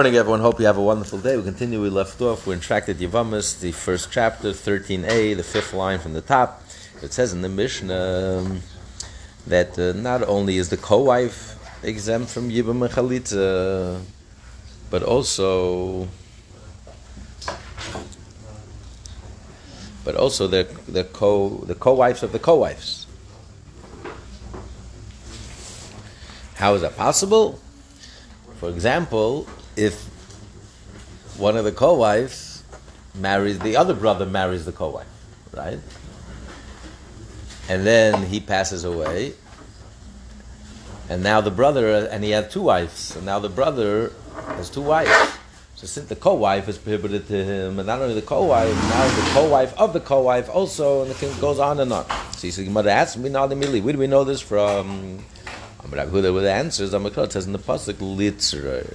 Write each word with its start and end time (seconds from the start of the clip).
morning, 0.00 0.16
everyone. 0.16 0.40
Hope 0.40 0.58
you 0.58 0.64
have 0.64 0.78
a 0.78 0.82
wonderful 0.82 1.18
day. 1.18 1.36
We 1.36 1.42
continue. 1.42 1.82
We 1.82 1.90
left 1.90 2.22
off. 2.22 2.46
We're 2.46 2.54
in 2.54 2.60
Tractate 2.60 2.96
Yevamos, 2.96 3.60
the 3.60 3.70
first 3.70 4.10
chapter, 4.10 4.52
13a, 4.52 5.36
the 5.36 5.42
fifth 5.42 5.74
line 5.74 5.98
from 5.98 6.14
the 6.14 6.22
top. 6.22 6.62
It 7.02 7.12
says 7.12 7.34
in 7.34 7.42
the 7.42 7.50
Mishnah 7.50 8.38
um, 8.40 8.62
that 9.46 9.78
uh, 9.78 9.92
not 9.92 10.22
only 10.22 10.56
is 10.56 10.70
the 10.70 10.78
co-wife 10.78 11.54
exempt 11.84 12.30
from 12.30 12.48
Yibum 12.48 12.82
and 12.82 12.90
Chalitza, 12.90 14.00
but 14.88 15.02
also 15.02 16.08
but 20.02 20.16
also 20.16 20.46
the 20.46 20.66
the 20.88 21.04
co 21.04 21.58
the 21.66 21.74
co-wives 21.74 22.22
of 22.22 22.32
the 22.32 22.38
co-wives. 22.38 23.06
How 26.54 26.72
is 26.72 26.80
that 26.80 26.96
possible? 26.96 27.60
For 28.60 28.70
example, 28.70 29.46
if 29.80 29.94
one 31.38 31.56
of 31.56 31.64
the 31.64 31.72
co-wives 31.72 32.62
marries 33.14 33.58
the 33.58 33.76
other 33.76 33.94
brother 33.94 34.26
marries 34.26 34.66
the 34.66 34.72
co-wife, 34.72 35.06
right? 35.52 35.78
And 37.68 37.86
then 37.86 38.22
he 38.26 38.40
passes 38.40 38.84
away, 38.84 39.32
and 41.08 41.22
now 41.22 41.40
the 41.40 41.50
brother 41.50 42.06
and 42.12 42.22
he 42.22 42.30
had 42.30 42.50
two 42.50 42.62
wives, 42.62 43.16
and 43.16 43.24
now 43.24 43.38
the 43.38 43.48
brother 43.48 44.12
has 44.56 44.68
two 44.68 44.82
wives. 44.82 45.10
So 45.76 45.86
since 45.86 46.08
the 46.08 46.16
co-wife 46.16 46.68
is 46.68 46.76
prohibited 46.76 47.26
to 47.28 47.42
him, 47.42 47.78
and 47.78 47.86
not 47.86 48.02
only 48.02 48.14
the 48.14 48.20
co-wife, 48.20 48.74
now 48.74 49.08
the 49.08 49.30
co-wife 49.32 49.72
of 49.78 49.94
the 49.94 50.00
co-wife 50.00 50.50
also, 50.50 51.04
and 51.04 51.10
it 51.10 51.40
goes 51.40 51.58
on 51.58 51.80
and 51.80 51.90
on. 51.90 52.04
So 52.36 52.42
he 52.42 52.50
says, 52.50 52.68
"Mother 52.68 52.90
asked 52.90 53.16
me 53.16 53.30
now 53.30 53.44
immediately. 53.44 53.80
Where 53.80 53.94
do 53.94 53.98
we 53.98 54.06
know 54.06 54.24
this 54.24 54.42
from?" 54.42 55.24
I'm 55.82 55.90
Rabbi 55.90 56.10
Huda 56.10 56.34
with 56.34 56.42
the 56.42 56.52
answers, 56.52 56.92
Amakot 56.92 57.32
says 57.32 57.46
in 57.46 57.52
the 57.52 57.58
pasuk 57.58 57.94
litzra. 57.94 58.94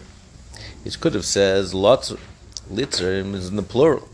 It 0.85 0.99
could 0.99 1.15
have 1.15 1.25
says 1.25 1.73
lots 1.73 2.13
litzra 2.71 3.33
is 3.33 3.49
in 3.49 3.55
the 3.55 3.63
plural. 3.63 4.07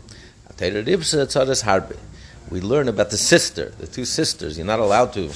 We 2.50 2.60
learn 2.60 2.88
about 2.88 3.10
the 3.10 3.18
sister, 3.18 3.74
the 3.78 3.86
two 3.86 4.06
sisters. 4.06 4.56
You're 4.56 4.66
not 4.66 4.80
allowed 4.80 5.12
to 5.12 5.30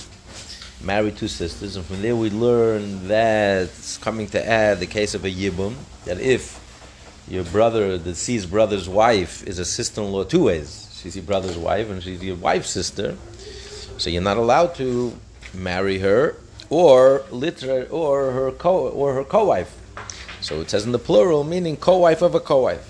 marry 0.83 1.13
two 1.13 1.29
sisters, 1.29 1.77
and 1.77 1.85
from 1.85 2.01
there 2.01 2.17
we 2.17 2.31
learn 2.31 3.09
that 3.09 3.65
it's 3.65 3.99
coming 3.99 4.29
to 4.29 4.49
add 4.49 4.81
the 4.81 4.87
case 4.87 5.15
of 5.15 5.27
a 5.27 5.31
yibum 5.31 5.75
that 6.07 6.19
if 6.21 6.59
your 7.29 7.45
brother, 7.45 7.99
the 7.99 8.13
deceased 8.13 8.51
brother's 8.51 8.89
wife, 8.89 9.47
is 9.47 9.59
a 9.59 9.65
sister-in-law 9.67 10.25
two 10.25 10.45
ways. 10.45 10.99
She's 11.03 11.17
your 11.17 11.25
brother's 11.25 11.59
wife, 11.59 11.91
and 11.91 12.03
she's 12.03 12.23
your 12.23 12.37
wife's 12.37 12.71
sister. 12.71 13.17
So 13.99 14.09
you're 14.09 14.23
not 14.23 14.39
allowed 14.39 14.75
to 14.77 15.15
marry 15.53 15.99
her 15.99 16.37
or 16.71 17.25
liter 17.31 17.87
or 17.91 18.33
her 18.33 18.53
co 18.53 18.89
or 18.89 19.13
her 19.15 19.25
co-wife. 19.25 19.76
So 20.47 20.61
it 20.61 20.71
says 20.71 20.87
in 20.87 20.93
the 20.93 20.99
plural, 21.01 21.43
meaning 21.43 21.77
co-wife 21.77 22.23
of 22.23 22.37
a 22.37 22.39
co-wife. 22.39 22.89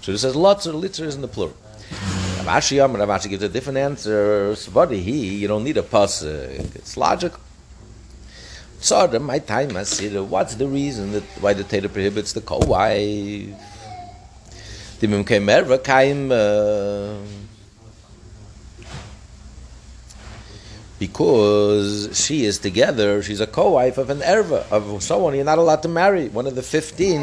So 0.00 0.12
it 0.12 0.16
says 0.16 0.34
lots 0.34 0.64
of 0.64 0.74
litter 0.74 1.04
is 1.04 1.14
in 1.14 1.20
the 1.20 1.28
plural. 1.28 1.54
Ravashi 2.38 2.76
Yom 2.76 2.94
Ravashi 2.94 3.28
gives 3.28 3.42
a 3.42 3.50
different 3.50 3.76
answer. 3.76 4.54
Svadi 4.54 5.02
he, 5.02 5.36
you 5.36 5.48
don't 5.48 5.64
need 5.64 5.76
a 5.76 5.82
pasuk. 5.82 6.60
Uh, 6.60 6.62
it's 6.76 6.96
logical. 6.96 7.38
So 8.80 9.06
my 9.18 9.38
time 9.38 9.84
see 9.84 10.08
what's 10.16 10.54
the 10.54 10.66
reason 10.66 11.12
that 11.12 11.24
why 11.42 11.52
the 11.52 11.64
Torah 11.64 11.90
prohibits 11.90 12.32
the 12.32 12.40
co-wife? 12.40 13.52
Dimim 14.98 15.24
kemer 15.28 15.84
kaim. 15.84 16.32
Uh, 16.32 17.43
because 21.06 22.18
she 22.18 22.46
is 22.46 22.58
together, 22.58 23.22
she's 23.22 23.40
a 23.40 23.46
co-wife 23.46 23.98
of 23.98 24.08
an 24.08 24.20
erva, 24.20 24.64
of 24.72 25.02
someone 25.02 25.34
you're 25.34 25.44
not 25.44 25.58
allowed 25.58 25.82
to 25.82 25.88
marry, 25.88 26.28
one 26.30 26.46
of 26.46 26.54
the 26.54 26.62
15 26.62 27.20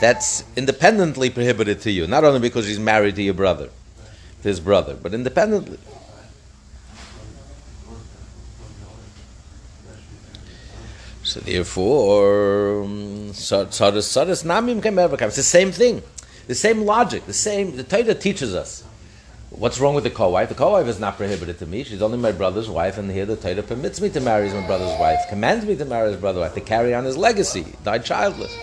that's 0.00 0.42
independently 0.56 1.30
prohibited 1.30 1.80
to 1.82 1.90
you, 1.92 2.08
not 2.08 2.24
only 2.24 2.40
because 2.40 2.66
she's 2.66 2.80
married 2.80 3.14
to 3.14 3.22
your 3.22 3.34
brother, 3.34 3.68
to 4.42 4.48
his 4.48 4.58
brother, 4.58 4.96
but 5.00 5.14
independently. 5.14 5.78
So 11.22 11.38
therefore, 11.38 12.82
um, 12.82 13.32
so 13.34 13.62
it's 13.62 13.78
the 13.78 15.42
same 15.44 15.70
thing, 15.70 16.02
the 16.48 16.56
same 16.56 16.80
logic, 16.80 17.24
the 17.26 17.32
same. 17.32 17.76
The 17.76 17.84
Torah 17.84 18.16
teaches 18.16 18.52
us 18.52 18.82
What's 19.60 19.78
wrong 19.78 19.94
with 19.94 20.04
the 20.04 20.10
co-wife? 20.10 20.48
The 20.48 20.54
co-wife 20.54 20.86
is 20.86 20.98
not 20.98 21.18
prohibited 21.18 21.58
to 21.58 21.66
me. 21.66 21.84
She's 21.84 22.00
only 22.00 22.16
my 22.16 22.32
brother's 22.32 22.70
wife, 22.70 22.96
and 22.96 23.10
here 23.10 23.26
the 23.26 23.36
Torah 23.36 23.62
permits 23.62 24.00
me 24.00 24.08
to 24.08 24.18
marry 24.18 24.48
my 24.48 24.66
brother's 24.66 24.98
wife, 24.98 25.18
commands 25.28 25.66
me 25.66 25.76
to 25.76 25.84
marry 25.84 26.10
his 26.10 26.18
brother's 26.18 26.40
wife, 26.40 26.54
to 26.54 26.62
carry 26.62 26.94
on 26.94 27.04
his 27.04 27.18
legacy, 27.18 27.66
died 27.84 28.02
childless. 28.02 28.56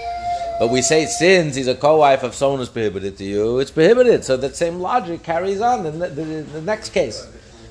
But 0.58 0.72
we 0.72 0.82
say 0.82 1.06
since 1.06 1.54
he's 1.54 1.68
a 1.68 1.76
co-wife 1.76 2.24
of 2.24 2.34
someone 2.34 2.58
who's 2.58 2.70
prohibited 2.70 3.16
to 3.18 3.24
you, 3.24 3.60
it's 3.60 3.70
prohibited. 3.70 4.24
So 4.24 4.38
that 4.38 4.56
same 4.56 4.80
logic 4.80 5.22
carries 5.22 5.62
on 5.62 5.86
in 5.86 6.00
the, 6.00 6.08
the, 6.08 6.24
the 6.24 6.62
next 6.64 6.94
case. 6.94 7.28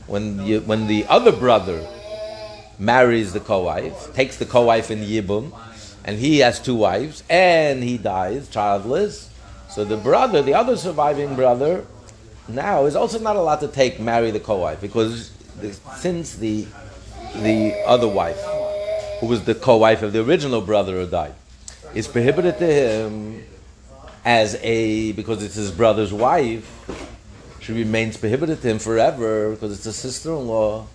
When, 0.07 0.47
you, 0.47 0.61
when 0.61 0.87
the 0.87 1.05
other 1.07 1.33
brother 1.33 1.85
marries 2.79 3.33
the 3.33 3.41
co-wife, 3.41 4.15
takes 4.15 4.37
the 4.37 4.47
co-wife 4.47 4.93
in 4.93 5.01
Yibum, 5.01 5.53
and 6.05 6.21
he 6.21 6.39
has 6.39 6.61
two 6.61 6.77
wives, 6.77 7.25
and 7.29 7.83
he 7.83 7.99
dies 7.99 8.49
childless, 8.49 9.31
so 9.69 9.83
the 9.83 9.97
brother, 9.97 10.43
the 10.43 10.55
other 10.55 10.77
surviving 10.77 11.35
brother, 11.35 11.85
now 12.49 12.85
is 12.85 12.97
also 12.97 13.19
not 13.19 13.37
allowed 13.37 13.61
to 13.61 13.69
take 13.69 13.99
marry 13.99 14.31
the 14.31 14.41
co-wife 14.41 14.81
because 14.81 15.33
since 15.97 16.37
the 16.37 16.67
the 17.43 17.75
other 17.87 18.09
wife, 18.09 18.41
who 19.21 19.27
was 19.27 19.45
the 19.45 19.55
co-wife 19.55 20.03
of 20.03 20.13
the 20.13 20.23
original 20.23 20.61
brother 20.61 20.93
who 21.01 21.07
died, 21.07 21.35
is 21.95 22.09
prohibited 22.09 22.59
to 22.59 22.67
him 22.67 23.45
as 24.25 24.57
a 24.63 25.13
because 25.13 25.43
it's 25.43 25.55
his 25.55 25.71
brother's 25.71 26.13
wife. 26.13 26.73
She 27.61 27.73
remains 27.73 28.17
prohibited 28.17 28.63
to 28.63 28.69
him 28.69 28.79
forever 28.79 29.51
because 29.51 29.77
it's 29.77 29.87
a 29.87 29.93
sister-in-law. 29.93 30.87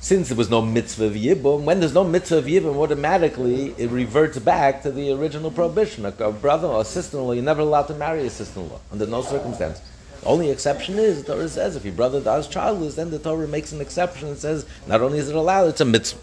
Since 0.00 0.28
there 0.30 0.36
was 0.36 0.50
no 0.50 0.60
mitzvah 0.62 1.04
of 1.04 1.12
yibum, 1.12 1.62
when 1.62 1.78
there's 1.78 1.94
no 1.94 2.02
mitzvah 2.02 2.38
of 2.38 2.46
yibum, 2.46 2.74
automatically 2.74 3.72
it 3.78 3.88
reverts 3.90 4.38
back 4.40 4.82
to 4.82 4.90
the 4.90 5.12
original 5.12 5.52
prohibition. 5.52 6.04
A, 6.04 6.10
brother 6.32 6.66
or 6.66 6.80
a 6.80 6.84
sister-in-law, 6.84 7.32
you're 7.32 7.44
never 7.44 7.60
allowed 7.60 7.86
to 7.86 7.94
marry 7.94 8.26
a 8.26 8.30
sister-in-law 8.30 8.80
under 8.90 9.06
no 9.06 9.22
circumstance. 9.22 9.80
The 10.22 10.28
only 10.28 10.50
exception 10.50 11.00
is 11.00 11.24
the 11.24 11.34
Torah 11.34 11.48
says 11.48 11.74
if 11.74 11.84
your 11.84 11.94
brother 11.94 12.20
dies 12.20 12.46
childless, 12.46 12.94
then 12.94 13.10
the 13.10 13.18
Torah 13.18 13.48
makes 13.48 13.72
an 13.72 13.80
exception 13.80 14.28
and 14.28 14.38
says 14.38 14.64
not 14.86 15.00
only 15.00 15.18
is 15.18 15.28
it 15.28 15.34
allowed, 15.34 15.66
it's 15.66 15.80
a 15.80 15.84
mitzvah. 15.84 16.20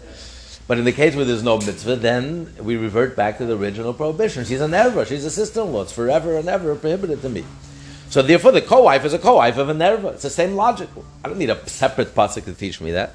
But 0.66 0.78
in 0.78 0.84
the 0.84 0.92
case 0.92 1.14
where 1.14 1.26
there's 1.26 1.42
no 1.42 1.58
mitzvah, 1.58 1.96
then 1.96 2.54
we 2.58 2.76
revert 2.76 3.14
back 3.14 3.36
to 3.38 3.44
the 3.44 3.58
original 3.58 3.92
prohibition. 3.92 4.46
She's 4.46 4.62
an 4.62 4.70
erva, 4.70 5.06
she's 5.06 5.26
a 5.26 5.30
sister-in-law. 5.30 5.82
It's 5.82 5.92
forever 5.92 6.38
and 6.38 6.48
ever 6.48 6.74
prohibited 6.76 7.20
to 7.20 7.28
me. 7.28 7.44
So 8.08 8.22
therefore, 8.22 8.52
the 8.52 8.62
co-wife 8.62 9.04
is 9.04 9.12
a 9.12 9.18
co-wife 9.18 9.58
of 9.58 9.68
an 9.68 9.78
erva. 9.78 10.14
It's 10.14 10.22
the 10.22 10.30
same 10.30 10.54
logic. 10.54 10.88
I 11.22 11.28
don't 11.28 11.38
need 11.38 11.50
a 11.50 11.68
separate 11.68 12.14
pasuk 12.14 12.44
to 12.46 12.54
teach 12.54 12.80
me 12.80 12.92
that. 12.92 13.14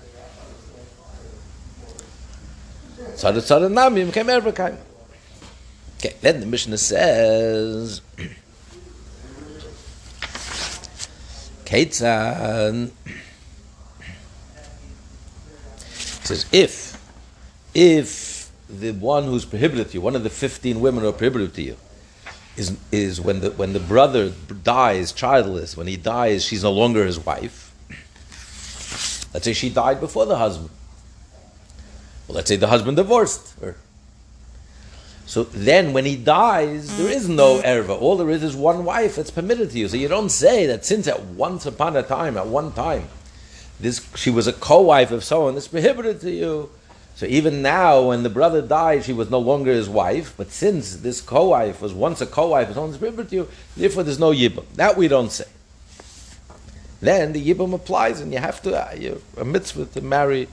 Okay, 5.97 6.15
then 6.21 6.41
the 6.41 6.45
Mishnah 6.45 6.77
says. 6.77 8.01
Ketzan 11.75 12.03
uh, 12.05 12.69
um, 12.69 12.91
says 16.23 16.45
if 16.53 16.95
if 17.73 18.49
the 18.69 18.93
one 18.93 19.25
who's 19.25 19.43
prohibited 19.43 19.89
to 19.89 19.95
you, 19.95 20.01
one 20.01 20.15
of 20.15 20.23
the 20.23 20.29
fifteen 20.29 20.79
women 20.79 21.03
who 21.03 21.09
are 21.09 21.13
prohibited 21.13 21.53
to 21.55 21.61
you, 21.61 21.75
is 22.55 22.77
is 22.93 23.19
when 23.19 23.41
the 23.41 23.51
when 23.51 23.73
the 23.73 23.81
brother 23.81 24.29
dies 24.63 25.11
childless, 25.11 25.75
when 25.75 25.87
he 25.87 25.97
dies, 25.97 26.45
she's 26.45 26.63
no 26.63 26.71
longer 26.71 27.05
his 27.05 27.19
wife. 27.19 27.73
Let's 29.33 29.43
say 29.43 29.51
she 29.51 29.69
died 29.69 29.99
before 29.99 30.25
the 30.25 30.37
husband. 30.37 30.69
Well, 32.25 32.37
let's 32.37 32.47
say 32.47 32.55
the 32.55 32.67
husband 32.67 32.95
divorced 32.95 33.53
her. 33.59 33.75
So 35.27 35.43
then, 35.43 35.91
when 35.91 36.05
he 36.05 36.15
dies, 36.15 36.97
there 36.97 37.11
is 37.11 37.27
no 37.27 37.59
erva. 37.61 37.99
All 37.99 38.15
there 38.15 38.29
is 38.29 38.43
is 38.43 38.55
one 38.55 38.85
wife 38.85 39.15
that's 39.15 39.31
permitted 39.31 39.71
to 39.71 39.79
you. 39.79 39.87
So 39.87 39.97
you 39.97 40.07
don't 40.07 40.29
say 40.29 40.67
that 40.67 40.85
since 40.85 41.07
at 41.07 41.23
once 41.23 41.65
upon 41.65 41.95
a 41.97 42.03
time, 42.03 42.37
at 42.37 42.47
one 42.47 42.71
time, 42.73 43.07
this 43.79 44.07
she 44.15 44.29
was 44.29 44.47
a 44.47 44.53
co-wife 44.53 45.11
of 45.11 45.23
someone 45.23 45.55
that's 45.55 45.67
prohibited 45.67 46.21
to 46.21 46.31
you. 46.31 46.69
So 47.15 47.25
even 47.25 47.61
now, 47.61 48.09
when 48.09 48.23
the 48.23 48.29
brother 48.29 48.61
died, 48.61 49.05
she 49.05 49.13
was 49.13 49.29
no 49.29 49.39
longer 49.39 49.71
his 49.71 49.89
wife. 49.89 50.33
But 50.37 50.51
since 50.51 50.97
this 50.97 51.21
co-wife 51.21 51.81
was 51.81 51.93
once 51.93 52.21
a 52.21 52.25
co-wife 52.27 52.67
of 52.69 52.75
someone 52.75 52.91
that's 52.91 52.99
prohibited 52.99 53.29
to 53.29 53.35
you, 53.35 53.49
therefore 53.75 54.03
there's 54.03 54.19
no 54.19 54.31
yibum. 54.31 54.65
That 54.75 54.95
we 54.95 55.07
don't 55.07 55.31
say. 55.31 55.45
Then 57.01 57.33
the 57.33 57.53
yibum 57.53 57.73
applies, 57.73 58.21
and 58.21 58.31
you 58.31 58.39
have 58.39 58.61
to 58.63 58.75
uh, 58.75 58.93
you're 58.95 59.17
a 59.37 59.45
mitzvah 59.45 59.85
to 59.85 60.01
marry 60.01 60.47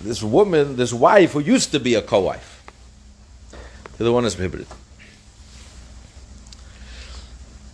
this 0.00 0.22
woman, 0.22 0.76
this 0.76 0.92
wife 0.92 1.32
who 1.32 1.40
used 1.40 1.72
to 1.72 1.80
be 1.80 1.94
a 1.94 2.02
co-wife. 2.02 2.62
The 3.98 4.12
one 4.12 4.24
is 4.24 4.34
prohibited. 4.34 4.66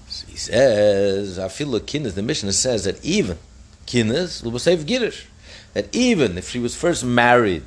So 0.08 0.26
he 0.26 0.36
says, 0.36 1.38
I 1.38 1.48
feel 1.48 1.68
like 1.68 1.82
kinnis, 1.82 2.14
the 2.14 2.22
Mishnah 2.22 2.52
says 2.52 2.84
that 2.84 3.04
even 3.04 3.38
kinnis, 3.86 4.42
save 4.60 4.80
girish, 4.80 5.26
that 5.74 5.94
even 5.94 6.36
if 6.36 6.50
she 6.50 6.58
was 6.58 6.74
first 6.74 7.04
married 7.04 7.62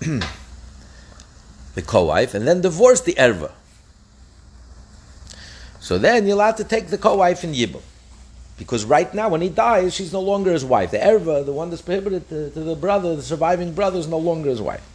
the 0.00 1.82
co-wife, 1.84 2.34
and 2.34 2.46
then 2.46 2.60
divorced 2.60 3.04
the 3.04 3.14
erva. 3.14 3.50
So 5.80 5.98
then 5.98 6.26
you're 6.26 6.36
allowed 6.36 6.56
to 6.58 6.64
take 6.64 6.88
the 6.88 6.98
co-wife 6.98 7.44
in 7.44 7.52
Yibum. 7.52 7.82
Because 8.62 8.84
right 8.84 9.12
now, 9.12 9.28
when 9.28 9.40
he 9.40 9.48
dies, 9.48 9.94
she's 9.94 10.12
no 10.12 10.20
longer 10.20 10.52
his 10.52 10.64
wife. 10.64 10.92
The 10.92 10.98
erva, 10.98 11.44
the 11.44 11.52
one 11.52 11.70
that's 11.70 11.82
prohibited 11.82 12.28
to, 12.28 12.50
to 12.50 12.60
the 12.60 12.76
brother, 12.76 13.16
the 13.16 13.22
surviving 13.22 13.74
brother, 13.74 13.98
is 13.98 14.06
no 14.06 14.18
longer 14.18 14.50
his 14.50 14.62
wife. 14.62 14.86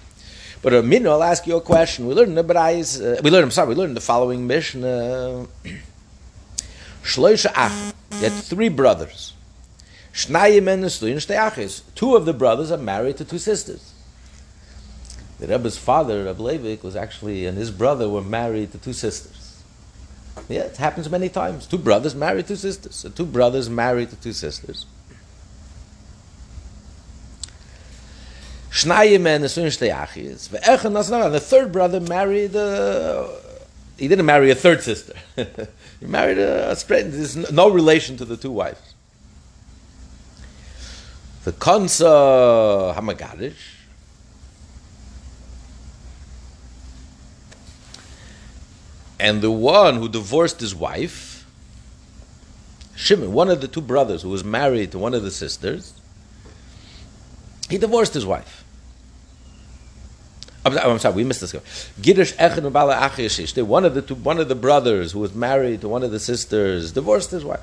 But 0.61 0.73
a 0.73 0.81
minute, 0.81 1.09
I'll 1.09 1.23
ask 1.23 1.45
you 1.45 1.57
a 1.57 1.61
question. 1.61 2.07
We 2.07 2.13
learned 2.13 2.37
in 2.37 2.47
the 2.47 2.53
Brais, 2.53 2.99
uh, 2.99 3.21
we 3.21 3.29
learned, 3.29 3.43
I'm 3.43 3.51
sorry, 3.51 3.69
we 3.69 3.75
learned 3.75 3.95
the 3.95 4.01
following 4.01 4.47
Mishnah. 4.47 5.47
Shloisha 7.03 7.51
Ach, 7.55 7.93
he 8.17 8.23
had 8.23 8.33
three 8.33 8.69
brothers. 8.69 9.33
Shnayim 10.13 10.67
and 10.67 11.95
Two 11.95 12.15
of 12.15 12.25
the 12.25 12.33
brothers 12.33 12.71
are 12.71 12.77
married 12.77 13.17
to 13.17 13.25
two 13.25 13.37
sisters. 13.37 13.93
The 15.39 15.47
Rebbe's 15.47 15.77
father, 15.77 16.23
Rebbe 16.25 16.41
Levik, 16.41 16.83
was 16.83 16.95
actually, 16.95 17.45
and 17.45 17.57
his 17.57 17.69
brother 17.69 18.09
were 18.09 18.23
married 18.23 18.71
to 18.71 18.77
two 18.77 18.93
sisters. 18.93 19.46
Yeah, 20.49 20.61
it 20.61 20.77
happens 20.77 21.09
many 21.09 21.29
times. 21.29 21.67
Two 21.67 21.77
brothers 21.77 22.15
married 22.15 22.47
two 22.47 22.55
sisters. 22.55 22.95
So 22.95 23.09
two 23.09 23.25
brothers 23.25 23.69
married 23.69 24.09
to 24.11 24.15
two 24.15 24.33
sisters. 24.33 24.85
And 28.83 28.91
the 31.33 31.39
third 31.41 31.71
brother 31.71 31.99
married, 31.99 32.55
uh, 32.55 33.27
he 33.97 34.07
didn't 34.07 34.25
marry 34.25 34.51
a 34.51 34.55
third 34.55 34.83
sister. 34.83 35.13
he 35.35 36.05
married 36.05 36.37
a, 36.37 36.71
a 36.71 36.75
there's 36.75 37.51
no 37.51 37.69
relation 37.69 38.17
to 38.17 38.25
the 38.25 38.37
two 38.37 38.51
wives. 38.51 38.93
The 41.43 41.53
Kansa 41.53 42.93
Hamagadish, 42.95 43.76
and 49.19 49.41
the 49.41 49.51
one 49.51 49.95
who 49.95 50.09
divorced 50.09 50.59
his 50.59 50.75
wife, 50.75 51.45
Shimon, 52.95 53.33
one 53.33 53.49
of 53.49 53.61
the 53.61 53.67
two 53.67 53.81
brothers 53.81 54.21
who 54.21 54.29
was 54.29 54.43
married 54.43 54.91
to 54.91 54.99
one 54.99 55.13
of 55.13 55.23
the 55.23 55.31
sisters, 55.31 55.93
he 57.69 57.77
divorced 57.77 58.13
his 58.13 58.25
wife. 58.25 58.63
I'm, 60.65 60.77
I'm 60.77 60.99
sorry, 60.99 61.15
we 61.15 61.23
missed 61.23 61.41
this. 61.41 61.53
One 61.53 61.61
of 63.85 63.93
the 63.93 64.01
two, 64.01 64.15
one 64.15 64.39
of 64.39 64.49
the 64.49 64.55
brothers 64.55 65.11
who 65.11 65.19
was 65.19 65.33
married 65.33 65.81
to 65.81 65.87
one 65.87 66.03
of 66.03 66.11
the 66.11 66.19
sisters 66.19 66.91
divorced 66.91 67.31
his 67.31 67.45
wife, 67.45 67.61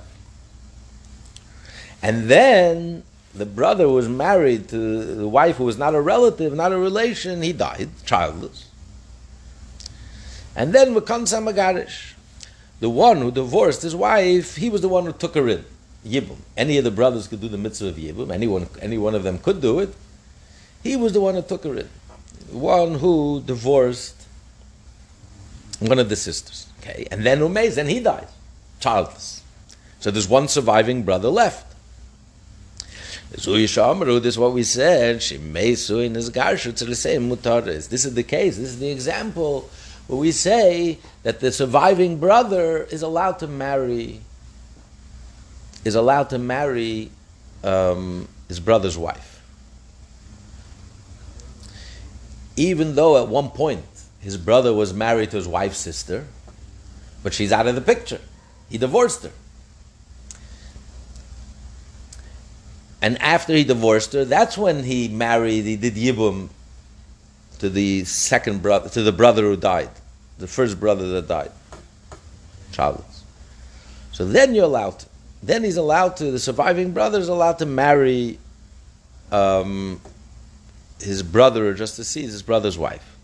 and 2.02 2.28
then 2.28 3.02
the 3.34 3.46
brother 3.46 3.88
was 3.88 4.08
married 4.08 4.68
to 4.68 5.16
the 5.16 5.28
wife 5.28 5.56
who 5.56 5.64
was 5.64 5.76
not 5.76 5.94
a 5.94 6.00
relative, 6.00 6.54
not 6.54 6.72
a 6.72 6.78
relation. 6.78 7.42
He 7.42 7.52
died 7.52 7.90
childless. 8.06 8.70
And 10.56 10.72
then 10.72 10.94
Vakansa 10.94 11.42
Magarish, 11.42 12.14
the 12.80 12.90
one 12.90 13.18
who 13.18 13.30
divorced 13.30 13.82
his 13.82 13.94
wife, 13.94 14.56
he 14.56 14.70
was 14.70 14.80
the 14.80 14.88
one 14.88 15.06
who 15.06 15.12
took 15.12 15.34
her 15.34 15.48
in. 15.48 15.64
Yibum. 16.06 16.36
Any 16.56 16.78
of 16.78 16.84
the 16.84 16.90
brothers 16.90 17.26
could 17.28 17.40
do 17.40 17.48
the 17.48 17.58
mitzvah 17.58 17.88
of 17.88 17.96
Yibum. 17.96 18.30
Anyone, 18.30 18.68
any 18.80 18.98
one 18.98 19.14
of 19.14 19.22
them 19.22 19.38
could 19.38 19.60
do 19.60 19.80
it. 19.80 19.94
He 20.82 20.96
was 20.96 21.12
the 21.12 21.20
one 21.20 21.34
who 21.34 21.42
took 21.42 21.64
her 21.64 21.76
in. 21.76 21.88
One 22.50 22.96
who 22.96 23.42
divorced 23.44 24.26
one 25.80 25.98
of 25.98 26.08
the 26.08 26.16
sisters. 26.16 26.66
Okay, 26.80 27.06
and 27.10 27.24
then 27.24 27.40
Umez, 27.40 27.78
and 27.78 27.88
he 27.88 28.00
died, 28.00 28.28
childless. 28.80 29.42
So 30.00 30.10
there's 30.10 30.28
one 30.28 30.48
surviving 30.48 31.02
brother 31.02 31.30
left. 31.30 31.74
This 33.30 33.46
is 33.46 34.38
what 34.38 34.52
we 34.52 34.62
said. 34.62 35.20
The. 35.20 35.38
This 37.88 38.04
is 38.04 38.14
the 38.14 38.22
case. 38.22 38.56
This 38.58 38.68
is 38.68 38.78
the 38.78 38.90
example 38.90 39.70
where 40.06 40.18
we 40.18 40.32
say 40.32 40.98
that 41.22 41.40
the 41.40 41.50
surviving 41.50 42.18
brother 42.18 42.84
is 42.84 43.02
allowed 43.02 43.38
to 43.38 43.46
marry 43.46 44.20
is 45.84 45.94
allowed 45.94 46.30
to 46.30 46.38
marry 46.38 47.10
um, 47.62 48.26
his 48.48 48.58
brother's 48.58 48.96
wife, 48.96 49.42
even 52.56 52.94
though 52.94 53.22
at 53.22 53.28
one 53.28 53.50
point 53.50 53.84
his 54.20 54.38
brother 54.38 54.72
was 54.72 54.94
married 54.94 55.30
to 55.30 55.36
his 55.36 55.46
wife's 55.46 55.76
sister, 55.76 56.26
but 57.22 57.34
she's 57.34 57.52
out 57.52 57.66
of 57.66 57.74
the 57.74 57.82
picture. 57.82 58.20
He 58.70 58.78
divorced 58.78 59.24
her. 59.24 59.32
And 63.02 63.20
after 63.20 63.52
he 63.52 63.64
divorced 63.64 64.14
her, 64.14 64.24
that's 64.24 64.56
when 64.56 64.84
he 64.84 65.08
married, 65.08 65.64
he 65.66 65.76
did 65.76 65.94
Yibum 65.94 66.48
to 67.64 67.70
the 67.70 68.04
second 68.04 68.60
brother, 68.60 68.90
to 68.90 69.00
the 69.00 69.10
brother 69.10 69.40
who 69.40 69.56
died, 69.56 69.88
the 70.36 70.46
first 70.46 70.78
brother 70.78 71.08
that 71.08 71.26
died, 71.26 71.50
childless. 72.72 73.24
So 74.12 74.26
then 74.26 74.54
you're 74.54 74.66
allowed 74.66 74.98
to. 74.98 75.06
Then 75.42 75.64
he's 75.64 75.78
allowed 75.78 76.18
to, 76.18 76.30
the 76.30 76.38
surviving 76.38 76.92
brother 76.92 77.18
is 77.18 77.28
allowed 77.28 77.58
to 77.60 77.66
marry 77.66 78.38
um, 79.32 79.98
his 81.00 81.22
brother, 81.22 81.70
or 81.70 81.72
just 81.72 81.96
to 81.96 82.04
see 82.04 82.20
his 82.20 82.42
brother's 82.42 82.76
wife. 82.76 83.16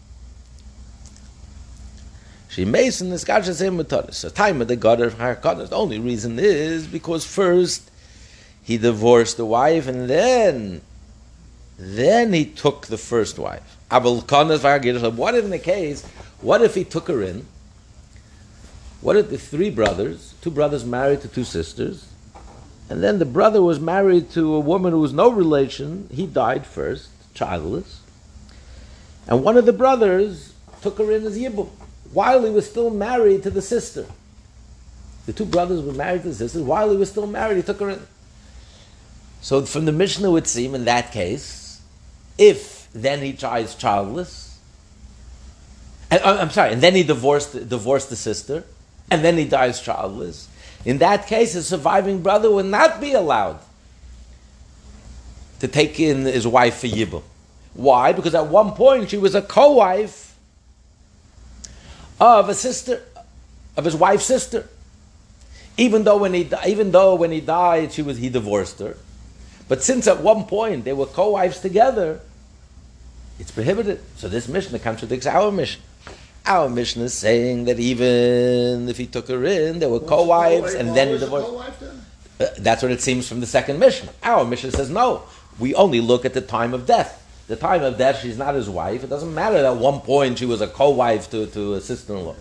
She 2.48 2.64
mason 2.64 3.10
this 3.10 3.25
gasha 3.25 3.52
same. 3.52 3.76
The 3.76 4.32
time 4.34 4.62
of 4.62 4.69
the 4.69 4.76
god 4.76 5.02
of 5.02 5.19
The 5.19 5.69
only 5.76 5.98
reason 5.98 6.38
is 6.38 6.87
because 6.87 7.26
first 7.26 7.90
he 8.62 8.78
divorced 8.78 9.37
the 9.37 9.44
wife 9.44 9.87
and 9.87 10.08
then 10.08 10.81
then 11.78 12.32
he 12.32 12.46
took 12.46 12.87
the 12.87 12.96
first 12.96 13.38
wife. 13.38 13.76
What 13.90 15.34
if 15.34 15.44
in 15.44 15.50
the 15.50 15.60
case, 15.62 16.06
what 16.40 16.62
if 16.62 16.75
he 16.75 16.84
took 16.84 17.08
her 17.08 17.22
in? 17.22 17.46
What 19.00 19.16
if 19.16 19.31
the 19.31 19.38
three 19.38 19.70
brothers, 19.70 20.34
two 20.40 20.50
brothers 20.50 20.84
married 20.84 21.22
to 21.22 21.28
two 21.28 21.44
sisters, 21.44 22.06
and 22.88 23.02
then 23.02 23.19
the 23.19 23.25
brother 23.25 23.62
was 23.62 23.81
married 23.81 24.31
to 24.32 24.54
a 24.54 24.60
woman 24.60 24.92
who 24.92 25.00
was 25.00 25.12
no 25.12 25.31
relation, 25.31 26.08
he 26.12 26.26
died 26.26 26.66
first, 26.66 27.08
childless, 27.34 28.00
and 29.26 29.42
one 29.42 29.56
of 29.56 29.66
the 29.66 29.72
brothers 29.72 30.54
took 30.82 30.98
her 30.98 31.10
in 31.10 31.25
as 31.26 31.38
Yibum, 31.38 31.69
while 32.12 32.44
he 32.44 32.50
was 32.50 32.69
still 32.69 32.90
married 32.90 33.42
to 33.42 33.50
the 33.50 33.62
sister. 33.62 34.06
The 35.26 35.32
two 35.32 35.44
brothers 35.44 35.82
were 35.82 35.92
married 35.92 36.22
to 36.22 36.28
the 36.28 36.34
sister, 36.34 36.62
while 36.62 36.90
he 36.90 36.96
was 36.96 37.10
still 37.10 37.26
married, 37.26 37.56
he 37.56 37.62
took 37.62 37.81
her 37.81 37.90
in. 37.90 38.06
So 39.40 39.62
from 39.62 39.84
the 39.84 39.92
Mishnah 39.92 40.31
would 40.31 40.46
seem 40.46 40.75
in 40.75 40.84
that 40.84 41.12
case, 41.12 41.81
if 42.38 42.79
then 42.92 43.20
he 43.20 43.32
tries 43.32 43.75
childless, 43.75 44.59
and, 46.11 46.20
uh, 46.23 46.38
I'm 46.40 46.50
sorry, 46.50 46.73
and 46.73 46.82
then 46.82 46.94
he 46.94 47.02
divorced 47.02 47.68
divorced 47.68 48.11
the 48.11 48.16
sister, 48.16 48.64
and 49.11 49.25
then 49.25 49.37
he 49.37 49.44
dies 49.44 49.80
childless. 49.80 50.49
In 50.85 50.99
that 50.99 51.26
case, 51.26 51.52
his 51.52 51.66
surviving 51.66 52.23
brother 52.23 52.50
would 52.50 52.66
not 52.66 53.00
be 53.00 53.12
allowed 53.12 53.61
to 55.61 55.68
take 55.68 56.00
in 56.00 56.25
his 56.25 56.47
wife 56.47 56.78
for 56.78 56.87
yibum. 56.87 57.23
Why? 57.75 58.12
Because 58.12 58.35
at 58.35 58.49
one 58.49 58.73
point 58.73 59.11
she 59.11 59.18
was 59.18 59.35
a 59.35 59.42
co-wife 59.42 60.35
of 62.18 62.49
a 62.49 62.54
sister, 62.54 63.02
of 63.76 63.85
his 63.85 63.94
wife's 63.94 64.25
sister. 64.25 64.68
Even 65.76 66.04
though 66.04 66.16
when 66.16 66.35
he 66.35 66.50
even 66.66 66.90
though 66.90 67.14
when 67.14 67.30
he 67.30 67.40
died, 67.40 67.92
she 67.92 68.02
was 68.02 68.18
he 68.18 68.28
divorced 68.28 68.80
her. 68.80 68.97
But 69.68 69.82
since 69.82 70.09
at 70.09 70.20
one 70.20 70.44
point 70.44 70.85
they 70.85 70.92
were 70.92 71.06
co-wives 71.06 71.61
together, 71.61 72.20
it's 73.40 73.50
prohibited. 73.50 74.00
So 74.16 74.28
this 74.28 74.47
Mishnah 74.47 74.78
contradicts 74.78 75.26
our 75.26 75.50
Mishnah. 75.50 75.82
Our 76.47 76.68
Mishnah 76.68 77.04
is 77.04 77.14
saying 77.14 77.64
that 77.64 77.78
even 77.78 78.88
if 78.88 78.97
he 78.99 79.06
took 79.06 79.28
her 79.28 79.44
in, 79.44 79.78
there 79.78 79.88
were 79.88 80.00
co-wives, 80.00 80.75
and 80.75 80.94
then 80.94 81.09
he 81.09 81.18
divorced. 81.18 81.82
Uh, 82.38 82.47
that's 82.59 82.82
what 82.82 82.92
it 82.92 83.00
seems 83.00 83.28
from 83.28 83.40
the 83.40 83.47
second 83.47 83.78
Mishnah. 83.78 84.12
Our 84.23 84.44
Mishnah 84.44 84.73
says 84.73 84.90
no. 84.90 85.25
We 85.59 85.75
only 85.75 86.00
look 86.00 86.25
at 86.25 86.35
the 86.35 86.40
time 86.40 86.73
of 86.73 86.87
death. 86.87 87.16
The 87.49 87.56
time 87.56 87.82
of 87.82 87.99
death, 87.99 88.20
she's 88.20 88.38
not 88.38 88.54
his 88.54 88.70
wife. 88.70 89.04
It 89.04 89.11
doesn't 89.11 89.35
matter 89.35 89.56
that 89.56 89.73
at 89.73 89.76
one 89.76 90.00
point 90.00 90.38
she 90.38 90.47
was 90.47 90.61
a 90.61 90.68
co-wife 90.68 91.30
to, 91.30 91.47
to 91.49 91.75
a 91.75 91.80
sister-in-law. 91.80 92.37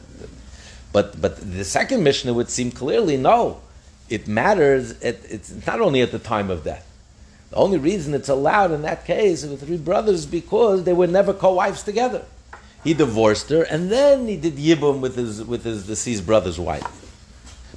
But 0.91 1.21
but 1.21 1.37
the 1.37 1.63
second 1.63 2.03
Mishnah 2.03 2.33
would 2.33 2.49
seem 2.49 2.71
clearly 2.71 3.17
no. 3.17 3.61
It 4.09 4.27
matters. 4.27 4.91
It, 5.01 5.21
it's 5.29 5.65
not 5.67 5.81
only 5.81 6.01
at 6.01 6.11
the 6.11 6.19
time 6.19 6.49
of 6.49 6.63
death. 6.63 6.88
The 7.49 7.55
only 7.55 7.77
reason 7.79 8.13
it's 8.13 8.29
allowed 8.29 8.71
in 8.71 8.83
that 8.83 9.05
case 9.05 9.43
with 9.43 9.65
three 9.65 9.77
brothers 9.77 10.25
because 10.25 10.83
they 10.83 10.93
were 10.93 11.07
never 11.07 11.33
co-wives 11.33 11.83
together. 11.83 12.23
He 12.83 12.93
divorced 12.93 13.49
her, 13.49 13.63
and 13.63 13.91
then 13.91 14.27
he 14.27 14.37
did 14.37 14.55
yibum 14.55 15.01
with 15.01 15.15
his 15.15 15.43
with 15.43 15.63
his 15.63 15.85
deceased 15.85 16.25
brother's 16.25 16.59
wife. 16.59 16.87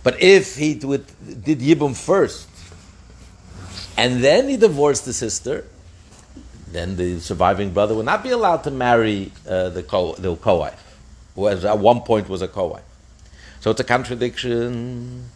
But 0.03 0.21
if 0.23 0.57
he 0.57 0.75
did 0.75 1.59
yibum 1.59 1.97
first, 1.97 2.49
and 3.97 4.23
then 4.23 4.49
he 4.49 4.57
divorced 4.57 5.05
the 5.07 5.13
sister, 5.13 5.67
then 6.69 6.97
the 6.97 7.19
surviving 7.19 7.73
brother 7.73 7.95
would 7.95 8.07
not 8.07 8.23
be 8.23 8.31
allowed 8.31 8.63
to 8.65 8.71
marry 8.71 9.33
uh, 9.49 9.71
the 9.71 9.83
co 9.83 10.15
the 10.15 10.37
co-wife, 10.37 10.99
who 11.35 11.49
at 11.49 11.79
one 11.79 12.03
point 12.03 12.29
was 12.29 12.43
a 12.43 12.49
co-wife. 12.49 12.85
So 13.61 13.71
it's 13.71 13.81
a 13.81 13.85
contradiction. 13.85 15.31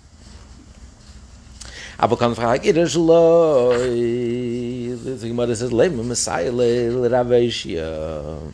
Aber 1.99 2.17
kann 2.17 2.35
frag 2.35 2.67
it 2.67 2.77
is 2.77 2.95
lo. 2.97 3.71
The 3.77 5.29
Gemara 5.29 5.55
says 5.57 5.71
lema 5.71 6.05
Messiah 6.05 6.53
le 6.53 7.09
Raveshia. 7.09 8.53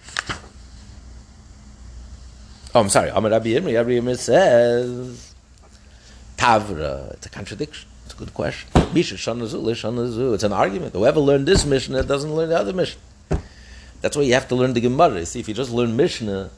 Oh, 2.75 2.81
I'm 2.81 2.89
sorry. 2.89 3.11
Amar 3.11 3.31
Rabbi 3.33 3.51
Yirmi. 3.51 3.75
Rabbi 3.75 3.91
Yirmi 3.91 4.17
says 4.17 5.35
Tavra. 6.37 7.13
It's 7.15 7.27
a 7.27 7.31
contradiction. 7.31 7.89
It's 8.05 8.15
a 8.15 8.17
good 8.17 8.33
question. 8.33 8.69
Misha 8.95 9.17
Shanazu 9.17 9.61
le 9.63 9.73
Shanazu. 9.73 10.35
It's 10.35 10.45
an 10.45 10.53
argument. 10.53 10.95
Whoever 10.95 11.21
learned 11.21 11.47
this 11.47 11.65
Mishnah 11.67 12.05
doesn't 12.05 12.33
learn 12.35 12.49
the 12.49 12.59
other 12.59 12.73
Mishnah. 12.73 13.01
That's 14.01 14.17
why 14.17 14.23
you 14.23 14.35
have 14.35 14.49
to 14.49 14.55
learn 14.55 14.73
the 14.73 14.81
Gemara. 14.81 15.27
See, 15.27 15.41
if 15.41 15.49
you 15.49 15.55
just 15.55 15.71
learn 15.71 15.97
Mishnah, 15.97 16.51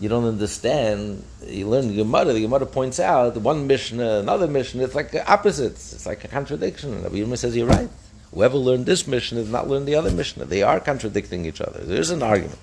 you 0.00 0.08
don't 0.08 0.24
understand. 0.24 1.24
You 1.46 1.68
learn 1.68 1.88
the 1.88 1.96
Gemara. 1.96 2.32
The 2.32 2.40
Gemara 2.42 2.66
points 2.66 3.00
out 3.00 3.36
one 3.36 3.66
Mishnah, 3.66 4.20
another 4.20 4.46
Mishnah. 4.46 4.84
It's 4.84 4.94
like 4.94 5.14
opposites. 5.28 5.92
It's 5.92 6.06
like 6.06 6.24
a 6.24 6.28
contradiction. 6.28 7.02
Rabbi 7.02 7.16
Yirmiyah 7.16 7.38
says 7.38 7.56
you're 7.56 7.66
right. 7.66 7.88
Whoever 8.32 8.58
learned 8.58 8.86
this 8.86 9.06
Mishnah 9.06 9.40
has 9.40 9.50
not 9.50 9.68
learned 9.68 9.86
the 9.86 9.94
other 9.94 10.10
Mishnah. 10.10 10.44
They 10.44 10.62
are 10.62 10.80
contradicting 10.80 11.46
each 11.46 11.60
other. 11.60 11.80
There's 11.80 12.10
an 12.10 12.22
argument. 12.22 12.58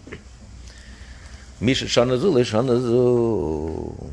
Misha 1.59 1.85
shanazu 1.85 2.31
lishanazu. 2.31 4.11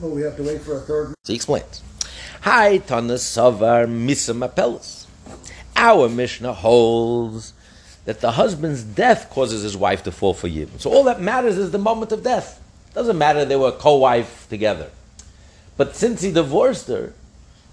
So 0.00 0.08
we 0.08 0.22
have 0.22 0.36
to 0.36 0.42
wait 0.42 0.60
for 0.62 0.78
a 0.78 0.80
third. 0.80 1.14
So 1.24 1.32
he 1.32 1.36
explains. 1.36 1.82
Hi, 2.42 2.78
Tanas 2.80 3.22
Savar 3.24 3.86
Misam 3.86 4.46
Apellis. 4.46 5.06
Our 5.76 6.08
Mishnah 6.08 6.52
holds 6.52 7.52
that 8.06 8.20
the 8.20 8.32
husband's 8.32 8.82
death 8.82 9.28
causes 9.30 9.62
his 9.62 9.76
wife 9.76 10.04
to 10.04 10.12
fall 10.12 10.32
for 10.32 10.48
Yibum. 10.48 10.80
So 10.80 10.90
all 10.90 11.04
that 11.04 11.20
matters 11.20 11.58
is 11.58 11.72
the 11.72 11.78
moment 11.78 12.12
of 12.12 12.22
death. 12.22 12.62
Doesn't 12.94 13.18
matter 13.18 13.44
they 13.44 13.56
were 13.56 13.72
co-wife 13.72 14.46
together. 14.48 14.90
But 15.76 15.94
since 15.94 16.22
he 16.22 16.32
divorced 16.32 16.88
her, 16.88 17.12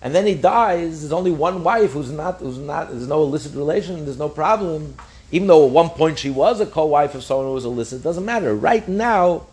and 0.02 0.14
then 0.14 0.26
he 0.26 0.36
dies, 0.36 1.00
there's 1.00 1.14
only 1.14 1.32
one 1.32 1.64
wife 1.64 1.92
who's 1.92 2.12
not, 2.12 2.40
who's 2.40 2.58
not, 2.58 2.90
there's 2.90 3.08
no 3.08 3.22
illicit 3.22 3.56
relation, 3.56 4.04
there's 4.04 4.20
no 4.20 4.28
problem. 4.28 4.96
Even 5.32 5.48
though 5.48 5.66
at 5.66 5.72
one 5.72 5.90
point 5.90 6.20
she 6.20 6.30
was 6.30 6.60
a 6.60 6.66
co-wife 6.66 7.16
of 7.16 7.24
someone 7.24 7.46
who 7.46 7.54
was 7.54 7.64
illicit, 7.64 8.02
it 8.02 8.04
doesn't 8.04 8.26
matter. 8.26 8.54
Right 8.54 8.86
now, 8.88 9.46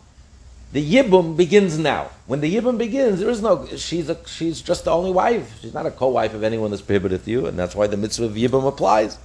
the 0.72 0.82
Yibum 0.82 1.36
begins 1.36 1.78
now. 1.78 2.10
When 2.26 2.40
the 2.40 2.52
Yibum 2.52 2.78
begins, 2.78 3.20
there 3.20 3.30
is 3.30 3.42
no, 3.42 3.66
she's, 3.76 4.08
a, 4.08 4.18
she's 4.26 4.60
just 4.60 4.86
the 4.86 4.90
only 4.90 5.12
wife. 5.12 5.60
She's 5.60 5.74
not 5.74 5.86
a 5.86 5.90
co-wife 5.90 6.34
of 6.34 6.42
anyone 6.42 6.70
that's 6.70 6.82
prohibited 6.82 7.24
to 7.26 7.30
you, 7.30 7.46
and 7.46 7.58
that's 7.58 7.76
why 7.76 7.86
the 7.86 7.96
mitzvah 7.96 8.24
of 8.24 8.32
Yibum 8.32 8.66
applies. 8.66 9.18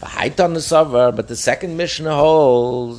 But 0.00 1.28
the 1.28 1.36
second 1.36 1.76
Mishnah 1.76 2.14
holds 2.14 2.98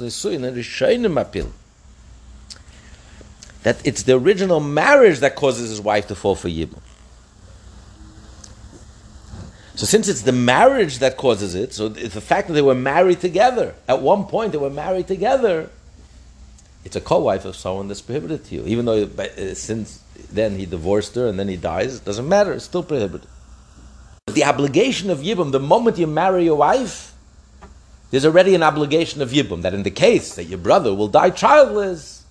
that 3.64 3.82
it's 3.86 4.04
the 4.04 4.14
original 4.14 4.60
marriage 4.60 5.20
that 5.20 5.36
causes 5.36 5.70
his 5.70 5.82
wife 5.82 6.08
to 6.08 6.16
fall 6.16 6.36
for 6.36 6.48
Yibum. 6.48 6.80
So 9.76 9.86
since 9.88 10.08
it's 10.08 10.22
the 10.22 10.32
marriage 10.32 11.00
that 11.00 11.18
causes 11.18 11.56
it, 11.56 11.74
so 11.74 11.88
it's 11.88 12.14
the 12.14 12.22
fact 12.22 12.48
that 12.50 12.54
they 12.54 12.62
were 12.62 12.76
married 12.76 13.20
together. 13.20 13.74
At 13.88 14.02
one 14.02 14.26
point 14.26 14.52
they 14.52 14.58
were 14.60 14.70
married 14.70 15.08
together. 15.08 15.70
It's 16.84 16.96
a 16.96 17.02
co-wife 17.02 17.46
of 17.46 17.56
someone 17.56 17.88
that's 17.88 18.02
prohibited 18.02 18.46
to 18.46 18.56
you. 18.56 18.66
Even 18.66 18.86
though 18.86 19.04
uh, 19.04 19.54
since 19.56 20.04
then 20.32 20.58
he 20.58 20.66
divorced 20.66 21.16
her 21.16 21.28
and 21.28 21.40
then 21.40 21.48
he 21.48 21.58
dies, 21.58 21.96
it 21.96 22.06
doesn't 22.06 22.28
matter. 22.28 22.54
It's 22.54 22.66
still 22.66 22.84
prohibited. 22.84 23.28
The 24.34 24.44
obligation 24.46 25.10
of 25.10 25.20
Yibum, 25.20 25.52
the 25.52 25.60
moment 25.60 25.98
you 25.98 26.08
marry 26.08 26.46
your 26.46 26.56
wife, 26.56 27.14
there's 28.12 28.26
already 28.26 28.56
an 28.56 28.64
obligation 28.64 29.22
of 29.22 29.32
Yibum, 29.32 29.62
that 29.62 29.74
in 29.74 29.84
the 29.84 29.92
case 29.92 30.36
that 30.36 30.46
your 30.46 30.58
brother 30.58 30.94
will 30.94 31.08
die 31.08 31.30
childless, 31.30 32.24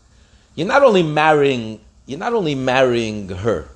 you're 0.54 0.66
not 0.66 0.82
only 0.82 1.02
marrying, 1.02 1.80
you're 2.06 2.18
not 2.18 2.34
only 2.34 2.54
marrying 2.54 3.28
her, 3.28 3.68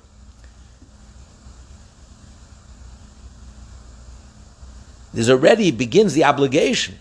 there's 5.13 5.29
already 5.29 5.71
begins 5.71 6.13
the 6.13 6.23
obligation. 6.23 6.99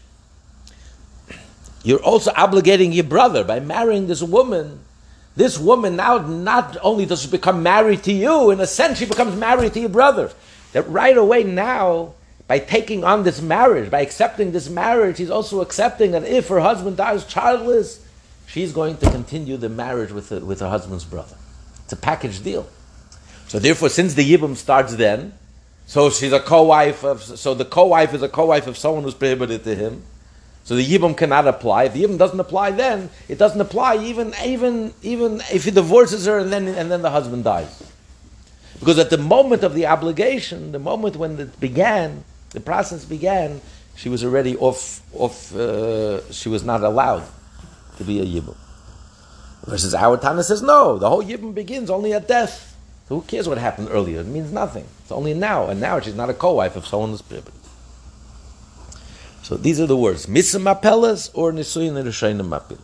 You're 1.82 2.02
also 2.02 2.30
obligating 2.32 2.94
your 2.94 3.04
brother 3.04 3.44
by 3.44 3.60
marrying 3.60 4.06
this 4.06 4.22
woman. 4.22 4.80
This 5.36 5.58
woman 5.58 5.96
now 5.96 6.18
not 6.18 6.78
only 6.80 7.04
does 7.04 7.22
she 7.22 7.30
become 7.30 7.62
married 7.62 8.04
to 8.04 8.12
you, 8.12 8.50
in 8.50 8.60
a 8.60 8.66
sense 8.66 8.98
she 8.98 9.04
becomes 9.04 9.36
married 9.36 9.74
to 9.74 9.80
your 9.80 9.88
brother 9.90 10.32
that 10.74 10.88
right 10.88 11.16
away 11.16 11.44
now, 11.44 12.14
by 12.46 12.58
taking 12.58 13.04
on 13.04 13.22
this 13.22 13.40
marriage, 13.40 13.90
by 13.90 14.00
accepting 14.00 14.52
this 14.52 14.68
marriage, 14.68 15.16
he's 15.18 15.30
also 15.30 15.60
accepting 15.60 16.10
that 16.10 16.24
if 16.24 16.48
her 16.48 16.60
husband 16.60 16.96
dies 16.96 17.24
childless, 17.24 18.04
she's 18.46 18.72
going 18.72 18.96
to 18.98 19.10
continue 19.10 19.56
the 19.56 19.68
marriage 19.68 20.10
with, 20.10 20.28
the, 20.28 20.44
with 20.44 20.60
her 20.60 20.68
husband's 20.68 21.04
brother. 21.04 21.36
It's 21.84 21.92
a 21.92 21.96
package 21.96 22.42
deal. 22.42 22.68
So 23.46 23.60
therefore, 23.60 23.88
since 23.88 24.14
the 24.14 24.28
Yibum 24.28 24.56
starts 24.56 24.96
then, 24.96 25.32
so 25.86 26.10
she's 26.10 26.32
a 26.32 26.40
co-wife 26.40 27.04
of, 27.04 27.22
so 27.22 27.54
the 27.54 27.64
co-wife 27.64 28.12
is 28.12 28.22
a 28.22 28.28
co-wife 28.28 28.66
of 28.66 28.76
someone 28.76 29.04
who's 29.04 29.14
prohibited 29.14 29.62
to 29.64 29.76
him. 29.76 30.02
So 30.64 30.74
the 30.74 30.84
Yibum 30.84 31.16
cannot 31.16 31.46
apply. 31.46 31.84
If 31.84 31.92
the 31.92 32.02
Yibum 32.02 32.18
doesn't 32.18 32.40
apply 32.40 32.72
then, 32.72 33.10
it 33.28 33.38
doesn't 33.38 33.60
apply 33.60 33.98
even, 33.98 34.34
even, 34.44 34.92
even 35.02 35.40
if 35.52 35.64
he 35.64 35.70
divorces 35.70 36.26
her 36.26 36.38
and 36.38 36.52
then, 36.52 36.66
and 36.66 36.90
then 36.90 37.02
the 37.02 37.10
husband 37.10 37.44
dies. 37.44 37.92
Because 38.78 38.98
at 38.98 39.10
the 39.10 39.18
moment 39.18 39.62
of 39.62 39.74
the 39.74 39.86
obligation, 39.86 40.72
the 40.72 40.78
moment 40.78 41.16
when 41.16 41.38
it 41.38 41.58
began, 41.60 42.24
the 42.50 42.60
process 42.60 43.04
began, 43.04 43.60
she 43.96 44.08
was 44.08 44.24
already 44.24 44.56
off, 44.56 45.00
off 45.14 45.54
uh, 45.54 46.30
she 46.32 46.48
was 46.48 46.64
not 46.64 46.82
allowed 46.82 47.24
to 47.96 48.04
be 48.04 48.20
a 48.20 48.24
Yibum. 48.24 48.56
Versus 49.66 49.94
our 49.94 50.16
Tana 50.16 50.42
says, 50.42 50.62
no, 50.62 50.98
the 50.98 51.08
whole 51.08 51.22
Yibum 51.22 51.54
begins 51.54 51.88
only 51.88 52.12
at 52.12 52.28
death. 52.28 52.76
So 53.08 53.16
who 53.16 53.22
cares 53.22 53.48
what 53.48 53.58
happened 53.58 53.88
earlier? 53.90 54.20
It 54.20 54.26
means 54.26 54.50
nothing. 54.52 54.86
It's 55.02 55.12
only 55.12 55.34
now. 55.34 55.68
And 55.68 55.80
now 55.80 56.00
she's 56.00 56.14
not 56.14 56.30
a 56.30 56.34
co-wife 56.34 56.76
of 56.76 56.86
someone 56.86 57.16
prohibited. 57.18 57.54
So 59.42 59.56
these 59.56 59.80
are 59.80 59.86
the 59.86 59.96
words. 59.96 60.26
Mitzvah 60.26 60.58
mapelas 60.58 61.30
or 61.34 61.52
nisuyin 61.52 62.02
rishayim 62.02 62.40
mapil. 62.40 62.78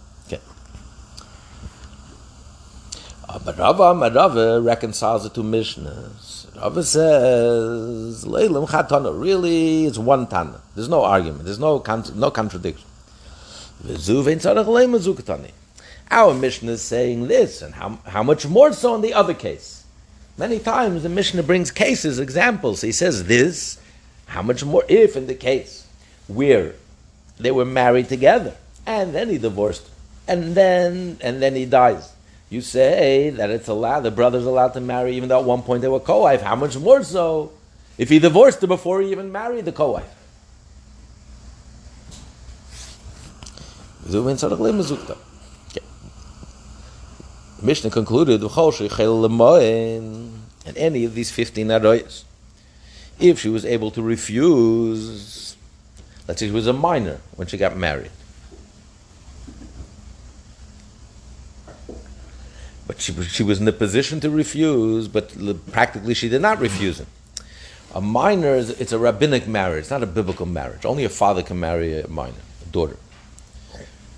But 3.32 3.39
Rava, 3.56 4.10
Rava 4.10 4.60
reconciles 4.60 5.24
it 5.26 5.34
to 5.34 5.42
Mishnahs. 5.42 6.54
Rava 6.56 6.82
says, 6.82 8.24
Leilim 8.24 8.68
Chatana, 8.68 9.18
really, 9.18 9.86
it's 9.86 9.98
one 9.98 10.26
Tana. 10.26 10.60
There's 10.74 10.88
no 10.88 11.04
argument, 11.04 11.44
there's 11.44 11.58
no, 11.58 11.82
no 12.14 12.30
contradiction. 12.30 12.86
Our 16.10 16.34
Mishnah 16.34 16.72
is 16.72 16.82
saying 16.82 17.28
this, 17.28 17.62
and 17.62 17.74
how, 17.74 17.98
how 18.06 18.22
much 18.22 18.46
more 18.46 18.72
so 18.72 18.94
in 18.94 19.00
the 19.00 19.14
other 19.14 19.34
case? 19.34 19.84
Many 20.36 20.58
times 20.58 21.02
the 21.02 21.08
Mishnah 21.08 21.42
brings 21.42 21.70
cases, 21.70 22.18
examples. 22.18 22.80
He 22.80 22.92
says 22.92 23.24
this, 23.24 23.78
how 24.26 24.42
much 24.42 24.64
more 24.64 24.84
if 24.88 25.16
in 25.16 25.26
the 25.26 25.34
case 25.34 25.86
where 26.28 26.74
they 27.38 27.50
were 27.50 27.64
married 27.64 28.08
together, 28.08 28.54
and 28.86 29.14
then 29.14 29.28
he 29.28 29.38
divorced, 29.38 29.88
and 30.28 30.54
then 30.54 31.18
and 31.20 31.42
then 31.42 31.54
he 31.54 31.64
dies 31.64 32.12
you 32.50 32.60
say 32.60 33.30
that 33.30 33.48
it's 33.48 33.68
allowed, 33.68 34.00
the 34.00 34.10
brother's 34.10 34.44
allowed 34.44 34.74
to 34.74 34.80
marry, 34.80 35.16
even 35.16 35.28
though 35.28 35.38
at 35.38 35.46
one 35.46 35.62
point 35.62 35.82
they 35.82 35.88
were 35.88 36.00
co-wife. 36.00 36.42
How 36.42 36.56
much 36.56 36.76
more 36.76 37.04
so 37.04 37.52
if 37.96 38.08
he 38.08 38.18
divorced 38.18 38.60
her 38.60 38.66
before 38.66 39.00
he 39.00 39.12
even 39.12 39.30
married 39.30 39.64
the 39.64 39.72
co-wife? 39.72 40.16
Okay. 45.70 45.86
Mishnah 47.62 47.90
concluded, 47.90 48.42
and 48.42 50.76
any 50.76 51.04
of 51.04 51.14
these 51.14 51.30
15 51.30 51.68
aroyas, 51.68 52.24
if 53.20 53.38
she 53.38 53.48
was 53.48 53.64
able 53.64 53.92
to 53.92 54.02
refuse, 54.02 55.56
let's 56.26 56.40
say 56.40 56.46
she 56.46 56.52
was 56.52 56.66
a 56.66 56.72
minor 56.72 57.20
when 57.36 57.46
she 57.46 57.56
got 57.56 57.76
married, 57.76 58.10
But 62.90 63.00
she, 63.00 63.12
she 63.22 63.44
was 63.44 63.60
in 63.60 63.66
the 63.66 63.72
position 63.72 64.18
to 64.18 64.30
refuse, 64.30 65.06
but 65.06 65.32
practically 65.70 66.12
she 66.12 66.28
did 66.28 66.42
not 66.42 66.58
refuse 66.58 66.98
him. 66.98 67.06
A 67.94 68.00
minor, 68.00 68.56
is, 68.56 68.70
it's 68.80 68.90
a 68.90 68.98
rabbinic 68.98 69.46
marriage, 69.46 69.88
not 69.90 70.02
a 70.02 70.06
biblical 70.06 70.44
marriage. 70.44 70.84
Only 70.84 71.04
a 71.04 71.08
father 71.08 71.44
can 71.44 71.60
marry 71.60 72.00
a 72.00 72.08
minor, 72.08 72.42
a 72.66 72.68
daughter. 72.72 72.96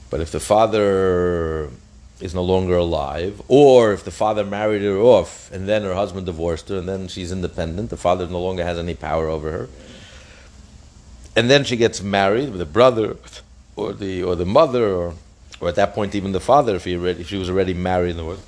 But 0.08 0.20
if 0.20 0.32
the 0.32 0.40
father 0.40 1.68
is 2.18 2.34
no 2.34 2.42
longer 2.42 2.78
alive, 2.78 3.42
or 3.46 3.92
if 3.92 4.04
the 4.04 4.10
father 4.10 4.42
married 4.42 4.80
her 4.80 4.96
off 4.96 5.52
and 5.52 5.68
then 5.68 5.82
her 5.82 5.92
husband 5.92 6.24
divorced 6.24 6.70
her 6.70 6.78
and 6.78 6.88
then 6.88 7.08
she's 7.08 7.30
independent, 7.30 7.90
the 7.90 7.98
father 7.98 8.26
no 8.26 8.40
longer 8.40 8.64
has 8.64 8.78
any 8.78 8.94
power 8.94 9.28
over 9.28 9.52
her, 9.52 9.68
and 11.36 11.50
then 11.50 11.64
she 11.64 11.76
gets 11.76 12.00
married 12.00 12.50
with 12.50 12.62
a 12.62 12.72
brother 12.78 13.18
or 13.76 13.92
the 13.92 14.22
or 14.22 14.34
the 14.34 14.46
mother 14.46 14.94
or, 14.94 15.14
or 15.60 15.68
at 15.68 15.74
that 15.74 15.92
point 15.92 16.14
even 16.14 16.32
the 16.32 16.40
father 16.40 16.76
if 16.76 16.84
he 16.84 16.96
already 16.96 17.20
if 17.20 17.28
she 17.28 17.36
was 17.36 17.50
already 17.50 17.74
married 17.74 18.12
in 18.12 18.16
the 18.16 18.24
world 18.24 18.42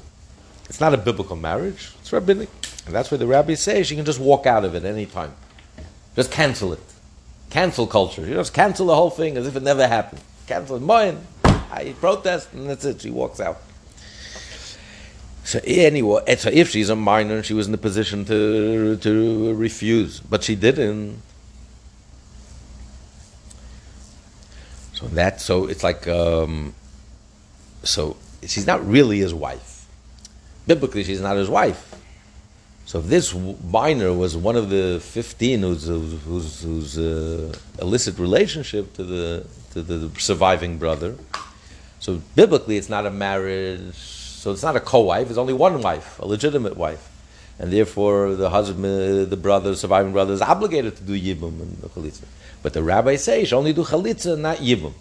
it's 0.75 0.81
not 0.81 0.93
a 0.93 0.97
biblical 0.97 1.37
marriage. 1.37 1.93
It's 2.01 2.13
rabbinic. 2.13 2.49
And 2.85 2.93
that's 2.93 3.09
why 3.09 3.17
the 3.17 3.29
rabbis 3.29 3.61
say 3.61 3.85
she 3.85 3.95
can 3.95 4.05
just 4.05 4.19
walk 4.19 4.45
out 4.45 4.65
of 4.65 4.75
it 4.75 4.85
any 4.85 5.07
time. 5.07 5.33
Just 6.17 6.33
cancel 6.33 6.73
it. 6.73 6.81
Cancel 7.49 7.87
culture. 7.87 8.27
You 8.27 8.35
just 8.35 8.53
cancel 8.53 8.87
the 8.87 8.95
whole 8.97 9.11
thing 9.11 9.37
as 9.37 9.47
if 9.47 9.55
it 9.55 9.63
never 9.63 9.87
happened. 9.87 10.21
Cancel 10.49 10.75
it. 10.75 10.81
Mine. 10.81 11.25
I 11.45 11.95
protest 12.01 12.53
and 12.55 12.69
that's 12.69 12.85
it. 12.85 13.03
She 13.03 13.11
walks 13.11 13.39
out. 13.39 13.63
So 15.45 15.61
anyway, 15.63 16.35
so 16.35 16.51
if 16.53 16.71
she's 16.71 16.89
a 16.89 16.97
minor, 16.97 17.37
and 17.37 17.47
she 17.47 17.55
was 17.55 17.67
in 17.67 17.73
the 17.73 17.79
position 17.79 18.25
to 18.25 18.97
to 18.97 19.55
refuse, 19.55 20.19
but 20.19 20.43
she 20.43 20.57
didn't. 20.57 21.23
So 24.95 25.07
that 25.07 25.41
so 25.41 25.67
it's 25.67 25.85
like 25.85 26.09
um, 26.09 26.75
so 27.85 28.17
she's 28.43 28.67
not 28.67 28.85
really 28.85 29.21
his 29.21 29.33
wife. 29.33 29.74
Biblically, 30.67 31.05
she's 31.05 31.21
not 31.21 31.37
his 31.37 31.49
wife. 31.49 31.95
So 32.87 32.99
if 32.99 33.07
this 33.07 33.35
minor 33.71 34.13
was 34.13 34.37
one 34.37 34.57
of 34.57 34.69
the 34.71 35.01
fifteen 35.01 35.61
whose 35.61 35.87
whose, 35.87 36.63
whose 36.63 36.99
uh, 36.99 37.55
illicit 37.81 38.19
relationship 38.19 38.93
to 38.95 39.05
the 39.05 39.47
to 39.73 39.83
the 39.83 40.11
surviving 40.21 40.79
brother, 40.79 41.17
so 41.99 42.21
biblically 42.35 42.77
it's 42.77 42.89
not 42.89 43.07
a 43.07 43.11
marriage. 43.11 43.95
So 43.95 44.53
it's 44.53 44.63
not 44.63 44.77
a 44.77 44.81
co-wife. 44.81 45.31
It's 45.31 45.39
only 45.39 45.55
one 45.55 45.81
wife, 45.81 46.19
a 46.19 46.27
legitimate 46.27 46.77
wife, 46.77 47.11
and 47.59 47.73
therefore 47.73 48.35
the 48.35 48.51
husband, 48.51 49.31
the 49.31 49.37
brother, 49.39 49.75
surviving 49.75 50.13
brother 50.13 50.35
is 50.35 50.43
obligated 50.43 50.97
to 50.97 51.03
do 51.03 51.19
yibum 51.19 51.63
and 51.63 51.79
the 51.79 51.89
chalitza. 51.89 52.27
But 52.63 52.75
the 52.75 52.83
rabbis 52.83 53.25
say 53.25 53.47
she 53.47 53.55
only 53.55 53.73
do 53.73 53.85
chalitza, 53.85 54.39
not 54.39 54.59
yibum 54.59 54.93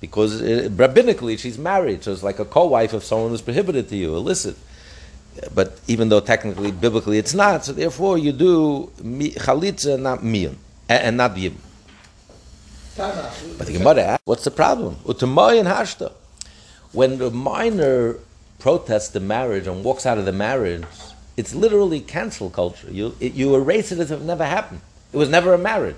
because 0.00 0.42
uh, 0.42 0.68
rabbinically 0.72 1.38
she's 1.38 1.58
married, 1.58 2.04
so 2.04 2.12
it's 2.12 2.22
like 2.22 2.38
a 2.38 2.44
co-wife 2.44 2.92
of 2.92 3.02
someone 3.02 3.30
who's 3.30 3.40
prohibited 3.40 3.88
to 3.88 3.96
you, 3.96 4.14
illicit. 4.14 4.56
But 5.54 5.80
even 5.86 6.08
though 6.08 6.20
technically, 6.20 6.70
biblically, 6.72 7.18
it's 7.18 7.34
not, 7.34 7.64
so 7.64 7.72
therefore 7.72 8.18
you 8.18 8.32
do 8.32 8.90
chalitza, 8.98 10.00
not 10.00 10.20
miyun, 10.20 10.56
and 10.88 11.16
not 11.16 11.34
yibum. 11.34 11.56
But 12.96 13.66
the 13.66 13.74
Gemara 13.74 14.02
asks, 14.02 14.22
what's 14.24 14.44
the 14.44 14.50
problem? 14.50 14.96
Utamay 15.04 15.58
and 15.58 15.68
hashta. 15.68 16.12
When 16.92 17.18
the 17.18 17.30
minor 17.30 18.18
protests 18.58 19.10
the 19.10 19.20
marriage 19.20 19.66
and 19.66 19.84
walks 19.84 20.06
out 20.06 20.16
of 20.16 20.24
the 20.24 20.32
marriage, 20.32 20.84
it's 21.36 21.54
literally 21.54 22.00
cancel 22.00 22.48
culture. 22.48 22.90
You, 22.90 23.14
it, 23.20 23.34
you 23.34 23.54
erase 23.54 23.92
it 23.92 23.98
as 23.98 24.10
if 24.10 24.20
it 24.20 24.24
never 24.24 24.44
happened. 24.44 24.80
It 25.12 25.18
was 25.18 25.28
never 25.28 25.52
a 25.52 25.58
marriage. 25.58 25.96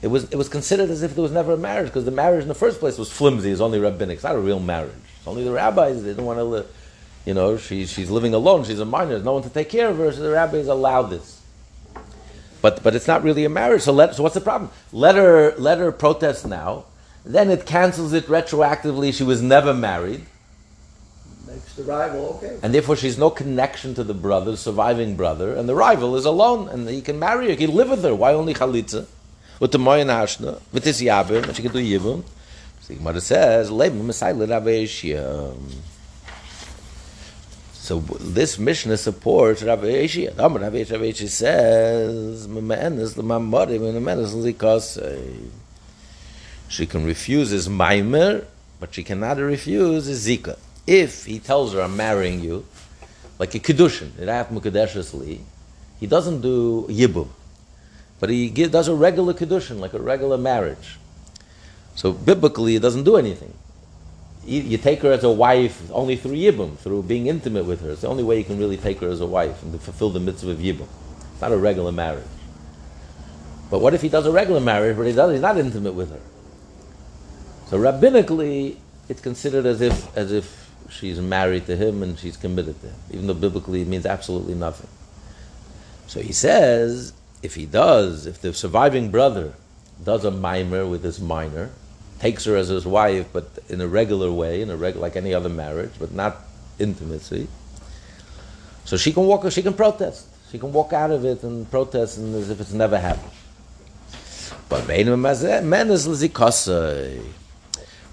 It 0.00 0.06
was, 0.06 0.24
it 0.24 0.36
was 0.36 0.48
considered 0.48 0.88
as 0.88 1.02
if 1.02 1.14
there 1.14 1.22
was 1.22 1.32
never 1.32 1.52
a 1.52 1.58
marriage 1.58 1.88
because 1.88 2.06
the 2.06 2.10
marriage 2.10 2.42
in 2.42 2.48
the 2.48 2.54
first 2.54 2.80
place 2.80 2.96
was 2.96 3.12
flimsy. 3.12 3.50
It's 3.50 3.60
only 3.60 3.78
rabbinic. 3.78 4.14
It's 4.14 4.24
not 4.24 4.34
a 4.34 4.40
real 4.40 4.60
marriage. 4.60 4.94
It's 5.20 5.28
only 5.28 5.44
the 5.44 5.52
rabbis. 5.52 6.02
They 6.02 6.08
didn't 6.10 6.24
want 6.24 6.38
to 6.38 6.44
live. 6.44 6.66
You 7.24 7.34
know, 7.34 7.56
she, 7.56 7.86
she's 7.86 8.10
living 8.10 8.34
alone. 8.34 8.64
She's 8.64 8.80
a 8.80 8.84
minor. 8.84 9.10
There's 9.10 9.24
no 9.24 9.34
one 9.34 9.42
to 9.42 9.50
take 9.50 9.68
care 9.68 9.88
of 9.88 9.98
her. 9.98 10.10
So 10.12 10.22
the 10.22 10.32
rabbis 10.32 10.66
allowed 10.66 11.04
this. 11.04 11.40
But, 12.62 12.82
but 12.82 12.94
it's 12.94 13.06
not 13.06 13.22
really 13.22 13.44
a 13.44 13.48
marriage. 13.48 13.82
So, 13.82 13.92
let, 13.92 14.14
so 14.14 14.22
what's 14.22 14.34
the 14.34 14.40
problem? 14.40 14.70
Let 14.92 15.14
her, 15.14 15.54
let 15.56 15.78
her 15.78 15.92
protest 15.92 16.46
now. 16.46 16.84
Then 17.24 17.50
it 17.50 17.66
cancels 17.66 18.12
it 18.12 18.26
retroactively. 18.26 19.14
She 19.14 19.24
was 19.24 19.42
never 19.42 19.72
married. 19.72 20.24
Makes 21.46 21.74
the 21.74 21.84
rival 21.84 22.40
okay. 22.42 22.58
And 22.62 22.74
therefore, 22.74 22.96
she's 22.96 23.18
no 23.18 23.30
connection 23.30 23.94
to 23.94 24.04
the 24.04 24.14
brother, 24.14 24.56
surviving 24.56 25.16
brother. 25.16 25.54
And 25.54 25.68
the 25.68 25.74
rival 25.74 26.16
is 26.16 26.24
alone. 26.24 26.68
And 26.68 26.88
he 26.88 27.02
can 27.02 27.18
marry 27.18 27.46
her. 27.46 27.50
He 27.50 27.56
can 27.56 27.74
live 27.74 27.90
with 27.90 28.02
her. 28.02 28.14
Why 28.14 28.32
only 28.32 28.54
chalitza? 28.54 29.06
with 29.60 29.72
the 29.72 29.78
moyen 29.78 30.08
hashna, 30.08 30.60
with 30.72 30.82
this 30.84 31.00
yabim, 31.00 31.44
and 31.44 31.54
she 31.54 31.62
can 31.62 31.70
do 31.70 31.78
yibum. 31.78 32.24
The 32.90 32.96
Gemara 32.96 33.20
says, 33.20 33.68
So 37.72 38.00
this 38.00 38.58
Mishnah 38.58 38.96
supports 38.96 39.62
Rabbi 39.62 39.86
Eshia. 39.86 40.34
The 40.34 40.48
Rabbi 40.48 40.82
Eshia 40.82 41.28
says, 41.28 42.48
"Memenes 42.48 43.14
the 43.14 43.22
mamari, 43.22 43.78
memenes 43.78 44.34
likas." 44.34 45.00
She 46.68 46.84
can 46.86 47.04
refuse 47.04 47.50
his 47.50 47.68
maimer, 47.68 48.44
but 48.80 48.92
she 48.92 49.04
cannot 49.04 49.36
refuse 49.36 50.06
his 50.06 50.26
zika. 50.26 50.58
If 50.84 51.26
he 51.26 51.38
tells 51.38 51.72
her, 51.74 51.82
"I'm 51.82 51.96
marrying 51.96 52.40
you," 52.40 52.64
like 53.38 53.54
a 53.54 53.60
kedushin, 53.60 54.18
it 54.18 54.26
happened 54.26 54.64
he 56.00 56.06
doesn't 56.08 56.40
do 56.40 56.86
yibum. 56.88 57.28
But 58.18 58.30
he 58.30 58.50
does 58.50 58.88
a 58.88 58.94
regular 58.96 59.32
kedushin, 59.32 59.78
like 59.78 59.94
a 59.94 60.00
regular 60.00 60.36
marriage. 60.36 60.98
So 62.00 62.14
biblically, 62.14 62.76
it 62.76 62.80
doesn't 62.80 63.04
do 63.04 63.18
anything. 63.18 63.52
You, 64.46 64.62
you, 64.62 64.78
take 64.78 65.02
her 65.02 65.12
as 65.12 65.22
a 65.22 65.30
wife 65.30 65.90
only 65.90 66.16
through 66.16 66.32
yibum, 66.32 66.78
through 66.78 67.02
being 67.02 67.26
intimate 67.26 67.66
with 67.66 67.82
her. 67.82 67.90
It's 67.90 68.00
the 68.00 68.08
only 68.08 68.24
way 68.24 68.38
you 68.38 68.44
can 68.44 68.58
really 68.58 68.78
take 68.78 69.00
her 69.00 69.08
as 69.08 69.20
a 69.20 69.26
wife 69.26 69.62
and 69.62 69.70
to 69.74 69.78
fulfill 69.78 70.08
the 70.08 70.18
mitzvah 70.18 70.52
of 70.52 70.60
yibum. 70.60 70.88
It's 71.32 71.42
not 71.42 71.52
a 71.52 71.58
regular 71.58 71.92
marriage. 71.92 72.24
But 73.70 73.80
what 73.80 73.92
if 73.92 74.00
he 74.00 74.08
does 74.08 74.24
a 74.24 74.32
regular 74.32 74.60
marriage, 74.60 74.96
but 74.96 75.06
he 75.08 75.12
does, 75.12 75.32
he's 75.32 75.42
not 75.42 75.58
intimate 75.58 75.92
with 75.92 76.10
her? 76.10 76.20
So 77.66 77.78
rabbinically, 77.78 78.78
it's 79.10 79.20
considered 79.20 79.66
as 79.66 79.82
if 79.82 80.16
as 80.16 80.32
if 80.32 80.70
she's 80.88 81.20
married 81.20 81.66
to 81.66 81.76
him 81.76 82.02
and 82.02 82.18
she's 82.18 82.38
committed 82.38 82.80
to 82.80 82.86
him, 82.86 82.96
even 83.10 83.26
though 83.26 83.34
biblically 83.34 83.82
it 83.82 83.88
means 83.88 84.06
absolutely 84.06 84.54
nothing. 84.54 84.88
So 86.06 86.22
he 86.22 86.32
says 86.32 87.12
if 87.42 87.56
he 87.56 87.66
does, 87.66 88.24
if 88.24 88.40
the 88.40 88.54
surviving 88.54 89.10
brother 89.10 89.52
does 90.02 90.24
a 90.24 90.30
maimer 90.30 90.90
with 90.90 91.04
his 91.04 91.20
minor, 91.20 91.72
takes 92.20 92.44
her 92.44 92.56
as 92.56 92.68
his 92.68 92.86
wife, 92.86 93.26
but 93.32 93.48
in 93.68 93.80
a 93.80 93.88
regular 93.88 94.30
way, 94.30 94.62
in 94.62 94.70
a 94.70 94.76
reg- 94.76 94.96
like 94.96 95.16
any 95.16 95.34
other 95.34 95.48
marriage, 95.48 95.92
but 95.98 96.12
not 96.12 96.36
intimacy, 96.78 97.48
so 98.84 98.96
she 98.96 99.12
can 99.12 99.24
walk, 99.24 99.50
she 99.50 99.62
can 99.62 99.74
protest. 99.74 100.26
She 100.50 100.58
can 100.58 100.72
walk 100.72 100.92
out 100.92 101.12
of 101.12 101.24
it 101.24 101.44
and 101.44 101.70
protest 101.70 102.18
and 102.18 102.34
as 102.34 102.50
if 102.50 102.60
it's 102.60 102.72
never 102.72 102.98
happened. 102.98 103.30
But 104.68 104.86
men 104.88 105.08
is 105.90 106.04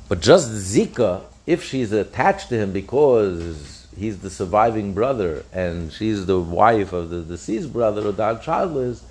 But 0.08 0.22
just 0.22 0.50
Zika, 0.52 1.22
if 1.48 1.64
she's 1.64 1.92
attached 1.92 2.50
to 2.50 2.58
him 2.58 2.72
because 2.72 3.88
he's 3.98 4.20
the 4.20 4.30
surviving 4.30 4.94
brother 4.94 5.44
and 5.52 5.92
she's 5.92 6.28
the 6.28 6.40
wife 6.40 6.94
of 6.94 7.10
the 7.10 7.22
deceased 7.22 7.74
brother 7.74 8.08
or 8.08 8.12
that 8.12 8.44
childless, 8.44 9.04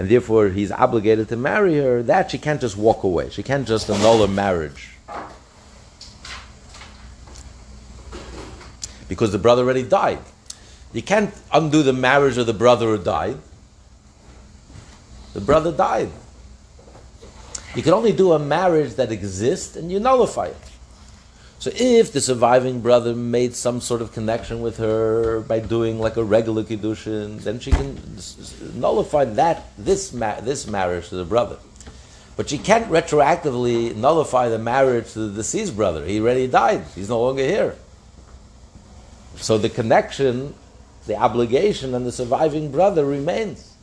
and 0.00 0.08
therefore 0.08 0.48
he's 0.48 0.72
obligated 0.72 1.28
to 1.28 1.36
marry 1.36 1.76
her, 1.76 2.02
that 2.02 2.30
she 2.30 2.38
can't 2.38 2.58
just 2.58 2.74
walk 2.74 3.02
away. 3.02 3.28
She 3.28 3.42
can't 3.42 3.68
just 3.68 3.90
annul 3.90 4.26
her 4.26 4.32
marriage. 4.32 4.96
Because 9.08 9.30
the 9.30 9.38
brother 9.38 9.60
already 9.60 9.82
died. 9.82 10.20
You 10.94 11.02
can't 11.02 11.34
undo 11.52 11.82
the 11.82 11.92
marriage 11.92 12.38
of 12.38 12.46
the 12.46 12.54
brother 12.54 12.96
who 12.96 13.04
died. 13.04 13.36
The 15.34 15.42
brother 15.42 15.70
died. 15.70 16.08
You 17.76 17.82
can 17.82 17.92
only 17.92 18.12
do 18.12 18.32
a 18.32 18.38
marriage 18.38 18.94
that 18.94 19.12
exists 19.12 19.76
and 19.76 19.92
you 19.92 20.00
nullify 20.00 20.46
it. 20.46 20.69
So 21.60 21.70
if 21.74 22.10
the 22.10 22.22
surviving 22.22 22.80
brother 22.80 23.14
made 23.14 23.54
some 23.54 23.82
sort 23.82 24.00
of 24.00 24.12
connection 24.12 24.62
with 24.62 24.78
her 24.78 25.40
by 25.40 25.60
doing 25.60 26.00
like 26.00 26.16
a 26.16 26.24
regular 26.24 26.64
kiddushin, 26.64 27.42
then 27.42 27.60
she 27.60 27.70
can 27.70 28.00
nullify 28.80 29.26
that 29.26 29.68
this 29.76 30.14
ma- 30.14 30.40
this 30.40 30.66
marriage 30.66 31.10
to 31.10 31.16
the 31.16 31.24
brother. 31.26 31.58
But 32.38 32.48
she 32.48 32.56
can't 32.56 32.86
retroactively 32.86 33.94
nullify 33.94 34.48
the 34.48 34.58
marriage 34.58 35.12
to 35.12 35.28
the 35.28 35.34
deceased 35.34 35.76
brother. 35.76 36.06
He 36.06 36.18
already 36.18 36.46
died. 36.46 36.82
He's 36.94 37.10
no 37.10 37.20
longer 37.20 37.44
here. 37.44 37.76
So 39.36 39.58
the 39.58 39.68
connection, 39.68 40.54
the 41.06 41.16
obligation, 41.16 41.94
and 41.94 42.06
the 42.06 42.12
surviving 42.12 42.72
brother 42.72 43.04
remains. 43.04 43.74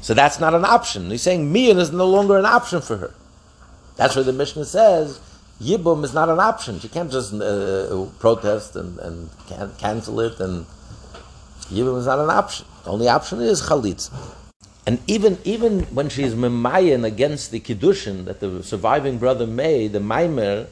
So 0.00 0.14
that's 0.14 0.40
not 0.40 0.54
an 0.54 0.64
option. 0.64 1.10
He's 1.10 1.20
saying 1.20 1.52
Mian 1.52 1.76
is 1.76 1.92
no 1.92 2.06
longer 2.06 2.38
an 2.38 2.46
option 2.46 2.80
for 2.80 2.96
her. 2.96 3.14
That's 3.96 4.16
what 4.16 4.24
the 4.24 4.32
Mishnah 4.32 4.64
says 4.64 5.20
Yibum 5.60 6.04
is 6.04 6.14
not 6.14 6.28
an 6.28 6.38
option. 6.38 6.78
You 6.82 6.88
can't 6.88 7.10
just 7.10 7.34
uh, 7.34 8.06
protest 8.20 8.76
and, 8.76 8.98
and 9.00 9.28
can, 9.48 9.72
cancel 9.78 10.20
it, 10.20 10.38
and 10.38 10.66
Yibum 11.66 11.98
is 11.98 12.06
not 12.06 12.20
an 12.20 12.30
option. 12.30 12.66
The 12.84 12.90
only 12.90 13.08
option 13.08 13.40
is 13.40 13.62
Chalitz. 13.62 14.10
And 14.86 15.00
even, 15.06 15.36
even 15.44 15.82
when 15.94 16.08
she's 16.08 16.34
memayin 16.34 17.04
against 17.04 17.50
the 17.50 17.60
Kiddushin 17.60 18.24
that 18.24 18.40
the 18.40 18.62
surviving 18.62 19.18
brother 19.18 19.46
made, 19.46 19.92
the 19.92 19.98
Maimer, 19.98 20.68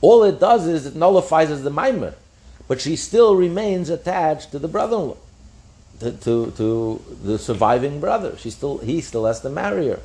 all 0.00 0.22
it 0.22 0.40
does 0.40 0.66
is 0.66 0.86
it 0.86 0.94
nullifies 0.94 1.62
the 1.62 1.70
Maimer. 1.70 2.14
But 2.68 2.80
she 2.80 2.96
still 2.96 3.34
remains 3.34 3.90
attached 3.90 4.52
to 4.52 4.58
the 4.58 4.68
brother 4.68 4.96
in 4.96 5.08
law, 5.08 5.16
to, 6.00 6.12
to, 6.12 6.52
to 6.56 7.04
the 7.22 7.38
surviving 7.38 8.00
brother. 8.00 8.36
She 8.38 8.50
still, 8.50 8.78
he 8.78 9.00
still 9.00 9.26
has 9.26 9.40
to 9.40 9.50
marry 9.50 9.88
her. 9.88 10.00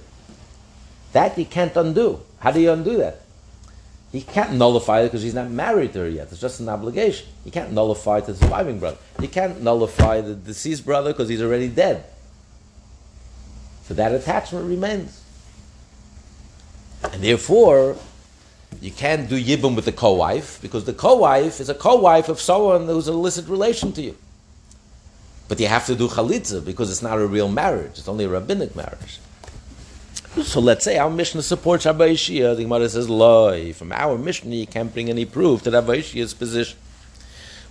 That 1.13 1.37
you 1.37 1.45
can't 1.45 1.75
undo. 1.77 2.21
How 2.39 2.51
do 2.51 2.59
you 2.59 2.71
undo 2.71 2.97
that? 2.97 3.22
He 4.13 4.21
can't 4.21 4.53
nullify 4.53 5.01
it 5.01 5.05
because 5.05 5.23
he's 5.23 5.33
not 5.33 5.49
married 5.49 5.93
to 5.93 5.99
her 5.99 6.07
yet. 6.07 6.27
It's 6.31 6.39
just 6.39 6.59
an 6.59 6.69
obligation. 6.69 7.27
He 7.43 7.49
can't 7.49 7.71
nullify 7.71 8.19
the 8.19 8.35
surviving 8.35 8.79
brother. 8.79 8.97
He 9.19 9.27
can't 9.27 9.59
nullify 9.61 10.21
the 10.21 10.35
deceased 10.35 10.85
brother 10.85 11.11
because 11.11 11.29
he's 11.29 11.41
already 11.41 11.67
dead. 11.67 12.05
So 13.85 13.95
that 13.95 14.13
attachment 14.13 14.69
remains. 14.69 15.19
And 17.11 17.23
therefore, 17.23 17.97
you 18.81 18.91
can't 18.91 19.27
do 19.27 19.43
yibum 19.43 19.75
with 19.75 19.85
the 19.85 19.91
co-wife 19.91 20.59
because 20.61 20.85
the 20.85 20.93
co-wife 20.93 21.59
is 21.59 21.69
a 21.69 21.75
co-wife 21.75 22.29
of 22.29 22.39
someone 22.39 22.85
who's 22.85 23.07
an 23.07 23.15
illicit 23.15 23.47
relation 23.47 23.93
to 23.93 24.01
you. 24.03 24.15
But 25.47 25.59
you 25.59 25.67
have 25.67 25.87
to 25.87 25.95
do 25.95 26.07
chalitza 26.07 26.63
because 26.63 26.91
it's 26.91 27.01
not 27.01 27.17
a 27.17 27.25
real 27.25 27.49
marriage. 27.49 27.97
It's 27.97 28.07
only 28.07 28.25
a 28.25 28.29
rabbinic 28.29 28.75
marriage. 28.75 29.19
So 30.41 30.59
let's 30.59 30.83
say 30.83 30.97
our 30.97 31.11
Mishnah 31.11 31.43
supports 31.43 31.85
Rabbi 31.85 32.09
Yishia. 32.09 32.55
The 32.55 32.63
Gemara 32.63 32.89
says, 32.89 33.07
Loi. 33.07 33.71
From 33.71 33.91
our 33.91 34.17
Mishnah, 34.17 34.55
you 34.55 34.65
can't 34.65 34.91
bring 34.91 35.09
any 35.09 35.25
proof 35.25 35.61
to 35.63 35.71
Rabbi 35.71 35.97
Yishia's 35.97 36.33
position. 36.33 36.79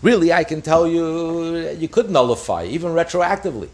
Really, 0.00 0.32
I 0.32 0.44
can 0.44 0.62
tell 0.62 0.86
you, 0.86 1.70
you 1.70 1.88
could 1.88 2.08
nullify, 2.08 2.64
even 2.64 2.92
retroactively. 2.92 3.68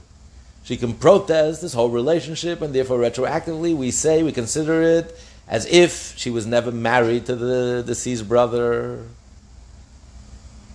She 0.64 0.79
can 0.79 0.94
protest 0.94 1.61
this 1.61 1.74
whole 1.74 1.90
relationship, 1.90 2.62
and 2.62 2.74
therefore, 2.74 2.98
retroactively, 2.98 3.77
we 3.77 3.90
say, 3.90 4.22
we 4.22 4.33
consider 4.33 4.81
it 4.81 5.18
as 5.46 5.66
if 5.66 6.16
she 6.16 6.31
was 6.31 6.46
never 6.46 6.72
married 6.72 7.27
to 7.27 7.37
the 7.37 7.83
deceased 7.87 8.27
brother. 8.27 9.03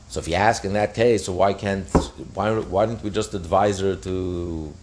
So 0.09 0.19
if 0.19 0.27
you 0.27 0.35
ask 0.35 0.65
in 0.65 0.73
that 0.73 0.93
case, 0.93 1.25
so 1.25 1.33
why 1.33 1.53
can't, 1.53 1.87
why, 2.35 2.53
why 2.59 2.85
didn't 2.85 3.03
we 3.03 3.09
just 3.09 3.33
advise 3.33 3.79
her 3.79 3.95
to 3.95 4.73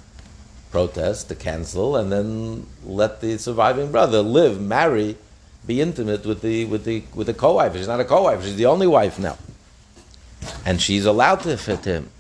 protest, 0.71 1.29
to 1.29 1.35
cancel, 1.35 1.97
and 1.97 2.13
then 2.13 2.67
let 2.85 3.21
the 3.21 3.39
surviving 3.39 3.91
brother 3.91 4.23
live, 4.23 4.61
marry, 4.61 5.17
be 5.67 5.81
intimate 5.81 6.25
with 6.25 6.43
the 6.43 6.65
with 6.65 6.85
the 6.85 7.05
with 7.15 7.27
the 7.27 7.35
co-wife. 7.35 7.77
She's 7.77 7.89
not 7.89 8.01
a 8.01 8.05
co-wife; 8.05 8.45
she's 8.45 8.57
the 8.57 8.67
only 8.67 8.87
wife 8.87 9.19
now, 9.19 9.37
and 10.65 10.81
she's 10.81 11.05
allowed 11.05 11.41
to 11.41 11.57
fit 11.57 11.85
him. 11.85 12.11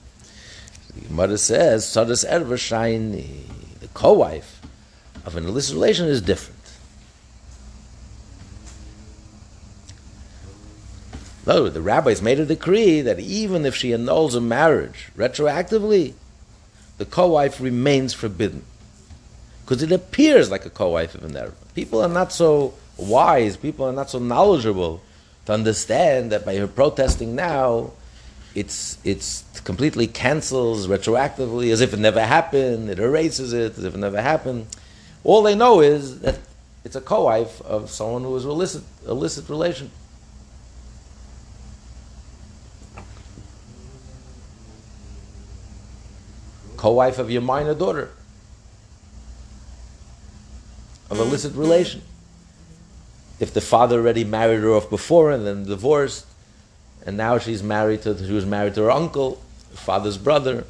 The 0.94 1.12
mother 1.12 1.36
says, 1.36 1.84
"Sadas 1.84 2.24
erva 2.28 2.58
The 3.80 3.88
co-wife 3.94 4.60
of 5.24 5.36
an 5.36 5.46
illicit 5.46 5.74
relation 5.74 6.06
is 6.06 6.20
different. 6.20 6.58
Though 11.44 11.68
the 11.68 11.80
rabbis 11.80 12.20
made 12.20 12.38
a 12.38 12.46
decree 12.46 13.00
that 13.00 13.18
even 13.18 13.64
if 13.64 13.74
she 13.74 13.92
annuls 13.92 14.34
a 14.34 14.40
marriage 14.40 15.08
retroactively, 15.16 16.14
the 17.00 17.06
co-wife 17.06 17.62
remains 17.62 18.12
forbidden. 18.12 18.62
Because 19.64 19.82
it 19.82 19.90
appears 19.90 20.50
like 20.50 20.66
a 20.66 20.70
co-wife 20.70 21.14
of 21.14 21.24
an 21.24 21.32
erva. 21.32 21.54
People 21.74 22.02
are 22.02 22.10
not 22.10 22.30
so 22.30 22.74
wise, 22.98 23.56
people 23.56 23.86
are 23.86 23.92
not 23.92 24.10
so 24.10 24.18
knowledgeable 24.18 25.00
to 25.46 25.54
understand 25.54 26.30
that 26.30 26.44
by 26.44 26.56
her 26.56 26.66
protesting 26.66 27.34
now, 27.34 27.92
it's, 28.54 28.98
it's 29.02 29.44
completely 29.64 30.08
cancels 30.08 30.88
retroactively 30.88 31.72
as 31.72 31.80
if 31.80 31.94
it 31.94 32.00
never 32.00 32.20
happened, 32.20 32.90
it 32.90 32.98
erases 32.98 33.54
it 33.54 33.78
as 33.78 33.84
if 33.84 33.94
it 33.94 33.98
never 33.98 34.20
happened. 34.20 34.66
All 35.24 35.42
they 35.42 35.54
know 35.54 35.80
is 35.80 36.20
that 36.20 36.38
it's 36.84 36.96
a 36.96 37.00
co-wife 37.00 37.62
of 37.62 37.88
someone 37.88 38.24
who 38.24 38.30
was 38.32 38.44
illicit, 38.44 38.82
illicit 39.08 39.48
relation. 39.48 39.90
Co-wife 46.80 47.18
of 47.18 47.30
your 47.30 47.42
minor 47.42 47.74
daughter 47.74 48.08
of 51.10 51.18
illicit 51.18 51.54
relation. 51.54 52.00
If 53.38 53.52
the 53.52 53.60
father 53.60 54.00
already 54.00 54.24
married 54.24 54.60
her 54.60 54.72
off 54.72 54.88
before 54.88 55.30
and 55.30 55.46
then 55.46 55.64
divorced, 55.64 56.24
and 57.04 57.18
now 57.18 57.36
she's 57.38 57.62
married 57.62 58.00
to 58.02 58.16
she 58.16 58.32
was 58.32 58.46
married 58.46 58.74
to 58.76 58.82
her 58.84 58.90
uncle, 58.90 59.42
her 59.70 59.76
father's 59.76 60.16
brother. 60.16 60.64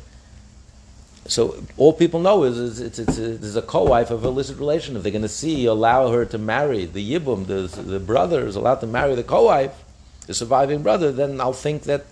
So 1.27 1.62
all 1.77 1.92
people 1.92 2.18
know 2.18 2.42
is, 2.42 2.59
is 2.59 2.81
it's, 2.81 2.99
it's, 2.99 3.18
a, 3.18 3.37
there's 3.38 3.55
a 3.55 3.62
co-wife 3.62 4.11
of 4.11 4.25
illicit 4.25 4.59
relation. 4.59 4.96
If 4.96 5.05
they're 5.05 5.12
going 5.12 5.23
to 5.23 5.29
see 5.29 5.66
allow 5.66 6.11
her 6.11 6.25
to 6.25 6.38
marry 6.38 6.87
the 6.87 7.03
yibum, 7.09 7.46
the, 7.46 7.83
the 7.83 8.01
brother 8.01 8.46
is 8.49 8.57
allowed 8.57 8.81
to 8.81 8.88
marry 8.88 9.14
the 9.14 9.23
co-wife, 9.23 9.75
the 10.27 10.35
surviving 10.35 10.83
brother, 10.83 11.12
then 11.12 11.40
I'll 11.40 11.53
think 11.53 11.85
that 11.85 12.05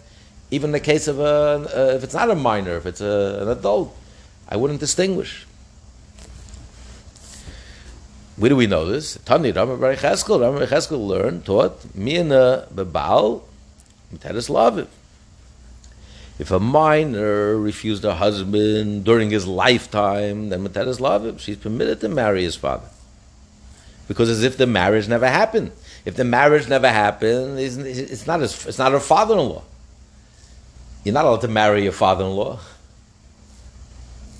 even 0.50 0.68
in 0.68 0.72
the 0.72 0.80
case 0.80 1.08
of 1.08 1.18
a, 1.18 1.24
uh, 1.24 1.96
if 1.96 2.04
it's 2.04 2.14
not 2.14 2.30
a 2.30 2.34
minor, 2.34 2.76
if 2.76 2.86
it's 2.86 3.00
a, 3.00 3.38
an 3.42 3.48
adult, 3.48 3.94
I 4.48 4.56
wouldn't 4.56 4.80
distinguish. 4.80 5.46
Where 8.36 8.48
do 8.48 8.56
we 8.56 8.66
know 8.66 8.84
this? 8.84 9.18
Tani 9.24 9.52
Rama 9.52 9.76
Bar 9.76 9.96
Cheskel. 9.96 10.40
Rama 10.40 10.60
Bar 10.60 10.68
Cheskel 10.68 11.06
learned, 11.06 11.44
taught, 11.44 11.94
Mina 11.94 12.66
Bebal, 12.72 13.42
Miteris 14.14 14.48
Laviv. 14.48 14.86
If 16.38 16.52
a 16.52 16.60
minor 16.60 17.56
refused 17.56 18.04
her 18.04 18.14
husband 18.14 19.04
during 19.04 19.30
his 19.30 19.46
lifetime, 19.46 20.50
then 20.50 20.66
Miteris 20.66 21.00
Laviv, 21.00 21.40
she's 21.40 21.56
permitted 21.56 22.00
to 22.00 22.08
marry 22.08 22.44
his 22.44 22.54
father. 22.54 22.86
Because 24.06 24.30
as 24.30 24.44
if 24.44 24.56
the 24.56 24.66
marriage 24.66 25.08
never 25.08 25.28
happened. 25.28 25.72
If 26.04 26.14
the 26.14 26.24
marriage 26.24 26.68
never 26.68 26.88
happened, 26.88 27.58
it's 27.58 28.26
not, 28.26 28.40
his, 28.40 28.66
it's 28.66 28.78
not 28.78 28.92
her 28.92 29.00
father-in-law. 29.00 29.64
You're 31.08 31.14
not 31.14 31.24
allowed 31.24 31.40
to 31.40 31.48
marry 31.48 31.84
your 31.84 31.92
father-in-law. 31.92 32.58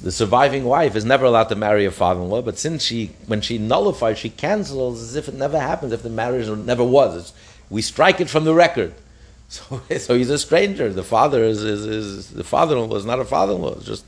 The 0.03 0.13
surviving 0.13 0.65
wife 0.65 0.97
is 0.97 1.05
never 1.07 1.25
allowed 1.25 1.49
to 1.49 1.55
marry 1.55 1.87
her 1.87 1.91
father-in-law, 1.91 2.43
but 2.43 2.59
since 2.59 2.85
she, 2.85 3.13
when 3.27 3.41
she 3.41 3.57
nullifies, 3.57 4.19
she 4.19 4.29
cancels 4.29 5.01
as 5.01 5.17
if 5.17 5.29
it 5.29 5.35
never 5.35 5.59
happened, 5.59 5.95
if 5.95 6.03
the 6.03 6.11
marriage 6.11 6.47
never 6.47 6.85
was. 6.85 7.17
It's, 7.17 7.33
we 7.71 7.81
strike 7.81 8.21
it 8.21 8.29
from 8.29 8.45
the 8.45 8.53
record. 8.53 8.93
So, 9.51 9.81
so 9.97 10.15
he's 10.15 10.29
a 10.29 10.39
stranger. 10.39 10.93
The 10.93 11.03
father 11.03 11.43
is, 11.43 11.65
is, 11.65 11.87
is 11.87 12.31
the 12.35 12.45
father-in-law 12.45 12.95
is 12.97 13.07
not 13.07 13.19
a 13.19 13.25
father-in-law. 13.25 13.77
It's 13.77 13.87
just. 13.87 14.05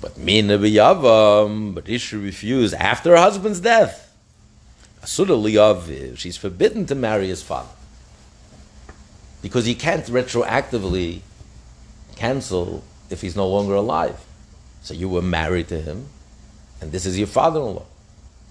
But 0.00 0.18
mina 0.18 0.58
biyavam, 0.58 1.72
but 1.72 1.88
Isha 1.88 2.18
refused 2.18 2.74
after 2.74 3.10
her 3.10 3.16
husband's 3.16 3.60
death. 3.60 4.12
Asura 5.04 5.36
liyav, 5.36 6.18
she's 6.18 6.36
forbidden 6.36 6.84
to 6.86 6.96
marry 6.96 7.28
his 7.28 7.44
father 7.44 7.68
because 9.42 9.66
he 9.66 9.74
can't 9.74 10.06
retroactively 10.06 11.20
cancel 12.18 12.82
if 13.10 13.20
he's 13.20 13.36
no 13.36 13.48
longer 13.48 13.74
alive. 13.74 14.24
So 14.82 14.94
you 14.94 15.08
were 15.08 15.22
married 15.22 15.68
to 15.68 15.80
him, 15.80 16.06
and 16.80 16.92
this 16.92 17.06
is 17.06 17.18
your 17.18 17.26
father-in-law. 17.26 17.84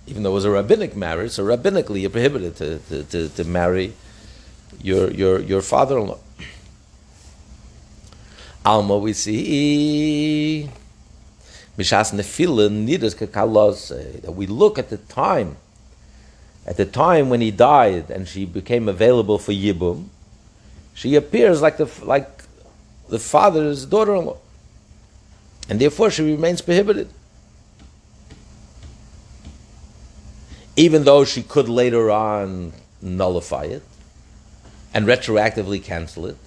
Even 0.08 0.24
though 0.24 0.32
it 0.32 0.36
was 0.36 0.46
a 0.46 0.52
rabbinic 0.52 0.96
marriage, 0.96 1.32
so 1.32 1.44
rabbinically 1.44 2.02
you're 2.02 2.10
prohibited 2.10 2.56
to, 2.56 2.80
to, 2.90 3.04
to, 3.04 3.30
to 3.30 3.44
marry 3.44 3.94
your, 4.82 5.12
your, 5.12 5.40
your 5.40 5.62
father-in-law. 5.62 6.18
Alma, 8.66 8.98
we 8.98 9.14
see 9.14 10.70
Mishas 11.78 12.14
Kakalos, 12.14 14.22
that 14.22 14.32
we 14.32 14.48
look 14.48 14.80
at 14.80 14.90
the 14.90 14.98
time, 14.98 15.58
at 16.66 16.78
the 16.78 16.86
time 16.86 17.30
when 17.30 17.42
he 17.42 17.52
died 17.52 18.10
and 18.10 18.28
she 18.28 18.46
became 18.46 18.90
available 18.90 19.38
for 19.38 19.52
Yibum, 19.52 20.08
she 20.94 21.16
appears 21.16 21.62
like 21.62 21.78
the, 21.78 21.90
like 22.04 22.37
the 23.10 23.20
father's 23.20 23.86
daughter-in-law. 23.86 24.38
And 25.70 25.80
therefore 25.80 26.12
she 26.12 26.24
remains 26.24 26.62
prohibited. 26.62 27.10
Even 30.76 31.04
though 31.04 31.26
she 31.26 31.42
could 31.44 31.68
later 31.68 32.12
on 32.12 32.74
nullify 33.02 33.64
it 33.64 33.84
and 34.94 35.06
retroactively 35.06 35.84
cancel 35.84 36.26
it. 36.28 36.38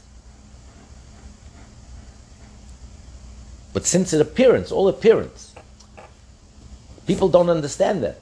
But 3.73 3.87
since 3.87 4.13
it 4.13 4.21
appearance, 4.21 4.73
all 4.73 4.89
appearance, 4.89 5.55
people 7.07 7.29
don't 7.29 7.51
understand 7.51 8.03
that. 8.03 8.19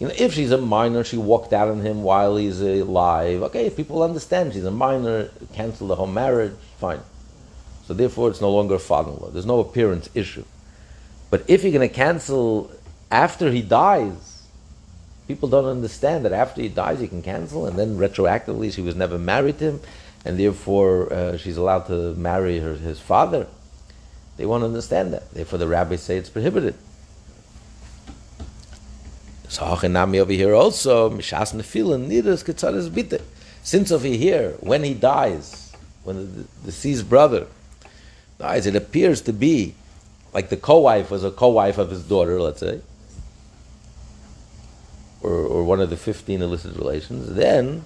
You 0.00 0.08
know, 0.08 0.14
if 0.16 0.32
she's 0.32 0.50
a 0.50 0.58
minor, 0.58 1.04
she 1.04 1.18
walked 1.18 1.52
out 1.52 1.68
on 1.68 1.80
him 1.80 2.02
while 2.02 2.36
he's 2.36 2.60
alive. 2.62 3.42
Okay, 3.42 3.66
if 3.66 3.76
people 3.76 4.02
understand 4.02 4.54
she's 4.54 4.64
a 4.64 4.70
minor, 4.70 5.30
cancel 5.52 5.88
the 5.88 5.94
whole 5.94 6.06
marriage, 6.06 6.54
fine. 6.78 7.00
So 7.86 7.92
therefore, 7.92 8.30
it's 8.30 8.40
no 8.40 8.50
longer 8.50 8.76
a 8.76 8.78
father-in-law. 8.78 9.30
There's 9.30 9.44
no 9.44 9.60
appearance 9.60 10.08
issue. 10.14 10.44
But 11.28 11.44
if 11.48 11.62
you're 11.62 11.72
going 11.72 11.86
to 11.86 11.94
cancel 11.94 12.70
after 13.10 13.52
he 13.52 13.60
dies, 13.60 14.46
people 15.28 15.50
don't 15.50 15.66
understand 15.66 16.24
that 16.24 16.32
after 16.32 16.62
he 16.62 16.68
dies, 16.68 17.02
you 17.02 17.08
can 17.08 17.20
cancel, 17.20 17.66
and 17.66 17.78
then 17.78 17.98
retroactively, 17.98 18.72
she 18.72 18.80
was 18.80 18.96
never 18.96 19.18
married 19.18 19.58
to 19.58 19.64
him, 19.64 19.80
and 20.24 20.40
therefore 20.40 21.12
uh, 21.12 21.36
she's 21.36 21.58
allowed 21.58 21.86
to 21.88 22.14
marry 22.14 22.58
her, 22.60 22.74
his 22.74 23.00
father. 23.00 23.46
They 24.38 24.46
won't 24.46 24.64
understand 24.64 25.12
that. 25.12 25.30
Therefore, 25.34 25.58
the 25.58 25.68
rabbis 25.68 26.02
say 26.02 26.16
it's 26.16 26.30
prohibited. 26.30 26.74
So 29.50 29.64
Hachinami 29.64 30.20
over 30.20 30.32
here 30.32 30.54
also, 30.54 31.10
Mishas 31.10 31.52
Nefilin, 31.52 32.06
Nidas 32.06 32.44
Ketzaris 32.44 32.88
Bite. 32.88 33.20
Since 33.64 33.90
over 33.90 34.06
here, 34.06 34.52
when 34.60 34.84
he 34.84 34.94
dies, 34.94 35.74
when 36.04 36.16
the 36.16 36.44
deceased 36.64 37.08
brother 37.08 37.48
dies, 38.38 38.66
it 38.66 38.76
appears 38.76 39.20
to 39.22 39.32
be 39.32 39.74
like 40.32 40.50
the 40.50 40.56
co-wife 40.56 41.10
was 41.10 41.24
a 41.24 41.32
co-wife 41.32 41.78
of 41.78 41.90
his 41.90 42.04
daughter, 42.04 42.40
let's 42.40 42.60
say, 42.60 42.80
or, 45.20 45.32
or 45.32 45.64
one 45.64 45.80
of 45.80 45.90
the 45.90 45.96
15 45.96 46.42
illicit 46.42 46.76
relations, 46.76 47.34
then 47.34 47.84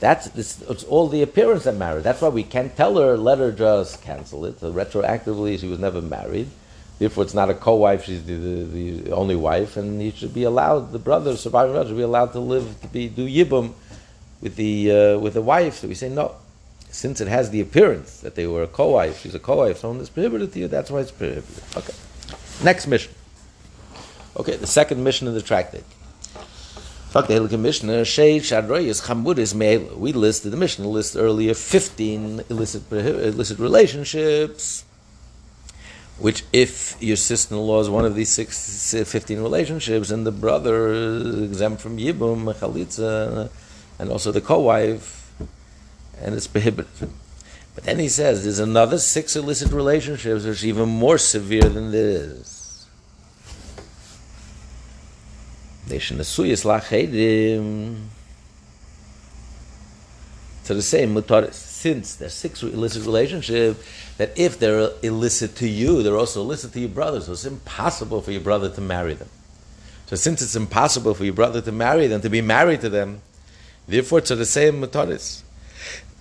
that's 0.00 0.28
this, 0.30 0.62
it's 0.62 0.84
all 0.84 1.08
the 1.08 1.20
appearance 1.20 1.66
of 1.66 1.76
marriage. 1.76 2.04
That's 2.04 2.22
why 2.22 2.30
we 2.30 2.42
can't 2.42 2.74
tell 2.74 2.96
her, 2.96 3.18
let 3.18 3.38
her 3.38 3.52
just 3.52 4.00
cancel 4.00 4.46
it. 4.46 4.60
So 4.60 4.72
retroactively, 4.72 5.60
she 5.60 5.68
was 5.68 5.78
never 5.78 6.00
married. 6.00 6.48
Therefore, 6.98 7.24
it's 7.24 7.34
not 7.34 7.50
a 7.50 7.54
co-wife; 7.54 8.04
she's 8.04 8.24
the, 8.24 8.34
the, 8.34 8.64
the, 8.64 9.12
only 9.12 9.36
wife, 9.36 9.76
and 9.76 10.00
he 10.00 10.10
should 10.10 10.32
be 10.32 10.44
allowed. 10.44 10.92
The 10.92 10.98
brother, 10.98 11.36
surviving 11.36 11.72
brother, 11.72 11.90
should 11.90 11.96
be 11.96 12.02
allowed 12.02 12.32
to 12.32 12.40
live 12.40 12.80
to 12.80 12.88
be 12.88 13.08
do 13.08 13.28
yibum 13.28 13.74
with 14.40 14.56
the 14.56 14.90
uh, 14.90 15.18
with 15.18 15.34
the 15.34 15.42
wife. 15.42 15.74
So 15.74 15.88
we 15.88 15.94
say 15.94 16.08
no, 16.08 16.34
since 16.90 17.20
it 17.20 17.28
has 17.28 17.50
the 17.50 17.60
appearance 17.60 18.20
that 18.20 18.34
they 18.34 18.46
were 18.46 18.62
a 18.62 18.66
co-wife. 18.66 19.20
She's 19.20 19.34
a 19.34 19.38
co-wife. 19.38 19.78
so 19.78 19.92
is 19.94 20.08
prohibited 20.08 20.52
to 20.54 20.58
you. 20.58 20.68
That's 20.68 20.90
why 20.90 21.00
it's 21.00 21.10
prohibited. 21.10 21.62
Okay. 21.76 21.92
Next 22.64 22.86
Mishnah. 22.86 23.12
Okay, 24.38 24.56
the 24.56 24.66
second 24.66 25.04
Mishnah 25.04 25.28
of 25.28 25.34
the 25.34 25.42
tractate. 25.42 25.84
Fuck 27.10 27.28
the 27.28 27.34
Meil. 29.54 29.96
We 29.96 30.12
listed, 30.12 30.52
the 30.52 30.56
Mishnah 30.56 30.88
list 30.88 31.16
earlier 31.16 31.54
15 31.54 32.44
illicit, 32.50 32.92
illicit 32.92 33.58
relationships, 33.58 34.84
which 36.18 36.44
if 36.52 36.96
your 37.00 37.16
sister-in-law 37.16 37.80
is 37.80 37.90
one 37.90 38.04
of 38.04 38.14
these 38.14 38.30
six, 38.30 38.94
15 38.94 39.40
relationships, 39.40 40.10
and 40.10 40.26
the 40.26 40.32
brother 40.32 40.88
is 40.92 41.42
exempt 41.42 41.82
from 41.82 41.98
Yibum, 41.98 42.52
Chalitza, 42.54 43.50
and 43.98 44.10
also 44.10 44.32
the 44.32 44.40
co-wife, 44.40 45.30
and 46.20 46.34
it's 46.34 46.46
prohibited. 46.46 47.10
But 47.74 47.84
then 47.84 47.98
he 47.98 48.08
says 48.08 48.42
there's 48.44 48.58
another 48.58 48.96
six 48.98 49.36
illicit 49.36 49.70
relationships 49.72 50.44
which 50.44 50.64
are 50.64 50.66
even 50.66 50.88
more 50.88 51.18
severe 51.18 51.68
than 51.68 51.90
this. 51.90 52.86
So 60.64 60.74
the 60.74 60.82
same 60.82 61.14
mutaris, 61.14 61.65
since 61.86 62.16
there's 62.16 62.32
six 62.32 62.64
illicit 62.64 63.04
relationships, 63.04 63.78
that 64.18 64.36
if 64.36 64.58
they're 64.58 64.90
illicit 65.04 65.54
to 65.54 65.68
you, 65.68 66.02
they're 66.02 66.16
also 66.16 66.40
illicit 66.40 66.72
to 66.72 66.80
your 66.80 66.88
brother. 66.88 67.20
So 67.20 67.30
it's 67.30 67.44
impossible 67.44 68.22
for 68.22 68.32
your 68.32 68.40
brother 68.40 68.68
to 68.70 68.80
marry 68.80 69.14
them. 69.14 69.28
So 70.06 70.16
since 70.16 70.42
it's 70.42 70.56
impossible 70.56 71.14
for 71.14 71.24
your 71.24 71.34
brother 71.34 71.60
to 71.60 71.70
marry 71.70 72.08
them, 72.08 72.20
to 72.22 72.28
be 72.28 72.40
married 72.40 72.80
to 72.80 72.88
them, 72.88 73.20
therefore 73.86 74.18
it's 74.18 74.30
the 74.30 74.44
same 74.44 74.82
mutaris. 74.82 75.42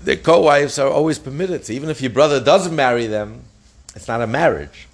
The 0.03 0.17
co-wives 0.17 0.77
are 0.77 0.87
always 0.87 1.17
permitted. 1.17 1.65
So 1.65 1.73
even 1.73 1.89
if 1.89 1.99
your 1.99 2.11
brother 2.11 2.39
doesn't 2.39 2.75
marry 2.75 3.07
them, 3.07 3.41
it's 3.95 4.07
not 4.07 4.21
a 4.21 4.27
marriage. 4.27 4.87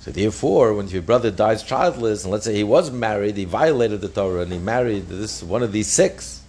So 0.00 0.10
therefore, 0.10 0.74
when 0.74 0.88
your 0.88 1.02
brother 1.02 1.30
dies 1.30 1.62
childless, 1.62 2.24
and 2.24 2.32
let's 2.32 2.44
say 2.44 2.56
he 2.56 2.64
was 2.64 2.90
married, 2.90 3.36
he 3.36 3.44
violated 3.44 4.00
the 4.00 4.08
Torah, 4.08 4.42
and 4.42 4.52
he 4.52 4.58
married 4.58 5.06
this 5.06 5.44
one 5.44 5.62
of 5.62 5.70
these 5.70 5.86
six, 5.86 6.41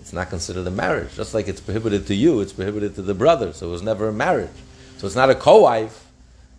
it's 0.00 0.12
not 0.12 0.30
considered 0.30 0.66
a 0.66 0.70
marriage. 0.70 1.14
Just 1.14 1.34
like 1.34 1.48
it's 1.48 1.60
prohibited 1.60 2.06
to 2.06 2.14
you, 2.14 2.40
it's 2.40 2.52
prohibited 2.52 2.94
to 2.96 3.02
the 3.02 3.14
brother. 3.14 3.52
So 3.52 3.68
it 3.68 3.70
was 3.70 3.82
never 3.82 4.08
a 4.08 4.12
marriage. 4.12 4.50
So 4.98 5.06
it's 5.06 5.16
not 5.16 5.30
a 5.30 5.34
co-wife. 5.34 6.06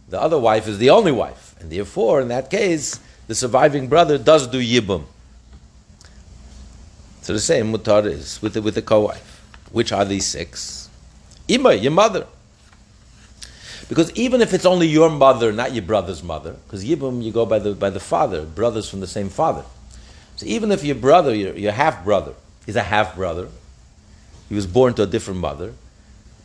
The 0.09 0.21
other 0.21 0.39
wife 0.39 0.67
is 0.67 0.77
the 0.77 0.89
only 0.89 1.11
wife, 1.11 1.55
and 1.61 1.71
therefore, 1.71 2.19
in 2.21 2.27
that 2.27 2.49
case, 2.49 2.99
the 3.27 3.35
surviving 3.35 3.87
brother 3.87 4.17
does 4.17 4.45
do 4.45 4.61
yibum. 4.61 5.05
So 7.21 7.33
the 7.33 7.39
same 7.39 7.71
mutar 7.71 8.05
is 8.05 8.41
with 8.41 8.55
the, 8.55 8.61
with 8.61 8.75
the 8.75 8.81
co-wife. 8.81 9.41
Which 9.71 9.93
are 9.93 10.03
these 10.03 10.25
six? 10.25 10.89
Ima, 11.47 11.73
your 11.75 11.91
mother. 11.91 12.27
Because 13.87 14.11
even 14.13 14.41
if 14.41 14.53
it's 14.53 14.65
only 14.65 14.87
your 14.87 15.09
mother, 15.09 15.51
not 15.51 15.73
your 15.73 15.83
brother's 15.83 16.23
mother, 16.23 16.55
because 16.65 16.83
Yibum, 16.83 17.21
you 17.21 17.31
go 17.31 17.45
by 17.45 17.59
the, 17.59 17.73
by 17.73 17.89
the 17.89 17.99
father, 17.99 18.45
brothers 18.45 18.89
from 18.89 19.01
the 19.01 19.07
same 19.07 19.29
father. 19.29 19.65
So 20.37 20.45
even 20.45 20.71
if 20.71 20.83
your 20.83 20.95
brother, 20.95 21.35
your, 21.35 21.53
your 21.55 21.73
half 21.73 22.03
brother, 22.03 22.33
is 22.67 22.75
a 22.75 22.83
half 22.83 23.15
brother, 23.15 23.49
he 24.49 24.55
was 24.55 24.67
born 24.67 24.93
to 24.95 25.03
a 25.03 25.07
different 25.07 25.39
mother, 25.39 25.73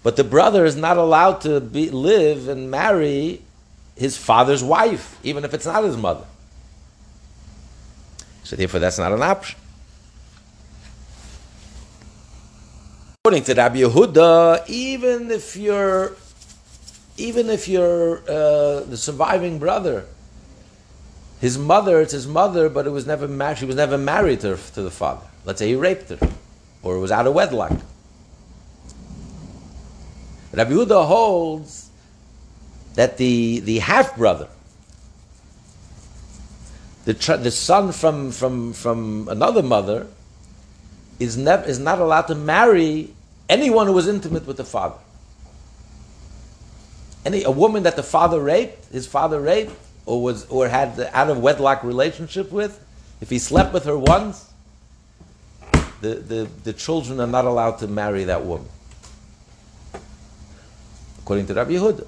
but 0.02 0.16
the 0.16 0.24
brother 0.24 0.64
is 0.64 0.76
not 0.76 0.96
allowed 0.96 1.40
to 1.42 1.60
be, 1.60 1.90
live 1.90 2.48
and 2.48 2.70
marry 2.70 3.42
his 3.96 4.16
father's 4.16 4.62
wife, 4.62 5.18
even 5.24 5.44
if 5.44 5.52
it's 5.52 5.66
not 5.66 5.82
his 5.82 5.96
mother. 5.96 6.24
So 8.44 8.54
therefore, 8.54 8.78
that's 8.78 8.98
not 8.98 9.12
an 9.12 9.22
option. 9.22 9.58
According 13.24 13.42
to 13.42 13.54
Rabbi 13.54 13.78
Yehuda, 13.78 14.68
even 14.68 15.32
if 15.32 15.56
you're 15.56 16.14
even 17.16 17.50
if 17.50 17.66
you're 17.66 18.18
uh, 18.28 18.80
the 18.84 18.96
surviving 18.96 19.58
brother, 19.58 20.04
his 21.40 21.58
mother, 21.58 22.00
it's 22.00 22.12
his 22.12 22.28
mother, 22.28 22.68
but 22.68 22.86
it 22.86 22.90
was 22.90 23.06
never 23.06 23.26
married. 23.26 23.58
She 23.58 23.64
was 23.64 23.74
never 23.74 23.98
married 23.98 24.40
to, 24.42 24.56
to 24.74 24.82
the 24.82 24.90
father. 24.90 25.26
Let's 25.46 25.58
say 25.58 25.68
he 25.68 25.76
raped 25.76 26.10
her, 26.10 26.18
or 26.82 26.98
was 26.98 27.10
out 27.10 27.26
of 27.26 27.32
wedlock. 27.32 27.72
Rabbi 30.52 30.70
Yehuda 30.70 31.06
holds 31.06 31.90
that 32.94 33.16
the, 33.16 33.60
the 33.60 33.78
half 33.78 34.16
brother, 34.16 34.48
the, 37.06 37.14
the 37.14 37.50
son 37.50 37.92
from, 37.92 38.30
from, 38.30 38.74
from 38.74 39.28
another 39.28 39.62
mother, 39.62 40.06
is, 41.18 41.38
never, 41.38 41.64
is 41.64 41.78
not 41.78 41.98
allowed 41.98 42.26
to 42.26 42.34
marry 42.34 43.14
anyone 43.48 43.86
who 43.86 43.94
was 43.94 44.06
intimate 44.06 44.46
with 44.46 44.58
the 44.58 44.64
father 44.64 44.98
any 47.26 47.42
a 47.42 47.50
woman 47.50 47.82
that 47.82 47.96
the 47.96 48.02
father 48.02 48.40
raped, 48.40 48.92
his 48.92 49.06
father 49.06 49.40
raped, 49.40 49.72
or 50.06 50.22
was 50.22 50.46
or 50.46 50.68
had 50.68 50.98
out 51.12 51.28
of 51.28 51.40
wedlock 51.40 51.82
relationship 51.82 52.52
with, 52.52 52.80
if 53.20 53.28
he 53.28 53.38
slept 53.38 53.74
with 53.74 53.84
her 53.84 53.98
once, 53.98 54.48
the, 56.00 56.14
the, 56.14 56.48
the 56.64 56.72
children 56.72 57.20
are 57.20 57.26
not 57.26 57.44
allowed 57.44 57.78
to 57.78 57.88
marry 57.88 58.24
that 58.24 58.44
woman. 58.44 58.68
According 61.20 61.46
to 61.46 61.54
Rabbi 61.54 61.72
Yehuda. 61.72 62.06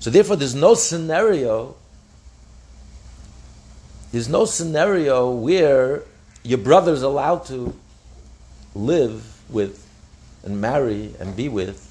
So 0.00 0.10
therefore 0.10 0.36
there's 0.36 0.54
no 0.54 0.74
scenario 0.74 1.76
there's 4.10 4.28
no 4.28 4.46
scenario 4.46 5.30
where 5.30 6.02
your 6.42 6.58
brother 6.58 6.92
is 6.92 7.02
allowed 7.02 7.44
to 7.46 7.74
live 8.74 9.42
with 9.50 9.86
and 10.44 10.60
marry 10.60 11.14
and 11.20 11.36
be 11.36 11.48
with 11.48 11.84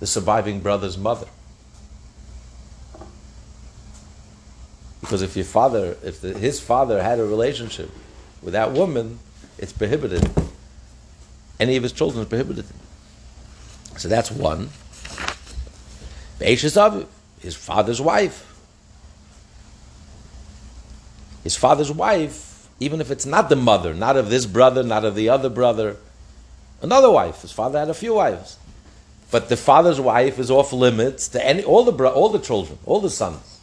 the 0.00 0.06
surviving 0.06 0.60
brother's 0.60 0.96
mother. 0.96 1.26
Because 5.04 5.20
if 5.20 5.36
your 5.36 5.44
father, 5.44 5.98
if 6.02 6.22
the, 6.22 6.32
his 6.32 6.60
father 6.60 7.02
had 7.02 7.18
a 7.18 7.24
relationship 7.24 7.90
with 8.42 8.54
that 8.54 8.72
woman, 8.72 9.18
it's 9.58 9.72
prohibited. 9.72 10.30
Any 11.60 11.76
of 11.76 11.82
his 11.82 11.92
children 11.92 12.22
is 12.22 12.28
prohibited. 12.28 12.64
So 13.98 14.08
that's 14.08 14.30
one. 14.30 14.70
Be'eshes 16.38 16.78
his 17.38 17.54
father's 17.54 18.00
wife. 18.00 18.50
His 21.42 21.54
father's 21.54 21.92
wife, 21.92 22.68
even 22.80 23.02
if 23.02 23.10
it's 23.10 23.26
not 23.26 23.50
the 23.50 23.56
mother, 23.56 23.92
not 23.92 24.16
of 24.16 24.30
this 24.30 24.46
brother, 24.46 24.82
not 24.82 25.04
of 25.04 25.14
the 25.14 25.28
other 25.28 25.50
brother, 25.50 25.98
another 26.80 27.10
wife. 27.10 27.42
His 27.42 27.52
father 27.52 27.78
had 27.78 27.90
a 27.90 27.94
few 27.94 28.14
wives 28.14 28.56
but 29.34 29.48
the 29.48 29.56
father's 29.56 30.00
wife 30.00 30.38
is 30.38 30.48
off 30.48 30.72
limits 30.72 31.26
to 31.26 31.44
any 31.44 31.64
all 31.64 31.82
the 31.82 32.08
all 32.08 32.28
the 32.28 32.38
children, 32.38 32.78
all 32.86 33.00
the 33.00 33.10
sons. 33.10 33.53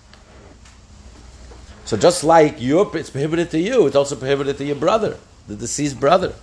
So 1.91 1.97
just 1.97 2.23
like 2.23 2.61
you 2.61 2.89
it's 2.93 3.09
prohibited 3.09 3.51
to 3.51 3.59
you, 3.59 3.85
it's 3.85 3.97
also 3.97 4.15
prohibited 4.15 4.57
to 4.59 4.63
your 4.63 4.77
brother, 4.77 5.17
the 5.49 5.57
deceased 5.57 5.99
brother. 5.99 6.33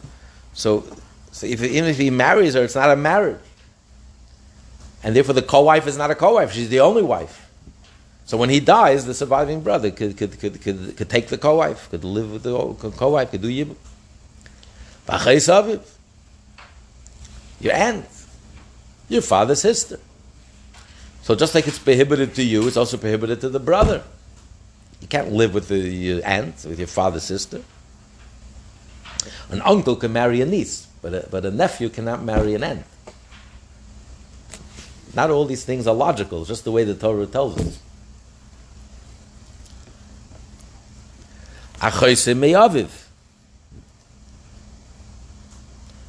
So, 0.53 0.85
so 1.33 1.47
if, 1.47 1.63
even 1.63 1.89
if 1.89 1.97
he 1.97 2.11
marries 2.11 2.53
her, 2.53 2.65
it's 2.65 2.75
not 2.75 2.91
a 2.91 2.97
marriage, 2.97 3.41
and 5.03 5.17
therefore 5.17 5.33
the 5.33 5.41
co-wife 5.41 5.87
is 5.87 5.97
not 5.97 6.11
a 6.11 6.15
co-wife; 6.15 6.53
she's 6.53 6.69
the 6.69 6.81
only 6.81 7.03
wife. 7.03 7.51
So 8.27 8.37
when 8.37 8.51
he 8.51 8.61
dies, 8.61 9.07
the 9.07 9.15
surviving 9.15 9.63
brother 9.63 9.91
could 9.91 10.19
could, 10.19 10.39
could, 10.39 10.61
could, 10.61 10.95
could 10.99 11.09
take 11.09 11.29
the 11.29 11.39
co-wife, 11.39 11.89
could 11.89 12.05
live 12.05 12.31
with 12.31 12.43
the 12.43 12.91
co-wife, 12.91 13.31
could 13.31 13.41
do 13.41 13.49
yibum. 13.49 13.77
Your 17.59 17.73
aunt 17.73 18.05
your 19.09 19.23
father's 19.23 19.63
sister. 19.63 19.99
So 21.23 21.35
just 21.35 21.55
like 21.55 21.67
it's 21.67 21.79
prohibited 21.79 22.35
to 22.35 22.43
you, 22.43 22.69
it's 22.69 22.77
also 22.77 22.99
prohibited 22.99 23.41
to 23.41 23.49
the 23.49 23.61
brother. 23.61 24.05
You 25.01 25.07
can't 25.07 25.33
live 25.33 25.55
with 25.55 25.69
the, 25.69 25.79
your 25.79 26.21
aunt, 26.25 26.65
with 26.65 26.79
your 26.79 26.89
father's 26.89 27.23
sister. 27.23 27.63
An 29.51 29.63
uncle 29.63 29.97
can 29.97 30.13
marry 30.13 30.41
a 30.41 30.47
niece, 30.47 30.87
but 31.03 31.15
a, 31.15 31.29
but 31.31 31.45
a 31.45 31.51
nephew 31.51 31.89
cannot 31.89 32.23
marry 32.23 32.55
an 32.55 32.63
aunt. 32.63 32.85
Not 35.15 35.31
all 35.31 35.45
these 35.45 35.65
things 35.65 35.87
are 35.87 35.95
logical, 35.95 36.45
just 36.45 36.65
the 36.65 36.73
way 36.73 36.85
the 36.85 36.95
Torah 36.95 37.27
tells 37.27 37.59
us. 37.59 37.81
Achoise 41.81 42.35
meyaviv. 42.35 43.07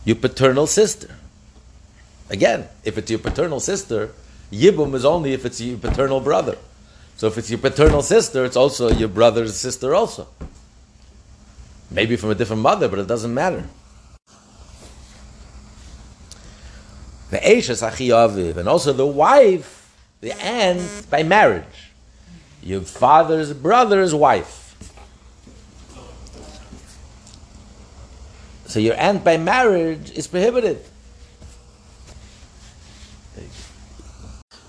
Your 0.04 0.16
paternal 0.16 0.68
sister. 0.68 1.16
Again, 2.30 2.68
if 2.84 2.98
it's 2.98 3.10
your 3.10 3.20
paternal 3.20 3.60
sister, 3.60 4.12
Yibum 4.52 4.96
is 4.96 5.06
only 5.06 5.34
if 5.34 5.46
it's 5.46 5.62
your 5.62 5.78
paternal 5.78 6.20
brother. 6.20 6.58
So 7.20 7.28
if 7.28 7.38
it's 7.38 7.50
your 7.50 7.60
paternal 7.60 8.02
sister, 8.02 8.46
it's 8.46 8.56
also 8.56 8.90
your 8.90 9.10
brother's 9.10 9.54
sister 9.58 9.94
also. 9.94 10.30
Maybe 11.92 12.16
from 12.16 12.30
a 12.30 12.34
different 12.34 12.62
mother, 12.62 12.88
but 12.88 12.98
it 12.98 13.08
doesn't 13.08 13.34
matter. 13.34 13.66
And 17.30 18.70
also 18.70 18.94
the 18.94 19.06
wife, 19.06 19.94
the 20.22 20.32
aunt 20.42 21.08
by 21.10 21.24
marriage. 21.24 21.92
Your 22.64 22.80
father's 22.84 23.52
brother's 23.52 24.16
wife. 24.16 24.78
So 28.66 28.80
your 28.80 28.96
aunt 28.96 29.26
by 29.26 29.36
marriage 29.36 30.12
is 30.12 30.26
prohibited. 30.26 30.86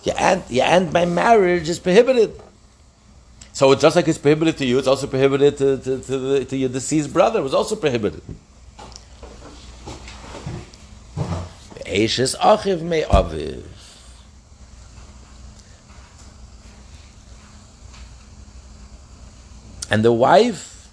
Your 0.04 0.42
your 0.48 0.66
end 0.66 0.92
by 0.92 1.04
marriage 1.04 1.68
is 1.68 1.78
prohibited. 1.78 2.40
So 3.52 3.72
it's 3.72 3.82
just 3.82 3.96
like 3.96 4.08
it's 4.08 4.18
prohibited 4.18 4.56
to 4.58 4.64
you, 4.64 4.78
it's 4.78 4.88
also 4.88 5.06
prohibited 5.06 5.58
to, 5.58 5.78
to, 5.78 5.98
to, 6.00 6.44
to 6.44 6.56
your 6.56 6.68
deceased 6.68 7.12
brother. 7.12 7.40
It 7.40 7.42
was 7.42 7.54
also 7.54 7.76
prohibited. 7.76 8.22
And 19.90 20.04
the 20.04 20.12
wife 20.12 20.88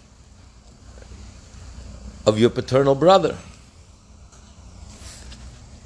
of 2.26 2.38
your 2.38 2.50
paternal 2.50 2.96
brother. 2.96 3.38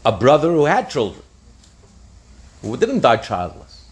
A 0.03 0.11
brother 0.11 0.49
who 0.49 0.65
had 0.65 0.89
children, 0.89 1.21
who 2.61 2.77
didn't 2.77 2.99
die 2.99 3.17
childless. 3.17 3.85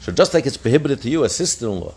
So 0.00 0.12
just 0.12 0.32
like 0.34 0.46
it's 0.46 0.56
prohibited 0.56 1.02
to 1.02 1.10
you, 1.10 1.24
a 1.24 1.28
sister-in-law 1.28 1.94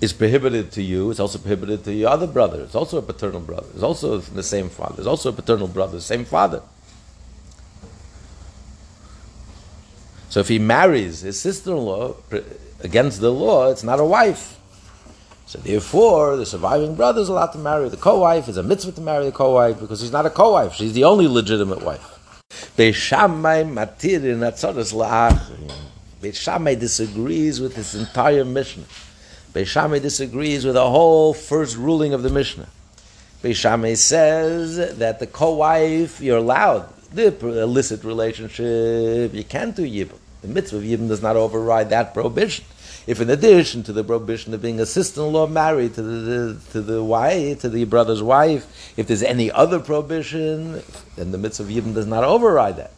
is 0.00 0.12
prohibited 0.12 0.70
to 0.72 0.82
you, 0.82 1.10
it's 1.10 1.20
also 1.20 1.38
prohibited 1.38 1.84
to 1.84 1.92
your 1.92 2.10
other 2.10 2.26
brother. 2.26 2.60
It's 2.62 2.74
also 2.74 2.98
a 2.98 3.02
paternal 3.02 3.40
brother. 3.40 3.66
It's 3.74 3.82
also 3.82 4.18
the 4.18 4.42
same 4.42 4.68
father. 4.68 4.96
It's 4.98 5.06
also 5.06 5.30
a 5.30 5.32
paternal 5.32 5.68
brother, 5.68 6.00
same 6.00 6.24
father. 6.24 6.62
So 10.28 10.40
if 10.40 10.48
he 10.48 10.58
marries 10.58 11.20
his 11.20 11.40
sister-in-law 11.40 12.16
against 12.80 13.20
the 13.20 13.30
law, 13.30 13.70
it's 13.70 13.84
not 13.84 14.00
a 14.00 14.04
wife. 14.04 14.58
So 15.46 15.58
therefore, 15.58 16.36
the 16.36 16.46
surviving 16.46 16.94
brother 16.94 17.20
is 17.20 17.28
allowed 17.28 17.52
to 17.52 17.58
marry 17.58 17.88
the 17.88 17.96
co-wife. 17.96 18.48
It's 18.48 18.56
a 18.56 18.62
mitzvah 18.62 18.92
to 18.92 19.00
marry 19.00 19.24
the 19.26 19.32
co-wife 19.32 19.78
because 19.78 20.00
she's 20.00 20.12
not 20.12 20.26
a 20.26 20.30
co-wife. 20.30 20.74
She's 20.74 20.92
the 20.92 21.04
only 21.04 21.28
legitimate 21.28 21.82
wife. 21.82 22.13
Beishamai 22.76 23.64
matirin 23.64 24.40
atzoros 24.40 24.92
la'achrim. 24.92 25.70
Beishamai 26.20 26.78
disagrees 26.78 27.60
with 27.60 27.76
this 27.76 27.94
entire 27.94 28.44
Mishnah. 28.44 28.84
Beishamai 29.52 30.02
disagrees 30.02 30.64
with 30.64 30.74
the 30.74 30.90
whole 30.90 31.32
first 31.34 31.76
ruling 31.76 32.12
of 32.12 32.24
the 32.24 32.30
Mishnah. 32.30 32.68
Beishamai 33.44 33.96
says 33.96 34.98
that 34.98 35.20
the 35.20 35.26
co-wife, 35.28 36.20
you're 36.20 36.38
allowed, 36.38 36.88
the 37.12 37.28
illicit 37.46 38.02
relationship, 38.02 39.32
you 39.32 39.44
can't 39.44 39.76
do 39.76 39.82
yibum. 39.82 40.18
The 40.42 40.48
mitzvah 40.48 40.78
of 40.78 40.82
yibum 40.82 41.06
does 41.06 41.22
not 41.22 41.36
override 41.36 41.90
that 41.90 42.12
prohibition. 42.12 42.64
If 43.06 43.20
in 43.20 43.28
addition 43.28 43.82
to 43.84 43.92
the 43.92 44.02
prohibition 44.02 44.54
of 44.54 44.62
being 44.62 44.80
a 44.80 44.86
sister-in-law 44.86 45.48
married 45.48 45.94
to 45.94 46.02
the, 46.02 46.60
to 46.72 46.80
the 46.80 47.04
wife, 47.04 47.60
to 47.60 47.68
the 47.68 47.84
brother's 47.84 48.22
wife, 48.22 48.94
if 48.96 49.06
there's 49.06 49.22
any 49.22 49.50
other 49.50 49.78
prohibition, 49.78 50.82
then 51.16 51.30
the 51.30 51.38
mitzvah 51.38 51.64
of 51.64 51.68
yibum 51.68 51.94
does 51.94 52.06
not 52.06 52.24
override 52.24 52.76
that. 52.78 52.92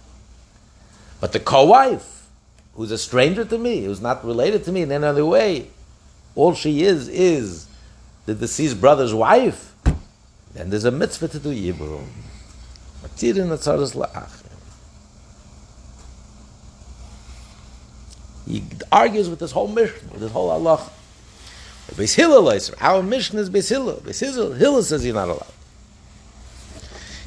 But 1.21 1.33
the 1.33 1.41
co-wife, 1.41 2.29
who's 2.75 2.93
a 2.93 2.99
stranger 2.99 3.45
to 3.45 3.59
me, 3.59 3.85
who's 3.85 4.01
not 4.01 4.25
related 4.25 4.65
to 4.65 4.73
me 4.73 4.83
in 4.83 4.93
any 4.93 5.05
other 5.05 5.27
way, 5.27 5.71
all 6.37 6.55
she 6.55 6.85
is 6.85 7.09
is 7.09 7.67
the 8.27 8.35
deceased 8.35 8.81
brother's 8.81 9.15
wife, 9.15 9.75
then 10.55 10.71
there's 10.71 10.85
a 10.85 10.93
mitzvah 10.93 11.29
to 11.29 11.39
do 11.41 11.51
yibum. 11.51 12.07
He 18.47 18.65
argues 18.93 19.29
with 19.29 19.39
this 19.39 19.53
whole 19.53 19.69
Mishnah, 19.69 20.13
with 20.13 20.21
this 20.21 20.33
whole 20.33 20.51
Allah. 20.51 20.89
Beis 21.93 22.15
Hillel, 22.15 22.59
our 22.81 23.03
Mishnah 23.03 23.41
is 23.41 23.51
Beis 23.51 23.69
Hillel. 23.69 23.97
Beis 23.97 24.21
Hillel, 24.21 24.83
says 24.83 25.05
you're 25.05 25.15
not 25.15 25.29
allowed. 25.29 25.53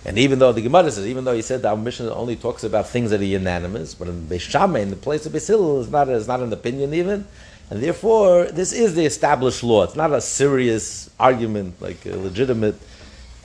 And 0.05 0.17
even 0.17 0.39
though 0.39 0.51
the 0.51 0.61
Gemara 0.61 0.91
says, 0.91 1.05
even 1.05 1.25
though 1.25 1.33
he 1.33 1.41
said 1.41 1.65
our 1.65 1.77
Mishnah 1.77 2.13
only 2.13 2.35
talks 2.35 2.63
about 2.63 2.87
things 2.87 3.11
that 3.11 3.21
are 3.21 3.25
unanimous, 3.25 3.93
but 3.95 4.07
in 4.07 4.27
Beis 4.27 4.81
in 4.81 4.89
the 4.89 4.95
place 4.95 5.25
of 5.25 5.33
Beis 5.33 5.81
is 5.81 5.89
not, 5.89 6.09
is 6.09 6.27
not 6.27 6.39
an 6.39 6.51
opinion 6.51 6.93
even, 6.93 7.27
and 7.69 7.83
therefore 7.83 8.45
this 8.45 8.73
is 8.73 8.95
the 8.95 9.05
established 9.05 9.63
law. 9.63 9.83
It's 9.83 9.95
not 9.95 10.11
a 10.11 10.21
serious 10.21 11.09
argument, 11.19 11.81
like 11.81 12.05
a 12.05 12.15
legitimate 12.15 12.75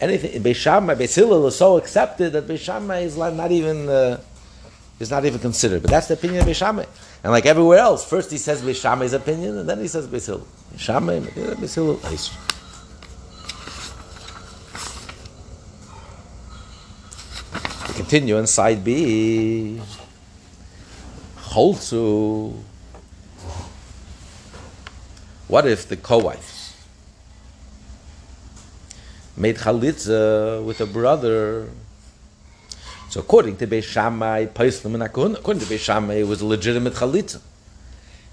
anything. 0.01 0.53
Shammai, 0.53 0.95
Beis 0.95 1.47
is 1.47 1.57
so 1.57 1.77
accepted 1.77 2.33
that 2.33 2.47
Beis 2.47 3.05
is 3.05 3.17
not 3.17 3.51
even 3.51 3.89
uh, 3.89 4.21
is 5.01 5.11
not 5.11 5.25
even 5.25 5.41
considered. 5.41 5.83
But 5.83 5.91
that's 5.91 6.09
the 6.09 6.15
opinion 6.15 6.41
of 6.43 6.47
Beis. 6.49 6.87
And 7.25 7.33
like 7.33 7.47
everywhere 7.47 7.79
else, 7.79 8.05
first 8.05 8.31
he 8.31 8.37
says 8.37 8.61
Beis 8.61 8.79
Shammai's 8.83 9.15
opinion, 9.15 9.57
and 9.57 9.67
then 9.67 9.81
he 9.81 9.89
says 9.89 10.07
Beis 10.07 10.27
Hillel. 10.27 10.47
Shammai, 10.77 11.21
Beis 11.21 11.75
Hillel, 11.75 11.97
continue 17.95 18.37
on 18.37 18.47
side 18.47 18.85
B. 18.85 19.81
Cholzu. 21.39 22.53
What 25.49 25.67
if 25.67 25.89
the 25.89 25.97
co-wives 25.97 26.77
made 29.35 29.57
chalitza 29.57 30.63
with 30.63 30.83
a 30.83 30.87
brother? 30.87 31.71
So 33.15 33.21
according 33.21 33.59
to 33.59 33.69
Beis 33.69 33.85
Shammai, 33.85 34.41
according 34.41 34.81
to 34.83 35.67
Beis 35.73 35.79
Shammai, 35.79 36.15
it 36.15 36.27
was 36.27 36.41
a 36.41 36.47
legitimate 36.47 36.95
chalitza. 36.95 37.41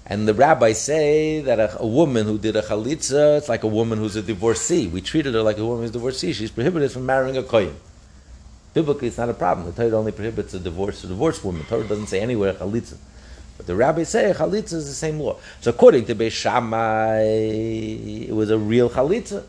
And 0.06 0.26
the 0.26 0.34
rabbis 0.34 0.80
say 0.80 1.40
that 1.40 1.60
a, 1.60 1.78
a, 1.78 1.86
woman 1.86 2.26
who 2.26 2.36
did 2.36 2.56
a 2.56 2.62
chalitza, 2.62 3.38
it's 3.38 3.48
like 3.48 3.62
a 3.62 3.68
woman 3.68 4.00
who's 4.00 4.16
a 4.16 4.22
divorcee. 4.22 4.88
We 4.88 5.00
treated 5.00 5.34
her 5.34 5.42
like 5.42 5.58
a 5.58 5.64
woman 5.64 5.82
who's 5.82 5.90
a 5.90 5.92
divorcee. 5.92 6.32
She's 6.32 6.50
prohibited 6.50 6.90
from 6.90 7.06
marrying 7.06 7.36
a 7.36 7.44
kohen. 7.44 7.76
Biblically, 8.74 9.06
it's 9.06 9.18
not 9.18 9.28
a 9.28 9.34
problem. 9.34 9.72
The 9.72 9.84
Torah 9.84 9.98
only 10.00 10.10
prohibits 10.10 10.52
a 10.54 10.58
divorced, 10.58 11.04
a 11.04 11.06
divorced 11.06 11.44
woman. 11.44 11.62
The 11.62 11.68
Torah 11.68 11.86
doesn't 11.86 12.08
say 12.08 12.18
anywhere 12.18 12.52
chalitza. 12.52 12.96
But 13.56 13.68
the 13.68 13.76
rabbis 13.76 14.08
say 14.08 14.32
chalitza 14.36 14.72
is 14.72 14.88
the 14.88 14.94
same 14.94 15.20
law. 15.20 15.36
So 15.60 15.70
according 15.70 16.06
to 16.06 16.16
Beis 16.16 16.32
Shammai, 16.32 17.20
it 17.20 18.34
was 18.34 18.50
a 18.50 18.58
real 18.58 18.90
chalitza 18.90 19.44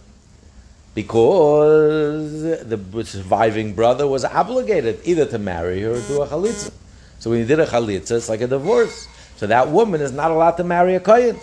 because 0.94 2.42
the 2.42 3.04
surviving 3.06 3.74
brother 3.74 4.06
was 4.08 4.24
obligated 4.26 5.00
either 5.04 5.26
to 5.26 5.40
marry 5.40 5.82
her 5.82 5.92
or 5.92 6.02
do 6.02 6.22
a 6.22 6.28
chalitza. 6.28 6.72
So 7.20 7.30
when 7.30 7.40
he 7.40 7.46
did 7.46 7.60
a 7.60 7.66
chalitza, 7.66 8.18
it's 8.18 8.30
like 8.30 8.42
a 8.42 8.48
divorce. 8.48 9.08
So 9.38 9.48
that 9.48 9.70
woman 9.70 10.02
is 10.02 10.12
not 10.12 10.32
allowed 10.32 10.58
to 10.58 10.64
marry 10.64 10.96
a 10.96 11.00
kohen. 11.00 11.40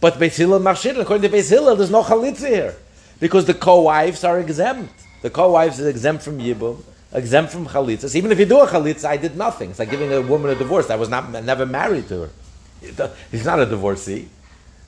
But 0.00 0.14
Beis 0.14 0.36
Hillel 0.36 0.66
according 0.66 1.30
to 1.30 1.36
Beis 1.36 1.50
Hillel, 1.50 1.76
there's 1.76 1.90
no 1.90 2.02
chalitza 2.02 2.48
here 2.48 2.74
because 3.20 3.46
the 3.46 3.54
co-wives 3.54 4.22
are 4.22 4.38
exempt. 4.38 4.92
The 5.22 5.30
co-wives 5.30 5.80
is 5.80 5.86
exempt 5.86 6.22
from 6.22 6.38
yibum, 6.38 6.82
exempt 7.12 7.52
from 7.52 7.66
chalitzas. 7.66 8.14
Even 8.14 8.30
if 8.30 8.38
you 8.38 8.44
do 8.44 8.60
a 8.60 8.66
chalitza, 8.66 9.06
I 9.06 9.16
did 9.16 9.36
nothing. 9.36 9.70
It's 9.70 9.78
like 9.78 9.90
giving 9.90 10.12
a 10.12 10.20
woman 10.20 10.50
a 10.50 10.54
divorce. 10.54 10.90
I 10.90 10.96
was 10.96 11.08
not 11.08 11.30
never 11.30 11.66
married 11.66 12.06
to 12.08 12.28
her. 12.28 13.10
He's 13.30 13.44
not 13.44 13.58
a 13.58 13.66
divorcee. 13.66 14.28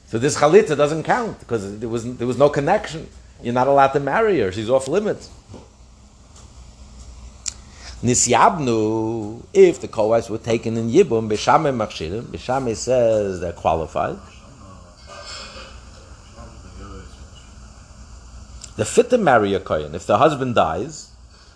So 0.09 0.19
this 0.19 0.37
chalitza 0.37 0.77
doesn't 0.77 1.05
count 1.05 1.41
because 1.41 1.79
there 1.79 1.89
was 1.89 2.17
there 2.17 2.27
was 2.27 2.39
no 2.39 2.49
connection. 2.51 3.09
You're 3.43 3.55
not 3.55 3.69
allowed 3.69 3.89
to 3.89 4.01
marry 4.01 4.41
her. 4.41 4.51
She's 4.53 4.71
off 4.71 4.89
limits. 4.89 5.31
Nisyabnu, 8.03 9.43
if 9.55 9.81
the 9.81 9.89
co-wives 9.89 10.29
were 10.29 10.39
taken 10.39 10.77
in 10.77 10.91
Yibum, 10.91 11.31
Beis 11.31 11.39
Shammai 11.39 11.71
Machshirim, 11.71 12.25
Beis 12.25 12.41
Shammai 12.41 12.75
says 12.75 13.41
they're 13.41 13.53
qualified. 13.53 14.19
They're 18.77 18.85
fit 18.85 19.09
to 19.11 19.19
marry 19.19 19.55
a 19.55 19.61
Kohen. 19.61 19.95
If 19.95 20.07
the 20.07 20.19
husband 20.19 20.55
dies, 20.55 21.11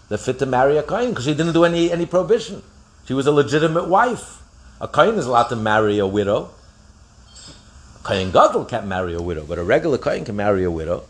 they're 0.09 0.16
fit 0.16 0.38
to 0.38 0.47
marry 0.47 0.79
a 0.79 0.83
Kohen 0.83 1.11
because 1.11 1.27
she 1.27 1.35
didn't 1.35 1.53
do 1.53 1.64
any, 1.64 1.93
any 1.93 2.07
prohibition. 2.07 2.62
She 3.07 3.12
was 3.12 3.27
a 3.27 3.33
legitimate 3.33 3.88
wife. 3.88 4.43
A 4.81 4.88
Kohen 4.88 5.16
is 5.16 5.27
allowed 5.27 5.49
to 5.49 5.57
marry 5.57 5.99
a 5.99 6.07
widow. 6.07 6.51
A 7.97 7.99
Kohen 8.03 8.31
Gadol 8.31 8.64
can't 8.64 8.87
marry 8.87 9.14
a 9.14 9.21
widow, 9.21 9.45
but 9.45 9.59
a 9.59 9.62
regular 9.62 9.99
Kohen 9.99 10.25
can 10.25 10.37
marry 10.37 10.64
a 10.64 10.71
widow. 10.71 11.05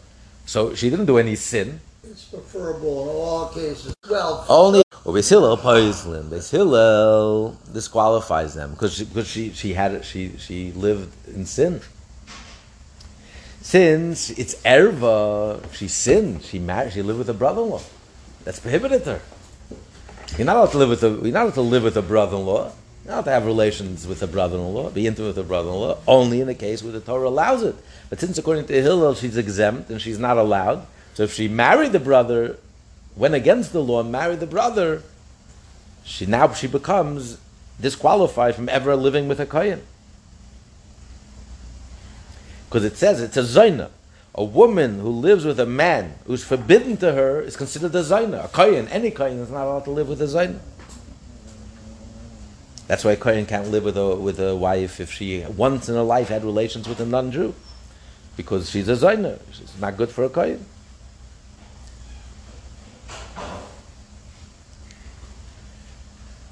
So 0.51 0.75
she 0.75 0.91
didn't 0.91 1.07
do 1.07 1.17
any 1.17 1.37
sin. 1.37 1.79
It's 2.03 2.25
preferable 2.25 3.05
in 3.05 3.09
all 3.09 3.49
cases. 3.51 3.95
Well, 4.11 4.45
Only 4.49 4.83
Beis 5.05 5.31
Hillel 5.31 5.57
poislin. 5.57 6.25
Beis 6.25 6.51
Hillel 6.51 7.57
uh, 7.57 7.73
disqualifies 7.73 8.55
them 8.55 8.73
because 8.73 8.95
she, 8.95 9.05
because 9.05 9.29
she 9.29 9.53
she 9.53 9.75
had 9.75 9.93
it. 9.93 10.05
she 10.05 10.37
she 10.39 10.73
lived 10.73 11.15
in 11.29 11.47
sin. 11.47 11.81
Since 13.63 14.31
it's 14.31 14.57
erva, 14.65 15.63
she 15.73 15.87
sinned. 15.87 16.43
She 16.43 16.59
married. 16.59 16.95
She 16.95 17.03
lived 17.03 17.21
with 17.21 17.29
a 17.29 17.39
brother-in-law. 17.43 17.83
That's 18.43 18.59
prohibited 18.59 19.05
her. 19.05 19.21
You're 20.37 20.47
not 20.47 20.57
allowed 20.57 20.73
to 20.73 20.79
live 20.79 20.89
with 20.89 21.05
a. 21.05 21.11
You're 21.11 21.39
not 21.39 21.43
allowed 21.45 21.61
to 21.63 21.69
live 21.75 21.85
with 21.85 21.97
a 21.97 22.03
brother-in-law. 22.03 22.73
Not 23.11 23.25
to 23.25 23.33
have 23.33 23.45
relations 23.45 24.07
with 24.07 24.23
a 24.23 24.29
brother-in-law. 24.29 24.91
Be 24.91 25.09
intimate 25.09 25.31
with 25.31 25.39
a 25.39 25.43
brother-in-law. 25.43 25.99
Only 26.07 26.41
in 26.41 26.47
the 26.47 26.55
case 26.55 26.81
where 26.81 26.93
the 26.93 27.01
Torah 27.01 27.27
allows 27.27 27.65
it. 27.65 27.75
But 28.09 28.21
since 28.21 28.39
according 28.39 28.67
to 28.67 28.81
Hillel 28.81 29.17
she's 29.17 29.37
exempt 29.37 29.91
and 29.91 30.01
she's 30.01 30.21
not 30.21 30.39
allowed, 30.39 30.87
so 31.15 31.25
if 31.25 31.33
she 31.33 31.49
married 31.49 31.91
the 31.91 31.99
brother, 31.99 32.57
went 33.17 33.35
against 33.35 33.73
the 33.73 33.83
law, 33.83 33.99
and 34.01 34.13
married 34.13 34.39
the 34.39 34.47
brother, 34.47 35.03
she 36.05 36.25
now 36.25 36.53
she 36.53 36.69
becomes 36.69 37.39
disqualified 37.81 38.55
from 38.55 38.69
ever 38.69 38.95
living 38.95 39.27
with 39.27 39.41
a 39.41 39.47
kohen. 39.47 39.83
Because 42.69 42.85
it 42.85 42.97
says 42.97 43.21
it's 43.21 43.37
a 43.37 43.43
zaina. 43.43 43.91
A 44.37 44.45
woman 44.45 45.01
who 45.01 45.09
lives 45.11 45.45
with 45.45 45.59
a 45.59 45.67
man 45.67 46.15
who's 46.27 46.45
forbidden 46.45 46.97
to 46.99 47.11
her 47.11 47.41
is 47.41 47.57
considered 47.57 47.93
a 47.93 48.05
zaina. 48.05 48.45
A 48.45 48.49
kohen, 48.49 48.87
any 48.87 49.11
kohen 49.11 49.41
is 49.41 49.51
not 49.51 49.65
allowed 49.65 49.85
to 49.87 49.91
live 49.91 50.09
with 50.09 50.23
a 50.23 50.27
zaina. 50.27 50.61
That's 52.91 53.05
why 53.05 53.13
a 53.13 53.17
Kohen 53.17 53.47
can't 53.47 53.69
live 53.69 53.85
with 53.85 53.97
a, 53.97 54.17
with 54.17 54.41
a 54.41 54.57
wife 54.57 54.99
if 54.99 55.13
she 55.13 55.45
once 55.45 55.89
in 55.89 55.95
her 55.95 56.03
life 56.03 56.27
had 56.27 56.43
relations 56.43 56.89
with 56.89 56.99
a 56.99 57.07
non-Jew. 57.07 57.55
Because 58.37 58.69
she's 58.69 58.89
a 58.89 58.97
Zaina. 58.97 59.39
It's 59.49 59.79
not 59.79 59.97
good 59.97 60.09
for 60.09 60.25
a 60.25 60.29
Kohen. 60.29 60.67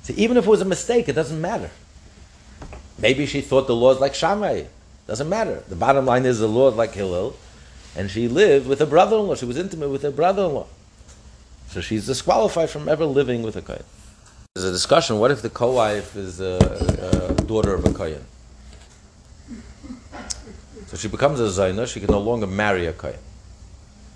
So 0.05 0.15
even 0.17 0.37
if 0.37 0.47
it 0.47 0.49
was 0.49 0.61
a 0.61 0.65
mistake, 0.65 1.09
it 1.09 1.15
doesn't 1.15 1.41
matter. 1.41 1.73
Maybe 3.01 3.27
she 3.27 3.41
thought 3.41 3.67
the 3.67 3.75
law 3.75 3.91
is 3.91 3.99
like 3.99 4.15
Shammai. 4.15 4.67
Doesn't 5.09 5.29
matter. 5.29 5.65
The 5.69 5.75
bottom 5.75 6.07
line 6.07 6.25
is 6.25 6.39
the 6.39 6.47
law 6.47 6.69
is 6.69 6.77
like 6.77 6.93
Hillel, 6.93 7.35
and 7.97 8.09
she 8.09 8.29
lived 8.29 8.69
with 8.69 8.79
her 8.79 8.87
brother-in-law. 8.87 9.35
She 9.35 9.45
was 9.45 9.59
intimate 9.59 9.89
with 9.89 10.03
her 10.03 10.13
brother-in-law. 10.13 10.69
So 11.71 11.81
she's 11.81 12.07
disqualified 12.07 12.71
from 12.71 12.89
ever 12.89 13.07
living 13.07 13.43
with 13.43 13.57
a 13.57 13.63
Kohen. 13.63 13.83
There's 14.59 14.71
a 14.71 14.73
discussion, 14.73 15.21
what 15.21 15.31
if 15.31 15.41
the 15.41 15.51
co-wife 15.51 16.17
is 16.17 16.41
a, 16.41 17.29
a 17.39 17.43
daughter 17.45 17.75
of 17.75 17.85
a 17.85 17.93
Kohen? 17.93 18.25
So 20.89 20.97
she 20.97 21.07
becomes 21.07 21.39
a 21.39 21.45
Zaina, 21.45 21.87
she 21.87 22.01
can 22.01 22.11
no 22.11 22.19
longer 22.19 22.49
marry 22.49 22.87
a 22.87 22.93
Kohen. 22.93 23.21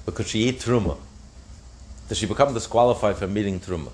Because 0.05 0.27
she 0.27 0.41
eat 0.41 0.59
Truma. 0.59 0.99
Does 2.09 2.19
she 2.19 2.27
become 2.27 2.55
disqualified 2.55 3.19
from 3.19 3.39
eating 3.39 3.61
Truma? 3.61 3.93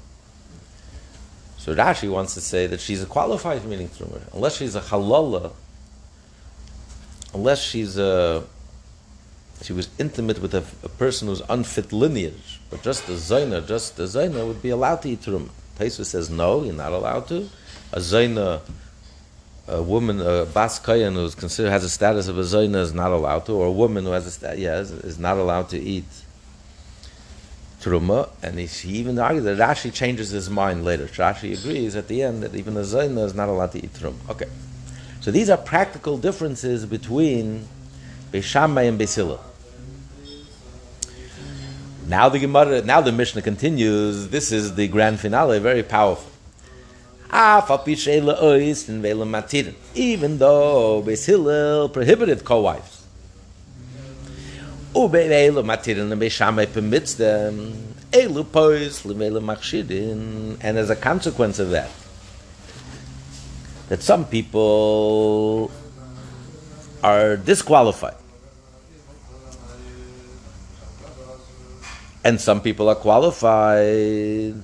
So 1.59 1.75
Rashi 1.75 2.11
wants 2.11 2.33
to 2.33 2.41
say 2.41 2.67
that 2.67 2.81
she's 2.81 3.03
a 3.03 3.07
qualified 3.07 3.61
for 3.61 3.71
eating 3.71 3.91
Truma. 3.91 4.23
Unless 4.33 4.57
she's 4.57 4.75
a 4.75 4.81
Halala, 4.81 5.53
unless 7.35 7.63
she's 7.63 7.99
a 7.99 8.43
she 9.61 9.75
was 9.75 9.91
intimate 9.99 10.41
with 10.41 10.55
a, 10.55 10.65
a, 10.83 10.89
person 10.89 11.29
who's 11.29 11.43
unfit 11.51 11.93
lineage, 11.93 12.61
but 12.71 12.81
just 12.81 13.07
a 13.11 13.13
Zaina, 13.13 13.69
just 13.69 13.99
a 13.99 14.05
Zaina 14.05 14.47
would 14.47 14.63
be 14.63 14.71
allowed 14.71 15.03
to 15.03 15.11
eat 15.11 15.21
Truma. 15.21 15.51
Taisa 15.79 16.05
says 16.05 16.29
no, 16.29 16.64
you're 16.64 16.74
not 16.74 16.93
allowed 16.93 17.29
to. 17.29 17.49
A 17.93 17.99
Zaina, 17.99 18.61
a 19.66 19.83
woman, 19.83 20.20
a 20.20 20.45
Bas 20.47 20.79
Kohen 20.79 21.14
who's 21.14 21.35
considered 21.35 21.70
has 21.70 21.85
a 21.85 21.89
status 21.89 22.29
of 22.29 22.39
a 22.39 22.43
Zaina 22.43 22.76
is 22.76 22.93
not 22.93 23.12
allowed 23.12 23.47
to, 23.47 23.53
or 23.53 23.66
a 23.66 23.72
woman 23.72 24.05
who 24.05 24.11
has 24.11 24.26
a 24.26 24.31
status, 24.31 24.59
yeah, 24.59 24.81
is, 24.81 24.91
is, 24.91 25.18
not 25.18 25.39
allowed 25.39 25.68
to 25.70 25.79
eat 25.79 26.05
Truma. 27.81 28.29
And 28.43 28.59
he, 28.59 28.66
he 28.66 28.99
even 28.99 29.18
argues 29.18 29.45
that 29.45 29.59
Rashi 29.59 29.93
changes 29.93 30.31
his 30.31 30.51
mind 30.51 30.85
later. 30.85 31.07
Rashi 31.07 31.59
agrees 31.59 31.95
at 31.97 32.09
the 32.09 32.22
end 32.22 32.43
that 32.43 32.55
even 32.55 32.76
a 32.76 32.81
Zaina 32.81 33.24
is 33.24 33.35
not 33.35 33.49
allowed 33.49 33.72
to 33.72 33.79
eat 33.79 33.93
Truma. 33.95 34.16
Okay. 34.31 34.49
So 35.20 35.31
these 35.31 35.49
are 35.51 35.57
practical 35.57 36.18
differences 36.18 36.87
between 36.87 37.68
Beishamai 38.33 38.89
and 38.89 38.99
Beis 39.01 39.14
Hillel. 39.14 39.41
Now 42.09 42.31
the 42.31 42.39
Gemara, 42.39 42.81
now 42.81 43.03
the 43.03 43.13
Mishnah 43.13 43.43
continues. 43.43 44.29
This 44.29 44.51
is 44.51 44.77
the 44.77 44.89
grand 44.89 45.21
finale, 45.21 45.59
very 45.59 45.83
powerful. 45.83 46.33
Even 49.95 50.39
though 50.39 51.03
Beis 51.03 51.27
Hillel 51.27 51.91
prohibited 51.91 52.45
co-wives, 52.47 53.05
permits 56.73 57.15
them, 57.15 57.95
and 60.63 60.79
as 60.79 60.89
a 60.89 60.97
consequence 60.97 61.59
of 61.59 61.69
that, 61.71 61.91
that 63.91 64.03
some 64.03 64.25
people 64.25 65.71
are 67.05 67.37
disqualified 67.37 68.15
and 72.29 72.39
some 72.39 72.61
people 72.61 72.91
are 72.91 72.95
qualified, 72.95 74.55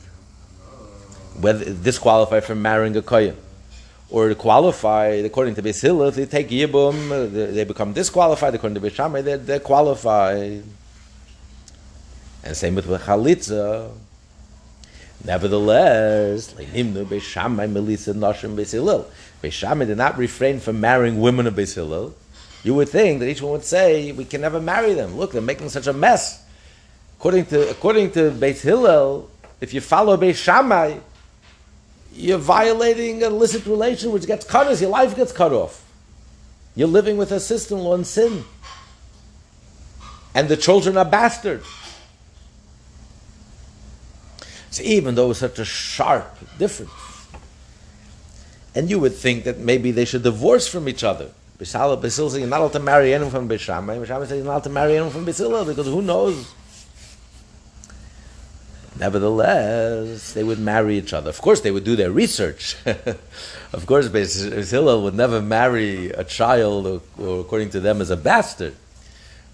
whether 1.40 1.64
disqualified 1.72 2.44
from 2.44 2.60
marrying 2.60 2.94
a 2.94 3.00
kohen, 3.00 3.36
or 4.10 4.34
qualified 4.34 5.24
according 5.24 5.54
to 5.54 5.62
Beis 5.62 5.80
Hillel, 5.80 6.08
if 6.08 6.16
they 6.16 6.26
take 6.26 6.50
yibum, 6.50 7.32
they 7.32 7.64
become 7.64 7.94
disqualified. 7.94 8.54
According 8.54 8.74
to 8.74 8.82
Beis 8.86 8.94
Shammai, 8.94 9.22
they're, 9.22 9.38
they're 9.38 9.60
qualified. 9.60 10.62
And 12.44 12.54
same 12.54 12.74
with 12.74 12.86
chalitza. 12.86 13.90
Nevertheless, 15.24 16.52
Hillel. 18.72 19.06
Beis 19.42 19.52
Shammai 19.52 19.86
did 19.86 19.96
not 19.96 20.18
refrain 20.18 20.60
from 20.60 20.80
marrying 20.82 21.18
women 21.18 21.46
of 21.46 21.54
Beis 21.54 21.74
Hillel. 21.74 22.14
You 22.62 22.74
would 22.74 22.90
think 22.90 23.20
that 23.20 23.28
each 23.28 23.40
one 23.40 23.52
would 23.52 23.64
say, 23.64 24.12
"We 24.12 24.26
can 24.26 24.42
never 24.42 24.60
marry 24.60 24.92
them. 24.92 25.16
Look, 25.16 25.32
they're 25.32 25.40
making 25.40 25.70
such 25.70 25.86
a 25.86 25.94
mess." 25.94 26.43
According 27.24 27.46
to 27.46 27.70
according 27.70 28.10
to 28.10 28.30
Beit 28.32 28.60
Hillel, 28.60 29.30
if 29.58 29.72
you 29.72 29.80
follow 29.80 30.14
Beit 30.14 30.36
Shammai, 30.36 30.98
you're 32.12 32.36
violating 32.36 33.22
an 33.22 33.32
illicit 33.32 33.64
relation 33.64 34.12
which 34.12 34.26
gets 34.26 34.44
cut 34.44 34.66
off, 34.66 34.78
your 34.78 34.90
life 34.90 35.16
gets 35.16 35.32
cut 35.32 35.50
off. 35.50 35.82
You're 36.76 36.86
living 36.86 37.16
with 37.16 37.32
a 37.32 37.40
sister-in-law 37.40 37.94
in 37.94 38.04
sin. 38.04 38.44
And 40.34 40.50
the 40.50 40.58
children 40.58 40.98
are 40.98 41.04
bastards. 41.06 41.66
So 44.68 44.82
even 44.82 45.14
though 45.14 45.30
it's 45.30 45.40
such 45.40 45.58
a 45.58 45.64
sharp 45.64 46.28
difference, 46.58 46.92
and 48.74 48.90
you 48.90 48.98
would 49.00 49.14
think 49.14 49.44
that 49.44 49.60
maybe 49.60 49.92
they 49.92 50.04
should 50.04 50.24
divorce 50.24 50.68
from 50.68 50.90
each 50.90 51.02
other. 51.02 51.30
Beis 51.58 51.72
Hillel 51.72 52.02
says 52.02 52.38
you're 52.38 52.46
not 52.46 52.60
allowed 52.60 52.74
to 52.74 52.80
marry 52.80 53.14
anyone 53.14 53.30
from 53.30 53.48
Beis 53.48 53.60
Shammai. 53.60 53.96
Bishamai 53.96 54.26
says 54.26 54.32
you're 54.32 54.44
not 54.44 54.50
allowed 54.50 54.64
to 54.64 54.68
marry 54.68 54.92
anyone 54.96 55.10
from 55.10 55.24
Beis 55.24 55.38
Hillel 55.38 55.64
because 55.64 55.86
who 55.86 56.02
knows 56.02 56.52
Nevertheless, 58.98 60.34
they 60.34 60.44
would 60.44 60.60
marry 60.60 60.98
each 60.98 61.12
other. 61.12 61.28
Of 61.28 61.40
course, 61.40 61.62
they 61.62 61.72
would 61.72 61.84
do 61.84 61.96
their 61.96 62.12
research. 62.12 62.76
of 63.72 63.86
course, 63.86 64.08
Beis 64.08 64.70
Hillel 64.70 65.02
would 65.02 65.14
never 65.14 65.42
marry 65.42 66.10
a 66.10 66.22
child, 66.22 66.86
or, 66.86 67.00
or, 67.18 67.40
according 67.40 67.70
to 67.70 67.80
them, 67.80 68.00
as 68.00 68.10
a 68.10 68.16
bastard. 68.16 68.76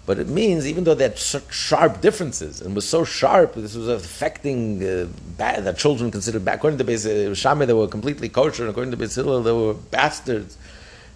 But 0.05 0.19
it 0.19 0.27
means, 0.27 0.67
even 0.67 0.83
though 0.83 0.93
they 0.93 1.05
had 1.05 1.17
such 1.17 1.53
sharp 1.53 2.01
differences, 2.01 2.61
and 2.61 2.75
was 2.75 2.87
so 2.87 3.03
sharp, 3.03 3.55
this 3.55 3.75
was 3.75 3.87
affecting 3.87 4.83
uh, 4.85 5.07
bad, 5.37 5.63
that 5.63 5.77
children 5.77 6.11
considered 6.11 6.45
bad. 6.45 6.55
According 6.55 6.77
to 6.77 6.83
Beis 6.83 7.35
Shammai, 7.35 7.65
they 7.65 7.73
were 7.73 7.87
completely 7.87 8.29
kosher, 8.29 8.63
and 8.63 8.69
according 8.69 8.91
to 8.91 8.97
Beis 8.97 9.15
Hillel, 9.15 9.41
they 9.41 9.51
were 9.51 9.73
bastards. 9.73 10.55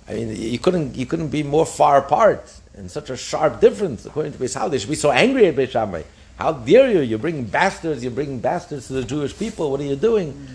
I 0.08 0.14
mean, 0.14 0.36
you 0.36 0.60
couldn't, 0.60 0.96
you 0.96 1.06
couldn't 1.06 1.30
be 1.30 1.44
more 1.44 1.66
far 1.66 1.98
apart, 1.98 2.52
and 2.76 2.90
such 2.90 3.12
a 3.12 3.18
sharp 3.18 3.62
difference. 3.62 4.06
According 4.06 4.34
to 4.34 4.40
Beis 4.40 4.56
Hillel, 4.56 4.70
they 4.70 4.80
should 4.80 4.90
be 4.90 4.96
so 4.96 5.12
angry 5.12 5.46
at 5.46 5.56
Beis 5.56 5.70
Shammai. 5.70 6.04
How 6.38 6.52
dare 6.52 6.92
you? 6.92 7.00
You're 7.00 7.20
bringing 7.20 7.46
bastards, 7.46 8.04
you're 8.04 8.12
bringing 8.12 8.40
bastards 8.40 8.88
to 8.88 8.94
the 8.94 9.04
Jewish 9.04 9.38
people. 9.38 9.72
What 9.72 9.80
are 9.80 9.86
you 9.86 9.96
doing? 9.96 10.48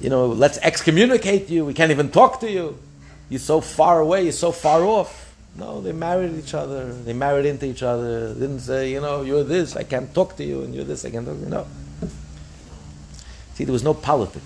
You 0.00 0.10
know, 0.10 0.26
let's 0.26 0.58
excommunicate 0.58 1.48
you. 1.48 1.64
We 1.64 1.72
can't 1.72 1.90
even 1.90 2.10
talk 2.10 2.40
to 2.40 2.50
you. 2.50 2.78
You're 3.30 3.40
so 3.40 3.60
far 3.60 4.00
away, 4.00 4.24
you're 4.24 4.32
so 4.32 4.52
far 4.52 4.82
off. 4.82 5.34
No, 5.56 5.80
they 5.80 5.92
married 5.92 6.36
each 6.36 6.52
other. 6.52 6.92
They 6.92 7.12
married 7.12 7.46
into 7.46 7.66
each 7.66 7.82
other. 7.82 8.34
They 8.34 8.40
didn't 8.40 8.60
say, 8.60 8.90
you 8.90 9.00
know, 9.00 9.22
you're 9.22 9.44
this, 9.44 9.76
I 9.76 9.84
can't 9.84 10.12
talk 10.12 10.36
to 10.36 10.44
you, 10.44 10.62
and 10.62 10.74
you're 10.74 10.84
this, 10.84 11.04
I 11.04 11.10
can't 11.10 11.24
talk 11.24 11.36
to 11.36 11.44
you. 11.44 11.48
No. 11.48 11.66
See, 13.54 13.64
there 13.64 13.72
was 13.72 13.84
no 13.84 13.94
politics. 13.94 14.44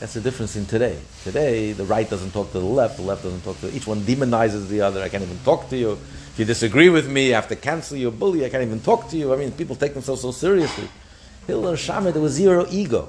That's 0.00 0.14
the 0.14 0.20
difference 0.20 0.56
in 0.56 0.66
today. 0.66 0.98
Today, 1.22 1.72
the 1.72 1.84
right 1.84 2.08
doesn't 2.08 2.32
talk 2.32 2.50
to 2.52 2.58
the 2.58 2.64
left, 2.64 2.96
the 2.96 3.02
left 3.02 3.22
doesn't 3.22 3.42
talk 3.42 3.60
to 3.60 3.72
each 3.72 3.86
one 3.86 4.00
demonizes 4.00 4.66
the 4.68 4.80
other. 4.80 5.00
I 5.02 5.08
can't 5.08 5.22
even 5.22 5.38
talk 5.44 5.68
to 5.68 5.76
you. 5.76 5.98
If 6.32 6.38
you 6.38 6.44
disagree 6.46 6.88
with 6.88 7.10
me, 7.10 7.34
I 7.34 7.36
have 7.36 7.48
to 7.48 7.56
cancel 7.56 7.98
you, 7.98 8.10
bully, 8.10 8.46
I 8.46 8.48
can't 8.48 8.62
even 8.62 8.80
talk 8.80 9.10
to 9.10 9.18
you. 9.18 9.34
I 9.34 9.36
mean, 9.36 9.52
people 9.52 9.76
take 9.76 9.92
themselves 9.92 10.22
so 10.22 10.30
seriously. 10.30 10.88
Hillel 11.46 11.76
Shammai, 11.76 12.10
there 12.12 12.22
was 12.22 12.32
zero 12.32 12.66
ego. 12.70 13.08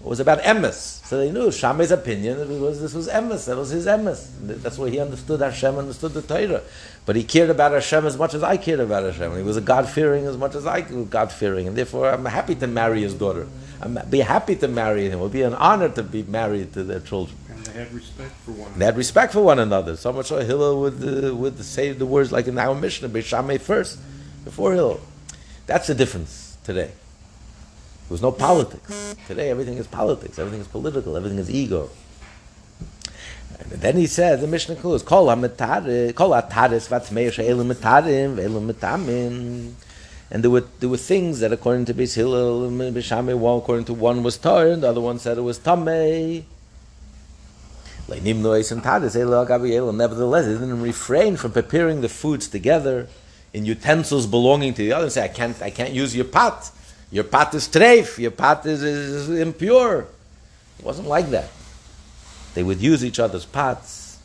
It 0.00 0.06
was 0.06 0.20
about 0.20 0.40
emes. 0.40 1.04
So 1.04 1.18
they 1.18 1.30
knew 1.30 1.52
Shammai's 1.52 1.90
opinion, 1.90 2.38
was, 2.62 2.80
this 2.80 2.94
was 2.94 3.08
emes, 3.08 3.44
that 3.44 3.58
was 3.58 3.68
his 3.68 3.84
emes. 3.84 4.30
That's 4.62 4.78
why 4.78 4.88
he 4.88 4.98
understood 4.98 5.40
Hashem, 5.40 5.76
understood 5.76 6.14
the 6.14 6.22
Torah. 6.22 6.62
But 7.04 7.16
he 7.16 7.24
cared 7.24 7.50
about 7.50 7.72
Hashem 7.72 8.06
as 8.06 8.16
much 8.16 8.32
as 8.32 8.42
I 8.42 8.56
cared 8.56 8.80
about 8.80 9.02
Hashem. 9.02 9.36
He 9.36 9.42
was 9.42 9.58
a 9.58 9.60
God-fearing 9.60 10.24
as 10.24 10.38
much 10.38 10.54
as 10.54 10.64
I 10.64 10.80
was 10.80 11.08
God-fearing. 11.08 11.68
And 11.68 11.76
therefore, 11.76 12.08
I'm 12.08 12.24
happy 12.24 12.54
to 12.54 12.66
marry 12.66 13.02
his 13.02 13.12
daughter. 13.12 13.46
I'm 13.82 13.98
be 14.08 14.20
happy 14.20 14.56
to 14.56 14.68
marry 14.68 15.10
him. 15.10 15.18
It 15.18 15.22
would 15.22 15.32
be 15.32 15.42
an 15.42 15.54
honor 15.54 15.90
to 15.90 16.02
be 16.02 16.22
married 16.22 16.72
to 16.72 16.84
their 16.84 17.00
children. 17.00 17.36
They 17.72 17.78
had 17.78 17.92
respect 17.92 18.32
for 18.44 18.52
one. 18.52 18.78
They 18.78 18.84
had 18.84 18.96
respect 18.96 19.32
for 19.32 19.42
one 19.42 19.58
another. 19.58 19.96
So 19.96 20.12
much 20.12 20.26
so 20.26 20.40
Hillel 20.40 20.80
would 20.80 21.24
uh, 21.24 21.34
would 21.34 21.58
say 21.64 21.92
the 21.92 22.06
words 22.06 22.32
like 22.32 22.46
in 22.48 22.58
our 22.58 22.74
Mishnah, 22.74 23.08
Beishamay 23.08 23.60
first, 23.60 23.98
before 24.44 24.72
Hillel. 24.72 25.00
That's 25.66 25.86
the 25.86 25.94
difference 25.94 26.56
today. 26.64 26.90
There 26.90 28.14
was 28.14 28.22
no 28.22 28.32
politics. 28.32 29.14
Today 29.28 29.50
everything 29.50 29.78
is 29.78 29.86
politics, 29.86 30.38
everything 30.38 30.60
is 30.60 30.66
political, 30.66 31.16
everything 31.16 31.38
is 31.38 31.48
ego. 31.48 31.90
And 33.60 33.70
then 33.80 33.96
he 33.96 34.06
says 34.06 34.40
the 34.40 34.48
Mishnah 34.48 34.74
concludes, 34.74 35.04
Kol 35.04 35.28
ha-metaris, 35.28 36.14
kol 36.16 36.32
ha-taris 36.32 36.88
she'elu 37.32 37.64
metarim 37.64 38.36
ve'elu. 38.36 39.72
And 40.32 40.44
there 40.44 40.50
were, 40.50 40.64
there 40.78 40.88
were 40.88 40.96
things 40.96 41.40
that 41.40 41.52
according 41.52 41.84
to 41.86 41.94
Beis 41.94 42.14
Hillel 42.14 42.68
one 42.68 43.58
according 43.58 43.84
to 43.86 43.94
one 43.94 44.22
was 44.22 44.38
tar, 44.38 44.68
and 44.68 44.82
the 44.82 44.88
other 44.88 45.00
one 45.00 45.18
said 45.18 45.38
it 45.38 45.42
was 45.42 45.58
tamei. 45.58 46.44
Nevertheless, 49.92 50.46
they 50.46 50.52
didn't 50.52 50.82
refrain 50.82 51.36
from 51.36 51.52
preparing 51.52 52.00
the 52.00 52.08
foods 52.08 52.48
together 52.48 53.06
in 53.52 53.64
utensils 53.64 54.26
belonging 54.26 54.74
to 54.74 54.82
the 54.82 54.92
other. 54.92 55.08
Say, 55.10 55.24
I 55.24 55.28
can't, 55.28 55.62
I 55.62 55.70
can't 55.70 55.92
use 55.92 56.16
your 56.16 56.24
pot. 56.24 56.70
Your 57.12 57.24
pot 57.24 57.54
is 57.54 57.68
treif. 57.68 58.18
Your 58.18 58.32
pot 58.32 58.66
is, 58.66 58.82
is, 58.82 59.28
is 59.28 59.40
impure. 59.40 60.06
It 60.78 60.84
wasn't 60.84 61.06
like 61.06 61.30
that. 61.30 61.50
They 62.54 62.64
would 62.64 62.80
use 62.80 63.04
each 63.04 63.20
other's 63.20 63.44
pots. 63.44 64.18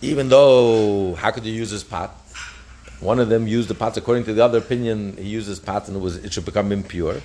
Even 0.00 0.28
though, 0.30 1.14
how 1.14 1.30
could 1.30 1.44
you 1.44 1.52
use 1.52 1.70
his 1.70 1.84
pot? 1.84 2.16
One 3.00 3.18
of 3.18 3.28
them 3.28 3.46
used 3.46 3.68
the 3.68 3.74
pots 3.74 3.98
according 3.98 4.24
to 4.24 4.32
the 4.32 4.42
other 4.42 4.58
opinion. 4.58 5.16
He 5.18 5.28
used 5.28 5.48
his 5.48 5.60
pot 5.60 5.88
and 5.88 5.96
it 5.96 6.00
was 6.00 6.16
it 6.16 6.32
should 6.32 6.44
become 6.44 6.72
impure 6.72 7.20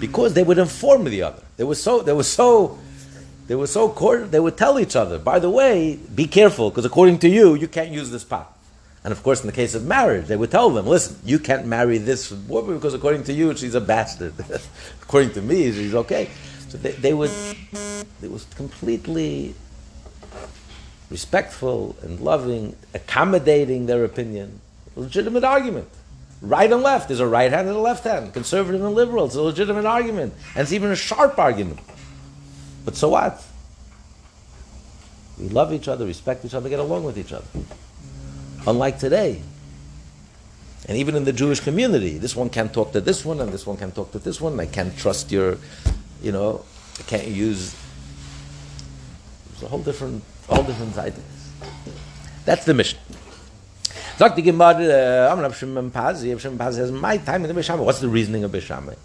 because 0.00 0.34
they 0.34 0.42
would 0.42 0.58
inform 0.58 1.04
the 1.04 1.22
other. 1.22 1.42
They 1.56 1.64
were 1.64 1.74
so 1.74 2.02
they 2.02 2.12
were 2.12 2.22
so 2.22 2.78
they 3.48 3.54
were 3.54 3.66
so 3.66 3.88
court, 3.88 4.30
they 4.30 4.40
would 4.40 4.58
tell 4.58 4.78
each 4.78 4.94
other, 4.94 5.18
by 5.18 5.38
the 5.38 5.48
way, 5.48 5.98
be 6.14 6.26
careful, 6.26 6.68
because 6.68 6.84
according 6.84 7.18
to 7.20 7.30
you, 7.30 7.54
you 7.54 7.66
can't 7.66 7.90
use 7.90 8.10
this 8.10 8.22
pot. 8.22 8.54
And 9.02 9.10
of 9.10 9.22
course, 9.22 9.40
in 9.40 9.46
the 9.46 9.54
case 9.54 9.74
of 9.74 9.86
marriage, 9.86 10.26
they 10.26 10.36
would 10.36 10.50
tell 10.50 10.68
them, 10.68 10.86
listen, 10.86 11.16
you 11.24 11.38
can't 11.38 11.66
marry 11.66 11.96
this 11.96 12.30
woman 12.30 12.74
because 12.74 12.92
according 12.92 13.24
to 13.24 13.32
you, 13.32 13.56
she's 13.56 13.74
a 13.74 13.80
bastard. 13.80 14.34
according 15.02 15.30
to 15.32 15.40
me, 15.40 15.72
she's 15.72 15.94
okay. 15.94 16.28
So 16.68 16.76
they, 16.76 16.90
they 16.90 17.14
would, 17.14 17.30
it 18.22 18.30
was 18.30 18.44
completely 18.54 19.54
respectful 21.08 21.96
and 22.02 22.20
loving, 22.20 22.76
accommodating 22.92 23.86
their 23.86 24.04
opinion. 24.04 24.60
Legitimate 24.94 25.44
argument. 25.44 25.88
Right 26.40 26.70
and 26.70 26.82
left. 26.82 27.08
There's 27.08 27.20
a 27.20 27.26
right 27.26 27.50
hand 27.50 27.68
and 27.68 27.76
a 27.76 27.80
left 27.80 28.04
hand. 28.04 28.32
Conservative 28.32 28.82
and 28.82 28.94
liberal. 28.94 29.26
It's 29.26 29.34
a 29.34 29.42
legitimate 29.42 29.84
argument. 29.84 30.34
And 30.54 30.62
it's 30.62 30.72
even 30.72 30.90
a 30.90 30.96
sharp 30.96 31.38
argument. 31.38 31.80
But 32.84 32.96
so 32.96 33.08
what? 33.08 33.44
We 35.38 35.48
love 35.48 35.72
each 35.72 35.88
other, 35.88 36.04
respect 36.04 36.44
each 36.44 36.54
other, 36.54 36.68
get 36.68 36.80
along 36.80 37.04
with 37.04 37.18
each 37.18 37.32
other. 37.32 37.46
Unlike 38.66 38.98
today. 38.98 39.42
And 40.88 40.96
even 40.96 41.16
in 41.16 41.24
the 41.24 41.32
Jewish 41.32 41.60
community, 41.60 42.18
this 42.18 42.34
one 42.34 42.50
can't 42.50 42.72
talk 42.72 42.92
to 42.92 43.00
this 43.00 43.24
one, 43.24 43.40
and 43.40 43.52
this 43.52 43.66
one 43.66 43.76
can't 43.76 43.94
talk 43.94 44.12
to 44.12 44.18
this 44.18 44.40
one. 44.40 44.58
I 44.58 44.66
can't 44.66 44.96
trust 44.96 45.30
your, 45.30 45.58
you 46.22 46.32
know, 46.32 46.64
I 46.98 47.02
can't 47.02 47.26
use. 47.26 47.76
It's 49.52 49.62
a 49.62 49.68
whole 49.68 49.82
different, 49.82 50.22
whole 50.48 50.64
different 50.64 50.96
ideas. 50.96 51.52
That's 52.44 52.64
the 52.64 52.74
Mishnah. 52.74 53.00
Sagt 54.18 54.36
die 54.36 54.42
Gemara, 54.42 54.82
eh, 54.82 55.32
I'm 55.32 55.40
not 55.40 55.54
Shimon 55.54 55.92
Pazi, 55.92 56.36
Shimon 56.40 56.58
Pazi 56.58 56.74
says, 56.74 56.90
my 56.90 57.18
time 57.18 57.44
in 57.44 57.54
the 57.54 57.60
Bishama. 57.60 57.84
What's 57.84 58.00
the 58.00 58.08
reasoning 58.08 58.42
of 58.42 58.50
Bishama? 58.50 58.96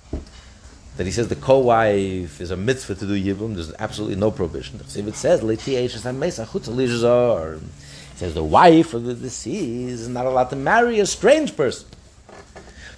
That 0.97 1.05
he 1.05 1.11
says 1.11 1.27
the 1.27 1.35
co-wife 1.35 2.41
is 2.41 2.49
a 2.49 2.57
mitzvah 2.57 2.95
to 2.95 3.05
do 3.05 3.13
Yibum, 3.13 3.53
there's 3.53 3.71
absolutely 3.77 4.15
no 4.15 4.31
prohibition. 4.31 4.79
If 4.79 4.97
it 4.97 5.13
says, 5.13 5.43
Leti 5.43 5.73
Eishes 5.73 6.01
HaMesa 6.01 6.47
Chutz 6.47 6.67
Alizar, 6.67 7.57
it 7.57 8.17
says 8.17 8.33
the 8.33 8.43
wife 8.43 8.95
of 8.95 9.03
the 9.03 9.13
deceased 9.13 10.01
is 10.01 10.07
not 10.07 10.25
allowed 10.25 10.49
to 10.49 10.55
marry 10.55 10.99
a 10.99 11.05
strange 11.05 11.55
person. 11.55 11.87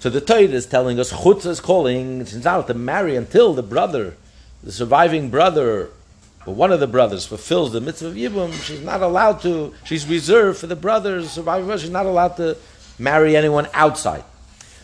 So 0.00 0.08
the 0.08 0.22
Torah 0.22 0.40
is 0.40 0.64
telling 0.64 0.98
us, 0.98 1.12
Chutz 1.12 1.44
is 1.44 1.60
calling, 1.60 2.24
she's 2.24 2.42
not 2.42 2.54
allowed 2.54 2.68
to 2.68 2.74
marry 2.74 3.14
until 3.16 3.52
the 3.52 3.62
brother, 3.62 4.16
the 4.62 4.72
surviving 4.72 5.28
brother 5.28 5.90
but 6.46 6.52
one 6.52 6.70
of 6.70 6.78
the 6.78 6.86
brothers 6.86 7.26
fulfills 7.26 7.72
the 7.72 7.80
mitzvah 7.80 8.06
of 8.06 8.14
Yibum, 8.14 8.52
she's 8.62 8.80
not 8.80 9.02
allowed 9.02 9.40
to, 9.42 9.74
she's 9.84 10.06
reserved 10.06 10.60
for 10.60 10.68
the 10.68 10.76
brothers, 10.76 11.32
surviving 11.32 11.66
brothers, 11.66 11.82
she's 11.82 11.90
not 11.90 12.06
allowed 12.06 12.36
to 12.36 12.56
marry 13.00 13.36
anyone 13.36 13.66
outside. 13.74 14.22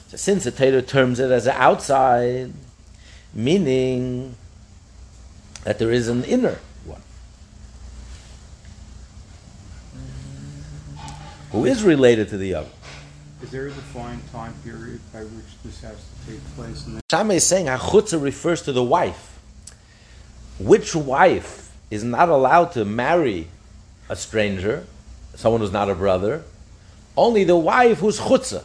So 0.09 0.17
since 0.17 0.43
the 0.43 0.51
Torah 0.51 0.83
terms 0.83 1.21
it 1.21 1.31
as 1.31 1.47
an 1.47 1.55
outside, 1.57 2.53
meaning 3.33 4.35
that 5.63 5.79
there 5.79 5.93
is 5.93 6.09
an 6.09 6.25
inner 6.25 6.59
one, 6.85 7.01
who 11.53 11.65
is 11.65 11.85
related 11.85 12.29
to 12.31 12.39
the 12.39 12.55
other. 12.55 12.71
Is 13.41 13.53
there 13.53 13.69
a 13.69 13.71
defined 13.71 14.23
time 14.33 14.55
period 14.65 15.01
by 15.13 15.21
which 15.21 15.63
this 15.65 15.81
has 15.83 15.95
to 15.95 16.33
take 16.33 16.45
place? 16.57 16.85
And 16.87 17.01
Shammai 17.09 17.35
is 17.35 17.47
saying 17.47 17.67
Hachutza 17.67 18.21
refers 18.21 18.63
to 18.63 18.73
the 18.73 18.83
wife 18.83 19.32
which 20.65 20.95
wife 20.95 21.75
is 21.91 22.05
not 22.05 22.29
allowed 22.29 22.73
to 22.73 22.85
marry 22.85 23.49
a 24.09 24.17
stranger, 24.17 24.87
someone 25.35 25.61
who's 25.61 25.73
not 25.73 25.91
a 25.91 25.95
brother? 25.95 26.43
Only 27.17 27.45
the 27.45 27.57
wife 27.57 27.99
who's 27.99 28.19
chutzah. 28.19 28.65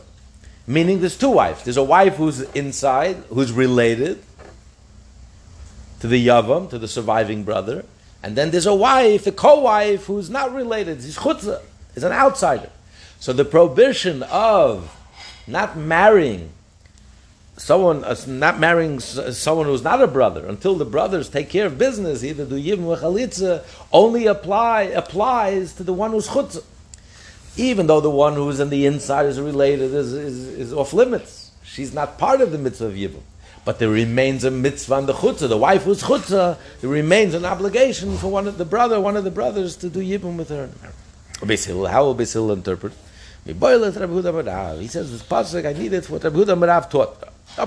Meaning 0.65 0.99
there's 0.99 1.17
two 1.17 1.29
wives. 1.29 1.63
There's 1.63 1.77
a 1.77 1.83
wife 1.83 2.15
who's 2.15 2.41
inside, 2.51 3.15
who's 3.29 3.51
related 3.51 4.21
to 6.01 6.07
the 6.07 6.27
Yavam, 6.27 6.69
to 6.69 6.77
the 6.77 6.87
surviving 6.87 7.43
brother. 7.43 7.85
And 8.21 8.35
then 8.35 8.51
there's 8.51 8.65
a 8.65 8.75
wife, 8.75 9.25
a 9.27 9.31
co-wife, 9.31 10.05
who's 10.05 10.29
not 10.29 10.53
related. 10.53 11.01
She's 11.01 11.17
chutzah, 11.17 11.61
is 11.95 12.03
an 12.03 12.11
outsider. 12.11 12.69
So 13.19 13.33
the 13.33 13.45
prohibition 13.45 14.23
of 14.23 14.93
not 15.47 15.77
marrying 15.77 16.51
someone 17.57 18.03
uh, 18.03 18.15
not 18.27 18.59
marrying 18.59 18.99
someone 18.99 19.65
who's 19.65 19.83
not 19.83 20.01
a 20.01 20.07
brother 20.07 20.45
until 20.45 20.75
the 20.75 20.85
brothers 20.85 21.27
take 21.27 21.49
care 21.49 21.65
of 21.65 21.77
business, 21.77 22.23
either 22.23 22.45
do 22.45 22.55
yivim 22.55 22.85
or 22.85 22.97
chalitza, 22.97 23.65
only 23.91 24.27
apply 24.27 24.83
applies 24.83 25.73
to 25.73 25.83
the 25.83 25.93
one 25.93 26.11
who's 26.11 26.27
chutza. 26.27 26.63
Even 27.57 27.87
though 27.87 27.99
the 27.99 28.09
one 28.09 28.35
who's 28.35 28.59
in 28.59 28.69
the 28.69 28.85
inside 28.85 29.25
is 29.25 29.41
related 29.41 29.93
is, 29.93 30.13
is, 30.13 30.47
is 30.47 30.73
off 30.73 30.93
limits, 30.93 31.51
she's 31.63 31.93
not 31.93 32.19
part 32.19 32.39
of 32.39 32.51
the 32.51 32.57
mitzvah 32.57 32.85
of 32.85 32.93
yivim. 32.93 33.21
But 33.65 33.79
there 33.79 33.89
remains 33.89 34.43
a 34.43 34.51
mitzvah 34.51 34.93
on 34.93 35.05
the 35.07 35.13
chutza. 35.13 35.49
The 35.49 35.57
wife 35.57 35.83
who's 35.83 36.03
chutza, 36.03 36.57
there 36.79 36.89
remains 36.89 37.33
an 37.33 37.43
obligation 37.43 38.15
for 38.17 38.29
one 38.29 38.47
of 38.47 38.57
the 38.57 38.65
brother, 38.65 39.01
one 39.01 39.17
of 39.17 39.23
the 39.23 39.31
brothers, 39.31 39.75
to 39.77 39.89
do 39.89 39.99
yibum 39.99 40.37
with 40.37 40.49
her. 40.49 40.69
How 41.39 42.05
will 42.05 42.15
Beis 42.15 42.33
Hillel 42.33 42.53
interpret? 42.53 42.93
He 43.45 43.53
says 43.53 45.11
this 45.11 45.23
pasuk 45.23 45.65
I 45.65 45.73
need 45.73 45.93
it 45.93 46.05
for 46.05 46.13
what 46.13 46.23
Rabbi 46.23 46.37
Huda 46.37 46.89
taught. 46.89 47.36
How 47.57 47.65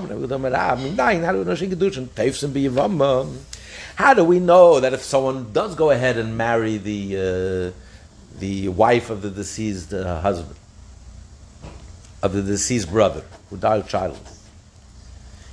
do 4.13 4.23
we 4.23 4.39
know 4.39 4.79
that 4.79 4.93
if 4.93 5.01
someone 5.01 5.51
does 5.51 5.75
go 5.75 5.91
ahead 5.91 6.17
and 6.17 6.37
marry 6.37 6.77
the 6.77 7.17
uh, 7.17 8.39
the 8.39 8.69
wife 8.69 9.09
of 9.09 9.21
the 9.21 9.29
deceased 9.29 9.93
uh, 9.93 10.21
husband, 10.21 10.55
of 12.23 12.31
the 12.31 12.41
deceased 12.41 12.89
brother 12.89 13.23
who 13.49 13.57
died 13.57 13.89
childless, 13.89 14.47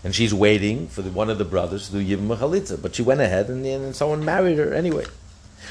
and 0.04 0.14
she's 0.14 0.32
waiting 0.32 0.86
for 0.86 1.02
the, 1.02 1.10
one 1.10 1.30
of 1.30 1.38
the 1.38 1.44
brothers 1.44 1.90
to 1.90 2.04
give 2.04 2.20
do 2.20 2.26
yivim 2.26 2.36
chalitza, 2.36 2.80
but 2.80 2.94
she 2.94 3.02
went 3.02 3.20
ahead 3.20 3.48
and, 3.48 3.66
and 3.66 3.96
someone 3.96 4.24
married 4.24 4.58
her 4.58 4.72
anyway. 4.72 5.04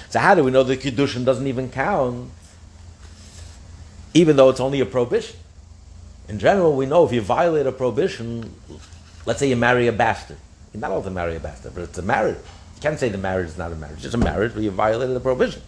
So 0.09 0.19
how 0.19 0.35
do 0.35 0.43
we 0.43 0.51
know 0.51 0.63
the 0.63 0.75
kiddushin 0.75 1.23
doesn't 1.23 1.47
even 1.47 1.69
count, 1.69 2.29
even 4.13 4.35
though 4.35 4.49
it's 4.49 4.59
only 4.59 4.81
a 4.81 4.85
prohibition? 4.85 5.39
In 6.29 6.39
general, 6.39 6.75
we 6.75 6.85
know 6.85 7.05
if 7.05 7.13
you 7.13 7.21
violate 7.21 7.67
a 7.67 7.71
prohibition, 7.71 8.53
let's 9.25 9.39
say 9.39 9.47
you 9.47 9.55
marry 9.55 9.87
a 9.87 9.93
bastard. 9.93 10.37
You're 10.73 10.81
not 10.81 10.91
allowed 10.91 11.05
to 11.05 11.11
marry 11.11 11.35
a 11.37 11.39
bastard, 11.39 11.73
but 11.73 11.83
it's 11.83 11.97
a 11.97 12.01
marriage. 12.01 12.37
You 12.75 12.81
can't 12.81 12.99
say 12.99 13.09
the 13.09 13.17
marriage 13.17 13.47
is 13.47 13.57
not 13.57 13.71
a 13.71 13.75
marriage. 13.75 14.03
It's 14.03 14.13
a 14.13 14.17
marriage 14.17 14.53
where 14.53 14.63
you 14.63 14.71
violated 14.71 15.15
a 15.15 15.19
prohibition. 15.21 15.61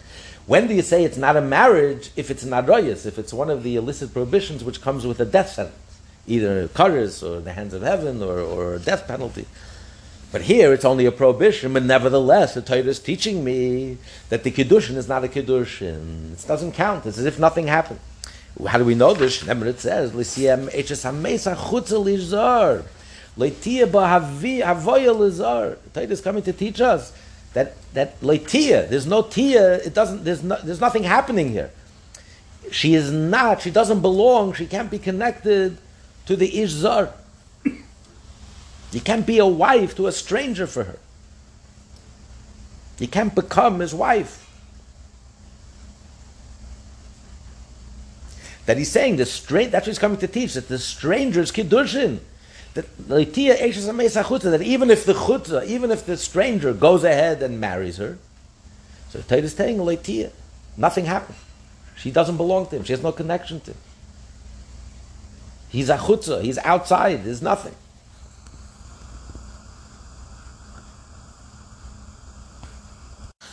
When 0.46 0.66
do 0.66 0.74
you 0.74 0.82
say 0.82 1.02
it's 1.02 1.16
not 1.16 1.36
a 1.36 1.40
marriage 1.40 2.10
if 2.14 2.30
it's 2.30 2.42
an 2.42 2.50
adroyas, 2.50 3.06
if 3.06 3.18
it's 3.18 3.32
one 3.32 3.50
of 3.50 3.62
the 3.62 3.76
illicit 3.76 4.12
prohibitions 4.12 4.62
which 4.62 4.82
comes 4.82 5.06
with 5.06 5.18
a 5.18 5.24
death 5.24 5.50
sentence, 5.50 6.00
either 6.26 6.68
karis 6.68 7.22
or 7.22 7.40
the 7.40 7.52
hands 7.52 7.72
of 7.72 7.82
heaven 7.82 8.22
or, 8.22 8.40
or 8.40 8.74
a 8.74 8.78
death 8.78 9.08
penalty? 9.08 9.46
But 10.30 10.42
here 10.42 10.72
it's 10.72 10.84
only 10.84 11.06
a 11.06 11.12
prohibition, 11.12 11.72
but 11.72 11.84
nevertheless 11.84 12.54
the 12.54 12.62
Torah 12.62 12.80
is 12.80 13.00
teaching 13.00 13.42
me 13.42 13.98
that 14.28 14.44
the 14.44 14.50
kiddushin 14.50 14.96
is 14.96 15.08
not 15.08 15.24
a 15.24 15.28
kiddushin. 15.28 16.32
It 16.34 16.46
doesn't 16.46 16.72
count. 16.72 17.06
It's 17.06 17.18
as 17.18 17.24
if 17.24 17.38
nothing 17.38 17.66
happened. 17.66 18.00
How 18.66 18.78
do 18.78 18.84
we 18.84 18.94
know 18.94 19.14
this? 19.14 19.42
Remember 19.42 19.66
it 19.66 19.80
says, 19.80 20.14
"L'siyam 20.14 20.68
eches 20.72 21.04
hamesa 21.04 21.56
chutza 21.56 22.84
leitia 23.38 23.86
ba'havi 23.86 24.62
havoya 24.62 25.14
lizar." 25.14 25.76
Torah 25.94 26.06
is 26.06 26.20
coming 26.20 26.42
to 26.42 26.52
teach 26.52 26.80
us 26.80 27.12
that 27.54 27.74
that 27.94 28.20
leitia, 28.20 28.88
there's 28.88 29.06
no 29.06 29.22
tia. 29.22 29.74
It 29.76 29.94
doesn't. 29.94 30.24
There's 30.24 30.42
no, 30.42 30.58
There's 30.62 30.80
nothing 30.80 31.04
happening 31.04 31.50
here. 31.50 31.70
She 32.70 32.94
is 32.94 33.10
not. 33.10 33.62
She 33.62 33.70
doesn't 33.70 34.00
belong. 34.00 34.52
She 34.52 34.66
can't 34.66 34.90
be 34.90 34.98
connected 34.98 35.78
to 36.26 36.36
the 36.36 36.50
ishzar. 36.50 37.12
You 38.92 39.00
can't 39.00 39.26
be 39.26 39.38
a 39.38 39.46
wife 39.46 39.96
to 39.96 40.06
a 40.06 40.12
stranger 40.12 40.66
for 40.66 40.84
her. 40.84 40.98
You 42.98 43.08
can't 43.08 43.34
become 43.34 43.80
his 43.80 43.94
wife. 43.94 44.39
That 48.70 48.76
he's 48.76 48.92
saying 48.92 49.16
the 49.16 49.26
straight 49.26 49.72
that's 49.72 49.84
what 49.84 49.90
he's 49.90 49.98
coming 49.98 50.16
to 50.16 50.28
teach 50.28 50.54
that 50.54 50.68
the 50.68 50.78
stranger's 50.78 51.50
kiddushin 51.50 52.20
that 52.74 52.86
that 53.08 54.62
even 54.62 54.90
if 54.90 55.04
the 55.04 55.12
chutza, 55.12 55.66
even 55.66 55.90
if 55.90 56.06
the 56.06 56.16
stranger 56.16 56.72
goes 56.72 57.02
ahead 57.02 57.42
and 57.42 57.60
marries 57.60 57.96
her, 57.96 58.16
so 59.08 59.18
the 59.18 59.38
is 59.38 59.54
saying 59.54 59.78
leitia, 59.78 60.30
nothing 60.76 61.06
happened. 61.06 61.36
She 61.96 62.12
doesn't 62.12 62.36
belong 62.36 62.68
to 62.68 62.76
him. 62.76 62.84
She 62.84 62.92
has 62.92 63.02
no 63.02 63.10
connection 63.10 63.58
to 63.62 63.72
him. 63.72 63.78
He's 65.68 65.88
a 65.88 65.96
chutza. 65.96 66.40
He's 66.42 66.58
outside. 66.58 67.24
There's 67.24 67.42
nothing. 67.42 67.74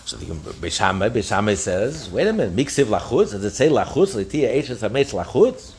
So 0.08 0.16
the 0.16 0.26
Beishamai, 0.34 1.10
Beishamai 1.10 1.58
says, 1.58 2.10
wait 2.10 2.28
a 2.28 2.32
minute, 2.32 2.56
miksiv 2.56 2.86
lachutz, 2.86 3.32
does 3.32 3.44
it 3.44 3.50
say 3.50 3.68
lachutz, 3.68 4.16
litia 4.16 4.56
eishes 4.56 4.80
hametz 4.80 5.12
lachutz? 5.12 5.74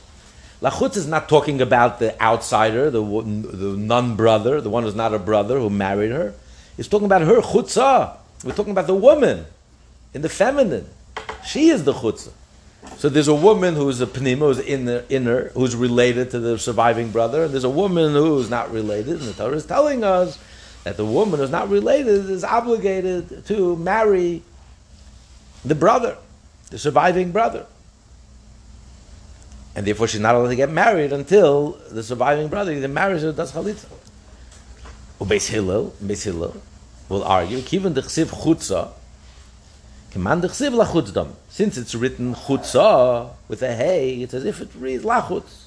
Lachutz 0.61 0.99
is 0.99 1.07
not 1.07 1.31
talking 1.31 1.63
about 1.63 1.99
the 1.99 2.21
outsider, 2.21 2.91
the, 2.91 3.01
the 3.01 3.75
non-brother, 3.79 4.61
the 4.61 4.69
one 4.69 4.83
who's 4.83 4.95
not 4.95 5.15
a 5.15 5.19
brother 5.19 5.59
who 5.59 5.71
married 5.71 6.11
her. 6.11 6.35
It's 6.77 6.89
talking 6.89 7.07
about 7.07 7.23
her 7.23 7.41
chutzah. 7.41 8.19
We're 8.45 8.53
talking 8.53 8.73
about 8.73 8.87
the 8.87 8.95
woman 8.95 9.47
in 10.13 10.21
the 10.21 10.29
feminine. 10.29 10.87
She 11.47 11.71
is 11.71 11.85
the 11.85 11.95
chutzah. 11.95 12.33
So 12.99 13.09
there's 13.09 13.29
a 13.29 13.35
woman 13.35 13.77
who's 13.77 14.03
a 14.03 14.07
pnima, 14.07 14.41
who's 14.41 14.59
inner, 14.59 15.05
inner, 15.09 15.49
who's 15.51 15.75
related 15.75 16.33
to 16.33 16.39
the 16.39 16.59
surviving 16.59 17.13
brother, 17.13 17.45
and 17.45 17.53
there's 17.55 17.65
a 17.65 17.71
woman 17.71 18.13
who's 18.13 18.51
not 18.51 18.71
related. 18.73 19.21
And 19.21 19.29
the 19.29 19.33
Torah 19.33 19.57
is 19.57 19.65
telling 19.65 20.05
us 20.05 20.39
that 20.89 20.97
the 20.97 21.05
woman 21.05 21.39
who's 21.39 21.51
not 21.51 21.69
related 21.69 22.31
is 22.31 22.43
obligated 22.43 23.45
to 23.45 23.77
marry 23.77 24.43
the 25.63 25.75
brother, 25.75 26.17
the 26.71 26.79
surviving 26.79 27.31
brother. 27.31 27.67
And 29.77 29.87
therefore 29.87 30.09
she's 30.09 30.23
not 30.23 30.35
allowed 30.35 30.49
to 30.49 30.57
get 30.57 30.71
married 30.71 31.13
until 31.13 31.73
the 31.91 32.03
surviving 32.03 32.49
brother 32.49 32.73
either 32.73 32.89
marries 32.89 33.21
her 33.21 33.29
or 33.29 33.33
does 33.33 33.53
chalitza. 33.53 33.85
Ubeis 35.21 35.49
Hillel, 35.49 35.93
Beis 36.03 36.25
Hillel 36.25 36.57
will 37.11 37.23
argue, 37.23 37.59
Kivan 37.59 37.93
dechsiv 37.93 38.29
chutza, 38.29 38.89
Keman 40.13 40.41
dechsiv 40.41 40.73
lachutzdom. 40.73 41.33
Since 41.51 41.77
it's 41.77 41.95
written 41.95 42.35
chutza 42.35 43.29
with 43.47 43.61
a 43.63 43.75
hey, 43.75 44.23
it's 44.23 44.33
as 44.33 44.47
if 44.47 44.63
it 44.63 44.71
reads 44.75 45.05
lachutz 45.05 45.65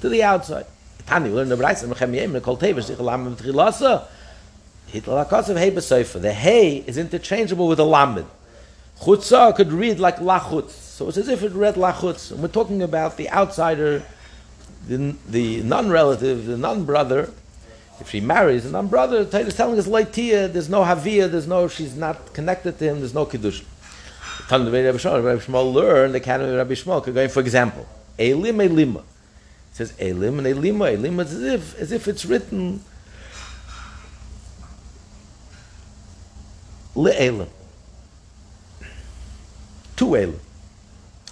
to 0.00 0.08
the 0.08 0.22
outside. 0.22 0.66
Tani, 1.06 1.30
we 1.30 1.36
learn 1.36 1.48
the 1.48 1.56
Braisa, 1.56 1.92
Mechem 1.92 2.14
Yem, 2.14 2.40
Kol 2.42 2.56
Tevish, 2.56 2.84
Sich 2.84 2.98
Lamed 2.98 3.36
V'Tchilasa, 3.38 4.06
Hitler 4.86 5.24
HaKosev, 5.24 5.58
Hey 5.58 5.70
B'Seifa. 5.70 6.20
The 6.20 6.32
hey 6.32 6.78
is 6.86 6.96
interchangeable 6.98 7.68
with 7.68 7.78
the 7.78 7.86
lamed. 7.86 8.26
Chutza 9.00 9.54
could 9.56 9.72
read 9.72 9.98
like 9.98 10.18
lachutz. 10.18 10.70
So 10.70 11.08
it's 11.08 11.16
as 11.16 11.28
if 11.28 11.42
it 11.42 11.52
read 11.52 11.74
lachutz. 11.74 12.30
And 12.30 12.40
we're 12.40 12.48
talking 12.48 12.82
about 12.82 13.16
the 13.16 13.28
outsider, 13.30 14.02
the, 14.86 15.16
the 15.28 15.62
non-relative, 15.62 16.46
the 16.46 16.56
non-brother. 16.56 17.30
If 18.00 18.10
she 18.10 18.20
marries 18.20 18.64
a 18.64 18.70
non-brother, 18.70 19.24
the 19.24 19.30
Torah 19.30 19.44
is 19.44 19.56
telling 19.56 19.78
us 19.78 19.86
leitia, 19.86 20.52
there's 20.52 20.68
no 20.68 20.82
havia, 20.82 21.30
there's 21.30 21.46
no, 21.46 21.68
she's 21.68 21.96
not 21.96 22.32
connected 22.32 22.78
to 22.78 22.84
him, 22.84 22.98
there's 23.00 23.14
no 23.14 23.24
kiddush. 23.24 23.62
Tan 24.48 24.64
Rabbi 24.64 24.96
Shmuel, 24.98 25.24
Rabbi 25.24 25.42
Shmuel 25.42 25.72
learned 25.72 26.14
the 26.14 26.20
canon 26.20 26.50
of 26.50 26.56
Rabbi 26.56 26.74
Shmuel. 26.74 27.02
Could 27.02 27.14
go 27.14 27.22
in, 27.22 27.30
for 27.30 27.40
example, 27.40 27.86
elim 28.18 28.58
elima. 28.58 29.02
Says 29.72 29.94
elim 29.98 30.38
and 30.38 30.46
elima. 30.46 30.96
Elima 30.96 31.24
is 31.24 31.34
as 31.34 31.42
if, 31.42 31.78
as 31.78 31.92
if 31.92 32.08
it's 32.08 32.24
written 32.24 32.84
le'elim. 36.94 37.48
Two 39.96 40.14
elim. 40.14 40.40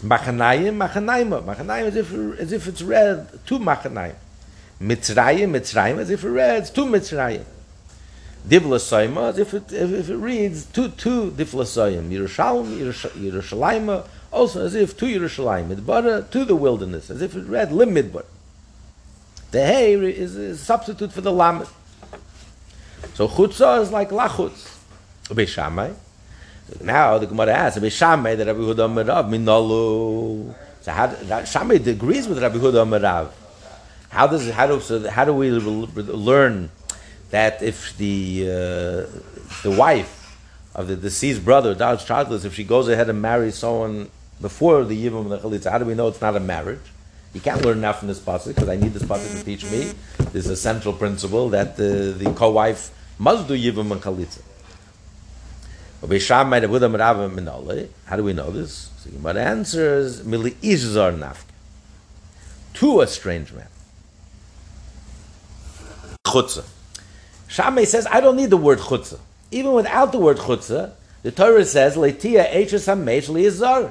Machanayim, 0.03 0.89
machanayim. 0.89 1.45
Machanayim 1.45 1.85
as 1.85 1.97
if, 1.97 2.13
as 2.41 2.53
if 2.53 2.67
it's 2.67 2.83
read 2.83 3.29
two 3.45 3.59
machanayim. 3.59 4.15
Mitzrayim, 4.81 5.51
Mitzrayim, 5.51 5.99
as 5.99 6.09
if 6.09 6.25
it 6.25 6.31
reads 6.31 6.71
two 6.71 6.87
Mitzrayim. 6.87 7.45
Divlasayim, 8.49 9.29
as 9.29 9.39
if 9.39 9.53
it, 9.53 9.71
if, 9.71 9.93
if 9.93 10.09
it 10.09 10.17
reads 10.17 10.65
two, 10.65 10.89
two 10.89 11.31
Divlasayim. 11.33 12.09
Yerushalayim, 12.09 12.79
Yerush- 12.79 13.11
Yerushalayim, 13.11 14.07
also 14.33 14.65
as 14.65 14.75
if 14.75 14.97
two 14.97 15.07
Yerushalayim. 15.07 15.75
Midbar, 15.75 16.31
to 16.31 16.45
the 16.45 16.57
wilderness, 16.57 17.11
as 17.11 17.23
if 17.23 17.37
it 17.37 17.47
read 17.47 17.73
Lim 17.73 17.95
Midbar. 17.95 18.25
The 19.51 19.67
Hey 19.67 19.95
is 19.95 20.37
a 20.37 20.57
substitute 20.57 21.13
for 21.13 21.21
the 21.21 21.33
Lamed. 21.33 21.67
So 23.15 23.27
Chutzah 23.27 23.83
is 23.83 23.91
like 23.91 24.11
Lachutz. 24.11 24.79
Beishamai. 25.25 25.95
Now 26.81 27.19
the 27.19 27.27
Gemara 27.27 27.53
asks, 27.53 27.79
Beishamai, 27.81 28.37
that 28.37 28.47
Rabbi 28.47 28.61
Huda 28.61 28.89
Merav, 28.89 29.29
Minalu. 29.29 30.55
So 30.83 30.93
how, 30.93 31.07
that, 31.09 31.49
Shammai 31.49 31.75
agrees 31.75 32.29
with 32.29 32.41
Rabbi 32.41 32.57
Huda 32.57 32.87
Merav. 32.87 33.31
How 34.11 34.27
does 34.27 34.51
how 34.51 34.67
do 34.67 34.81
so 34.81 35.09
how 35.09 35.25
do 35.25 35.33
we 35.33 35.51
learn 35.51 36.71
that 37.31 37.63
if 37.63 37.97
the 37.97 38.43
uh, 38.45 39.21
the 39.63 39.71
wife 39.77 40.37
of 40.75 40.89
the 40.89 40.97
deceased 40.97 41.45
brother 41.45 41.75
dies 41.75 42.05
childless, 42.05 42.45
if 42.45 42.55
she 42.55 42.65
goes 42.65 42.89
ahead 42.89 43.09
and 43.09 43.23
marries 43.23 43.57
someone 43.57 44.11
before 44.41 44.85
the 44.85 44.97
yibum 45.07 45.23
and 45.23 45.33
the 45.33 45.39
chalitza, 45.39 45.71
how 45.71 45.79
do 45.79 45.85
we 45.85 45.95
know 45.95 46.09
it's 46.09 46.21
not 46.21 46.37
a 46.37 46.41
marriage? 46.41 46.81
You 47.33 47.41
can't 47.41 47.65
learn 47.65 47.79
enough 47.79 48.01
from 48.01 48.09
this 48.09 48.19
pasuk 48.19 48.49
because 48.49 48.69
I 48.69 48.77
need 48.77 48.93
this 48.93 49.03
pasuk 49.03 49.39
to 49.39 49.45
teach 49.45 49.65
me 49.71 49.93
this 50.33 50.47
essential 50.47 50.93
principle 50.93 51.51
that 51.51 51.77
the, 51.77 52.15
the 52.17 52.33
co-wife 52.35 52.91
must 53.19 53.47
do 53.47 53.55
yibum 53.55 53.93
and 53.93 54.03
chalitza. 54.03 54.43
How 58.07 58.17
do 58.17 58.25
we 58.25 58.33
know 58.33 58.51
this? 58.51 58.91
So 58.97 59.11
the 59.11 59.41
answer 59.41 59.99
is 59.99 60.23
mili 60.23 60.53
ishzar 60.63 61.17
nafka 61.19 61.51
to 62.75 63.01
a 63.01 63.07
strange 63.07 63.53
man. 63.53 63.67
Chutzah. 66.27 66.65
Shammai 67.49 67.85
says, 67.85 68.07
I 68.11 68.21
don't 68.21 68.37
need 68.37 68.51
the 68.51 68.57
word 68.57 68.79
chutzah. 68.79 69.19
Even 69.51 69.73
without 69.73 70.13
the 70.13 70.19
word 70.19 70.39
chutzah, 70.39 70.93
the 71.23 71.31
Torah 71.31 71.65
says, 71.65 71.97
Leitia 71.97 72.47
eches 72.49 72.87
hamesh 72.87 73.29
liyazar. 73.29 73.91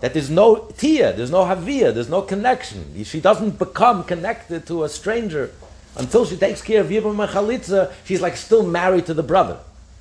That 0.00 0.14
there's 0.14 0.30
no 0.30 0.70
tia, 0.76 1.12
there's 1.12 1.30
no 1.30 1.44
havia, 1.44 1.92
there's 1.92 2.08
no 2.08 2.22
connection. 2.22 3.04
She 3.04 3.20
doesn't 3.20 3.58
become 3.58 4.04
connected 4.04 4.66
to 4.66 4.84
a 4.84 4.88
stranger 4.88 5.50
until 5.96 6.24
she 6.24 6.36
takes 6.36 6.62
care 6.62 6.80
of 6.80 6.88
Yibam 6.88 7.20
and 7.20 7.30
Chalitza. 7.30 7.92
She's 8.04 8.20
like 8.20 8.36
still 8.36 8.64
married 8.64 9.06
to 9.06 9.14
the 9.14 9.22
brother. 9.22 9.58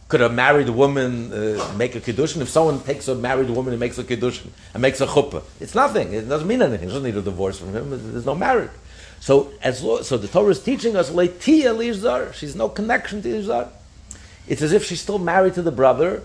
Could 0.08 0.22
a 0.22 0.30
married 0.30 0.70
woman 0.70 1.34
uh, 1.34 1.74
make 1.76 1.96
a 1.96 2.00
kiddushin? 2.00 2.40
If 2.42 2.50
someone 2.50 2.80
takes 2.82 3.10
a 3.10 3.16
married 3.16 3.50
woman 3.50 3.74
and 3.74 3.80
makes 3.80 3.98
a 3.98 4.04
kiddushin 4.06 4.48
and 4.74 4.82
makes 4.82 5.02
a 5.02 5.08
chuppah, 5.08 5.44
it's 5.60 5.76
nothing. 5.76 6.14
It 6.14 6.30
doesn't 6.30 6.48
mean 6.48 6.62
anything. 6.62 6.88
She 6.88 6.94
doesn't 6.94 7.04
need 7.04 7.18
a 7.18 7.22
divorce 7.22 7.60
from 7.60 7.74
him. 7.74 7.90
There's 7.90 8.26
no 8.26 8.36
marriage. 8.36 8.72
So 9.20 9.52
as 9.62 9.84
lo- 9.84 10.04
so 10.04 10.18
the 10.18 10.28
Torah 10.28 10.52
is 10.52 10.64
teaching 10.64 10.96
us 10.96 11.10
leitia 11.10 11.76
lizar. 11.76 12.34
She's 12.34 12.56
no 12.56 12.70
connection 12.70 13.22
to 13.24 13.30
Izar. 13.30 13.70
It's 14.48 14.62
as 14.62 14.72
if 14.72 14.86
she's 14.86 15.02
still 15.02 15.20
married 15.20 15.56
to 15.56 15.62
the 15.62 15.72
brother 15.72 16.24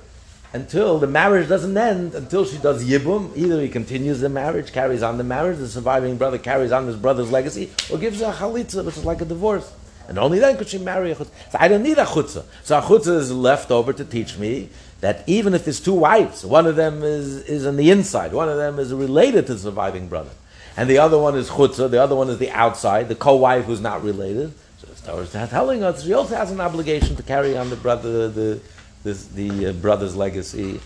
until 0.52 0.98
the 0.98 1.06
marriage 1.06 1.48
doesn't 1.48 1.76
end. 1.76 2.14
Until 2.14 2.44
she 2.44 2.58
does 2.58 2.84
yibum, 2.84 3.36
either 3.36 3.60
he 3.60 3.68
continues 3.68 4.20
the 4.20 4.28
marriage, 4.28 4.72
carries 4.72 5.02
on 5.02 5.18
the 5.18 5.24
marriage, 5.24 5.58
the 5.58 5.68
surviving 5.68 6.16
brother 6.16 6.38
carries 6.38 6.72
on 6.72 6.86
his 6.86 6.96
brother's 6.96 7.30
legacy, 7.30 7.70
or 7.90 7.98
gives 7.98 8.20
her 8.20 8.26
a 8.26 8.32
chalitza, 8.32 8.84
which 8.84 8.96
is 8.96 9.04
like 9.04 9.20
a 9.20 9.24
divorce. 9.24 9.72
And 10.08 10.18
only 10.18 10.38
then 10.38 10.56
could 10.56 10.68
she 10.68 10.78
marry 10.78 11.12
a 11.12 11.14
chutzah. 11.14 11.50
So 11.52 11.58
I 11.58 11.68
don't 11.68 11.82
need 11.82 11.98
a 11.98 12.04
chutzah. 12.04 12.44
So 12.62 12.78
a 12.78 12.82
chutzah 12.82 13.16
is 13.16 13.32
left 13.32 13.70
over 13.70 13.92
to 13.92 14.04
teach 14.04 14.36
me 14.36 14.68
that 15.00 15.24
even 15.26 15.54
if 15.54 15.64
there's 15.64 15.80
two 15.80 15.94
wives, 15.94 16.44
one 16.44 16.66
of 16.66 16.76
them 16.76 17.02
is, 17.02 17.44
is 17.44 17.66
on 17.66 17.76
the 17.76 17.90
inside, 17.90 18.32
one 18.32 18.48
of 18.48 18.56
them 18.56 18.78
is 18.78 18.92
related 18.92 19.46
to 19.46 19.54
the 19.54 19.60
surviving 19.60 20.08
brother, 20.08 20.30
and 20.76 20.88
the 20.88 20.98
other 20.98 21.18
one 21.18 21.36
is 21.36 21.50
chutzah, 21.50 21.90
the 21.90 22.02
other 22.02 22.14
one 22.14 22.28
is 22.28 22.38
the 22.38 22.50
outside, 22.50 23.08
the 23.08 23.14
co-wife 23.14 23.64
who's 23.64 23.80
not 23.80 24.02
related. 24.02 24.52
So 24.78 24.86
the 24.86 25.12
Torah 25.12 25.44
is 25.44 25.50
telling 25.50 25.82
us 25.82 26.04
she 26.04 26.12
also 26.12 26.36
has 26.36 26.50
an 26.50 26.60
obligation 26.60 27.16
to 27.16 27.22
carry 27.22 27.56
on 27.56 27.70
the 27.70 27.76
brother, 27.76 28.28
the 28.28 28.60
the, 29.02 29.12
the 29.34 29.66
uh, 29.66 29.72
brother's 29.72 30.16
legacy, 30.16 30.80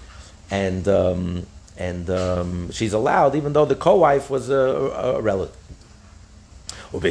and 0.50 0.86
um, 0.88 1.46
and 1.76 2.08
um, 2.10 2.70
she's 2.70 2.92
allowed, 2.92 3.34
even 3.34 3.52
though 3.52 3.64
the 3.64 3.74
co-wife 3.74 4.30
was 4.30 4.48
a, 4.48 4.54
a, 4.54 5.20
relative. 5.20 5.54
Why 6.92 7.10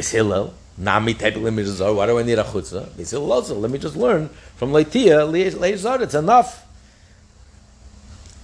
I 2.18 2.22
need 2.22 2.38
a 2.38 2.44
chutzah? 2.44 3.60
Let 3.60 3.70
me 3.70 3.78
just 3.78 3.96
learn 3.96 4.28
from 4.56 4.72
Leitia, 4.72 5.30
Leizar, 5.30 6.00
it's 6.00 6.14
enough. 6.14 6.66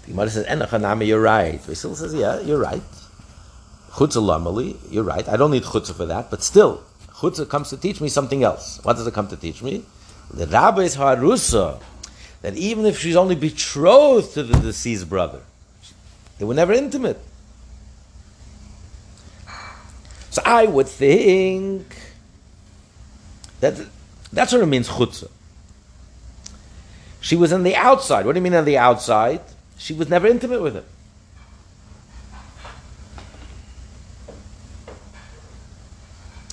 The 0.04 0.12
Gemara 0.12 0.30
says, 0.30 0.46
Enacha 0.46 0.80
Nami, 0.80 1.06
you're 1.06 1.20
right. 1.20 1.60
Hillel 1.60 1.96
says, 1.96 2.14
yeah, 2.14 2.40
you're 2.40 2.58
right. 2.58 2.82
Chutzah 3.90 4.22
Lamali, 4.22 4.76
you're 4.90 5.04
right. 5.04 5.28
I 5.28 5.36
don't 5.36 5.50
need 5.50 5.64
chutzah 5.64 5.94
for 5.94 6.06
that, 6.06 6.30
but 6.30 6.42
still, 6.42 6.82
chutzah 7.16 7.48
comes 7.48 7.68
to 7.70 7.76
teach 7.76 8.00
me 8.00 8.08
something 8.08 8.42
else. 8.42 8.80
What 8.82 8.94
does 8.94 9.06
it 9.06 9.14
come 9.14 9.28
to 9.28 9.36
teach 9.36 9.62
me? 9.62 9.84
The 10.32 10.46
Rabbi's 10.46 10.96
Harusa, 10.96 11.80
that 12.42 12.56
even 12.56 12.84
if 12.84 12.98
she's 12.98 13.16
only 13.16 13.34
betrothed 13.34 14.34
to 14.34 14.42
the 14.42 14.58
deceased 14.58 15.08
brother, 15.08 15.40
they 16.38 16.44
were 16.44 16.54
never 16.54 16.72
intimate. 16.72 17.18
So 20.30 20.42
I 20.44 20.66
would 20.66 20.88
think 20.88 21.96
that 23.60 23.74
that's 24.32 24.52
what 24.52 24.62
it 24.62 24.66
means 24.66 24.88
chutzah. 24.88 25.30
She 27.20 27.36
was 27.36 27.52
on 27.52 27.62
the 27.62 27.76
outside. 27.76 28.26
What 28.26 28.32
do 28.32 28.38
you 28.38 28.42
mean 28.42 28.54
on 28.54 28.64
the 28.64 28.78
outside? 28.78 29.40
She 29.78 29.94
was 29.94 30.08
never 30.08 30.26
intimate 30.26 30.60
with 30.60 30.74
him. 30.74 30.84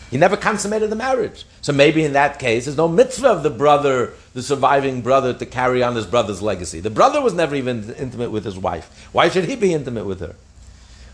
He 0.10 0.18
never 0.18 0.36
consummated 0.36 0.90
the 0.90 0.96
marriage. 0.96 1.46
So 1.62 1.72
maybe 1.72 2.04
in 2.04 2.14
that 2.14 2.40
case, 2.40 2.66
there's 2.66 2.78
no 2.78 2.88
mitzvah 2.88 3.28
of 3.30 3.44
the 3.44 3.50
brother, 3.50 4.14
the 4.34 4.42
surviving 4.42 5.02
brother, 5.02 5.34
to 5.34 5.46
carry 5.46 5.84
on 5.84 5.96
his 5.96 6.08
brother's 6.08 6.42
legacy. 6.42 6.80
The 6.80 6.90
brother 6.90 7.22
was 7.22 7.34
never 7.34 7.56
even 7.56 7.94
intimate 7.94 8.32
with 8.32 8.44
his 8.44 8.58
wife. 8.58 9.08
Why 9.12 9.30
should 9.30 9.46
he 9.46 9.56
be 9.56 9.74
intimate 9.74 10.06
with 10.06 10.20
her? 10.20 10.36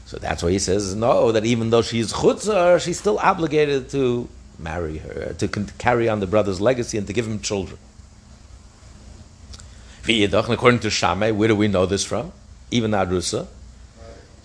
So 0.06 0.18
that's 0.18 0.44
why 0.44 0.52
he 0.52 0.60
says, 0.60 0.96
no, 0.96 1.32
that 1.32 1.46
even 1.46 1.72
though 1.72 1.82
she's 1.82 2.14
chutzah, 2.14 2.80
she's 2.80 3.00
still 3.00 3.20
obligated 3.20 3.90
to 3.90 4.30
marry 4.60 5.00
her, 5.00 5.34
to 5.34 5.48
carry 5.78 6.08
on 6.08 6.20
the 6.20 6.28
brother's 6.28 6.62
legacy 6.62 6.98
and 6.98 7.08
to 7.08 7.14
give 7.14 7.28
him 7.28 7.40
children. 7.42 7.80
According 10.08 10.80
to 10.82 10.90
Shammai, 10.90 11.32
where 11.32 11.48
do 11.48 11.56
we 11.56 11.68
know 11.68 11.86
this 11.86 12.06
from? 12.06 12.32
Even 12.72 12.92
Arusa. 12.92 13.48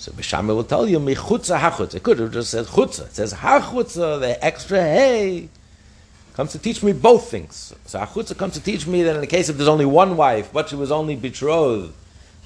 So 0.00 0.12
Bishama 0.12 0.56
will 0.56 0.64
tell 0.64 0.88
you, 0.88 0.98
Michutza 0.98 1.60
hachutza. 1.60 1.96
It 1.96 2.02
could 2.02 2.18
have 2.20 2.32
just 2.32 2.50
said 2.50 2.64
chutza. 2.64 3.04
It 3.04 3.12
says 3.12 3.34
hachutza, 3.34 4.18
the 4.18 4.42
extra 4.42 4.80
hey, 4.80 5.50
comes 6.32 6.52
to 6.52 6.58
teach 6.58 6.82
me 6.82 6.94
both 6.94 7.30
things. 7.30 7.74
So 7.84 7.98
hachutza 7.98 8.34
comes 8.38 8.54
to 8.54 8.62
teach 8.62 8.86
me 8.86 9.02
that 9.02 9.14
in 9.14 9.20
the 9.20 9.26
case 9.26 9.50
if 9.50 9.58
there's 9.58 9.68
only 9.68 9.84
one 9.84 10.16
wife, 10.16 10.54
but 10.54 10.70
she 10.70 10.74
was 10.74 10.90
only 10.90 11.16
betrothed, 11.16 11.92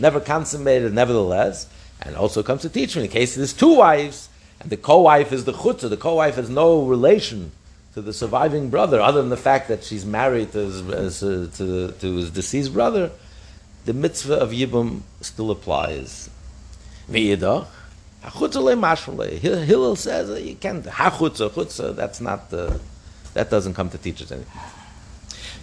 never 0.00 0.18
consummated, 0.18 0.92
nevertheless, 0.94 1.68
and 2.02 2.16
also 2.16 2.42
comes 2.42 2.62
to 2.62 2.68
teach 2.68 2.96
me 2.96 3.02
in 3.02 3.08
the 3.08 3.12
case 3.12 3.34
of 3.34 3.36
there's 3.36 3.52
two 3.52 3.76
wives, 3.76 4.28
and 4.58 4.68
the 4.68 4.76
co-wife 4.76 5.32
is 5.32 5.44
the 5.44 5.52
chutza, 5.52 5.88
the 5.88 5.96
co-wife 5.96 6.34
has 6.34 6.50
no 6.50 6.82
relation 6.82 7.52
to 7.94 8.02
the 8.02 8.12
surviving 8.12 8.68
brother, 8.68 9.00
other 9.00 9.20
than 9.20 9.30
the 9.30 9.36
fact 9.36 9.68
that 9.68 9.84
she's 9.84 10.04
married 10.04 10.50
to 10.50 10.58
his, 10.58 11.22
uh, 11.22 11.48
to, 11.54 11.92
to 11.92 12.16
his 12.16 12.32
deceased 12.32 12.72
brother, 12.72 13.12
the 13.84 13.94
mitzvah 13.94 14.40
of 14.40 14.50
Yibum 14.50 15.02
still 15.20 15.52
applies. 15.52 16.30
V'yidach, 17.10 17.66
hachutza 18.24 18.62
le 18.62 18.74
Hillel 19.38 19.96
says 19.96 20.42
you 20.42 20.56
can't, 20.56 20.84
hachutza, 20.84 21.50
chutza, 21.50 21.94
that's 21.94 22.20
not 22.20 22.50
the, 22.50 22.80
that 23.34 23.50
doesn't 23.50 23.74
come 23.74 23.90
to 23.90 23.98
teach 23.98 24.22
us 24.22 24.32
anything. 24.32 24.52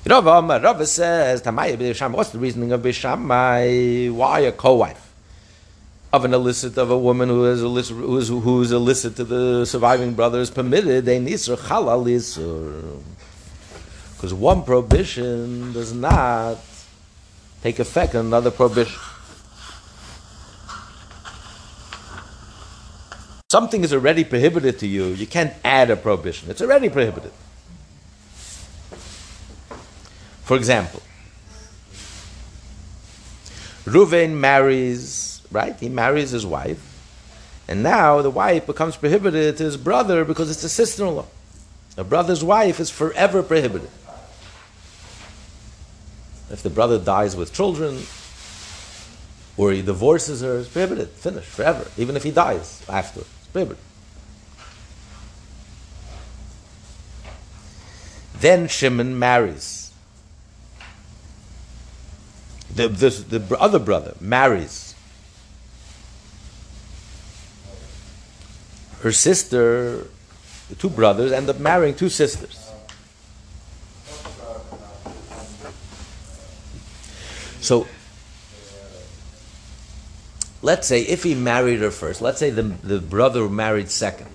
Rav 0.03 0.87
says, 0.87 1.43
what's 1.43 2.29
the 2.31 2.39
reasoning 2.39 2.71
of 2.71 2.81
B'Shammai? 2.81 4.11
Why 4.11 4.39
a 4.39 4.51
co-wife? 4.51 5.13
Of 6.11 6.25
an 6.25 6.33
illicit 6.33 6.77
of 6.77 6.89
a 6.89 6.97
woman 6.97 7.29
who 7.29 7.45
is 7.45 7.61
illicit, 7.61 7.95
who 7.95 8.17
is, 8.17 8.27
who 8.29 8.61
is 8.61 8.71
illicit 8.71 9.15
to 9.17 9.23
the 9.23 9.63
surviving 9.65 10.13
brother 10.13 10.39
is 10.39 10.49
permitted, 10.49 11.05
they 11.05 11.19
nisr 11.19 11.55
halal. 11.55 12.03
Because 14.15 14.33
one 14.33 14.63
prohibition 14.63 15.71
does 15.71 15.93
not 15.93 16.57
take 17.61 17.79
effect 17.79 18.15
on 18.15 18.25
another 18.25 18.51
prohibition. 18.51 18.99
Something 23.51 23.83
is 23.83 23.93
already 23.93 24.23
prohibited 24.23 24.79
to 24.79 24.87
you, 24.87 25.07
you 25.07 25.27
can't 25.27 25.53
add 25.65 25.89
a 25.89 25.97
prohibition. 25.97 26.49
It's 26.49 26.61
already 26.61 26.87
prohibited. 26.87 27.33
For 30.43 30.55
example, 30.55 31.01
Ruvain 33.83 34.35
marries, 34.35 35.41
right? 35.51 35.77
He 35.77 35.89
marries 35.89 36.31
his 36.31 36.45
wife, 36.45 36.81
and 37.67 37.83
now 37.83 38.21
the 38.21 38.29
wife 38.29 38.65
becomes 38.65 38.95
prohibited 38.95 39.57
to 39.57 39.63
his 39.65 39.75
brother 39.75 40.23
because 40.23 40.49
it's 40.49 40.63
a 40.63 40.69
sister 40.69 41.05
in 41.05 41.15
law. 41.17 41.25
A 41.97 42.05
brother's 42.05 42.45
wife 42.45 42.79
is 42.79 42.89
forever 42.89 43.43
prohibited. 43.43 43.89
If 46.49 46.63
the 46.63 46.69
brother 46.69 46.97
dies 46.97 47.35
with 47.35 47.51
children, 47.51 48.03
or 49.57 49.73
he 49.73 49.81
divorces 49.81 50.39
her, 50.39 50.59
it's 50.59 50.69
prohibited, 50.69 51.09
finished, 51.09 51.49
forever, 51.49 51.85
even 51.97 52.15
if 52.15 52.23
he 52.23 52.31
dies 52.31 52.81
after. 52.87 53.23
Then 58.39 58.67
Shimon 58.67 59.17
marries. 59.19 59.91
The, 62.73 62.87
the 62.87 63.57
other 63.59 63.79
brother 63.79 64.15
marries 64.19 64.91
her 69.01 69.11
sister, 69.11 70.07
the 70.69 70.75
two 70.75 70.89
brothers 70.89 71.31
end 71.31 71.49
up 71.49 71.59
marrying 71.59 71.95
two 71.95 72.09
sisters. 72.09 72.71
So, 77.61 77.87
let's 80.61 80.87
say 80.87 81.01
if 81.01 81.23
he 81.23 81.35
married 81.35 81.79
her 81.79 81.91
first, 81.91 82.21
let's 82.21 82.39
say 82.39 82.49
the, 82.49 82.63
the 82.63 82.99
brother 82.99 83.49
married 83.49 83.89
second. 83.89 84.27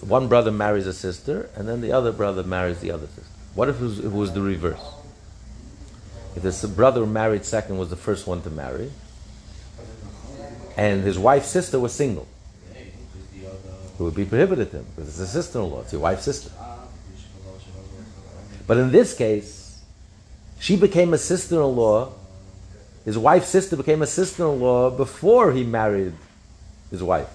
One 0.00 0.26
brother 0.26 0.50
marries 0.50 0.86
a 0.86 0.92
sister, 0.92 1.48
and 1.54 1.68
then 1.68 1.80
the 1.80 1.92
other 1.92 2.10
brother 2.10 2.42
marries 2.42 2.80
the 2.80 2.90
other 2.90 3.06
sister. 3.06 3.22
What 3.54 3.68
if 3.68 3.80
it 3.80 3.84
was, 3.84 3.98
if 4.00 4.06
it 4.06 4.12
was 4.12 4.32
the 4.32 4.42
reverse? 4.42 4.82
If 6.34 6.42
this 6.42 6.64
brother 6.64 7.06
married 7.06 7.44
second 7.44 7.78
was 7.78 7.90
the 7.90 7.96
first 7.96 8.26
one 8.26 8.42
to 8.42 8.50
marry, 8.50 8.90
and 10.76 11.04
his 11.04 11.18
wife's 11.18 11.48
sister 11.48 11.78
was 11.78 11.92
single, 11.92 12.26
it 12.74 13.98
would 13.98 14.14
be 14.14 14.24
prohibited 14.24 14.70
to 14.72 14.78
him 14.78 14.86
because 14.96 15.10
it's 15.10 15.18
a 15.20 15.26
sister-in-law, 15.26 15.82
it's 15.82 15.92
your 15.92 16.00
wife's 16.00 16.24
sister. 16.24 16.50
But 18.66 18.78
in 18.78 18.90
this 18.90 19.14
case, 19.14 19.82
she 20.58 20.76
became 20.76 21.12
a 21.12 21.18
sister-in-law. 21.18 22.12
His 23.04 23.18
wife's 23.18 23.48
sister 23.48 23.76
became 23.76 24.02
a 24.02 24.06
sister-in-law 24.06 24.90
before 24.90 25.52
he 25.52 25.64
married 25.64 26.14
his 26.90 27.02
wife, 27.02 27.28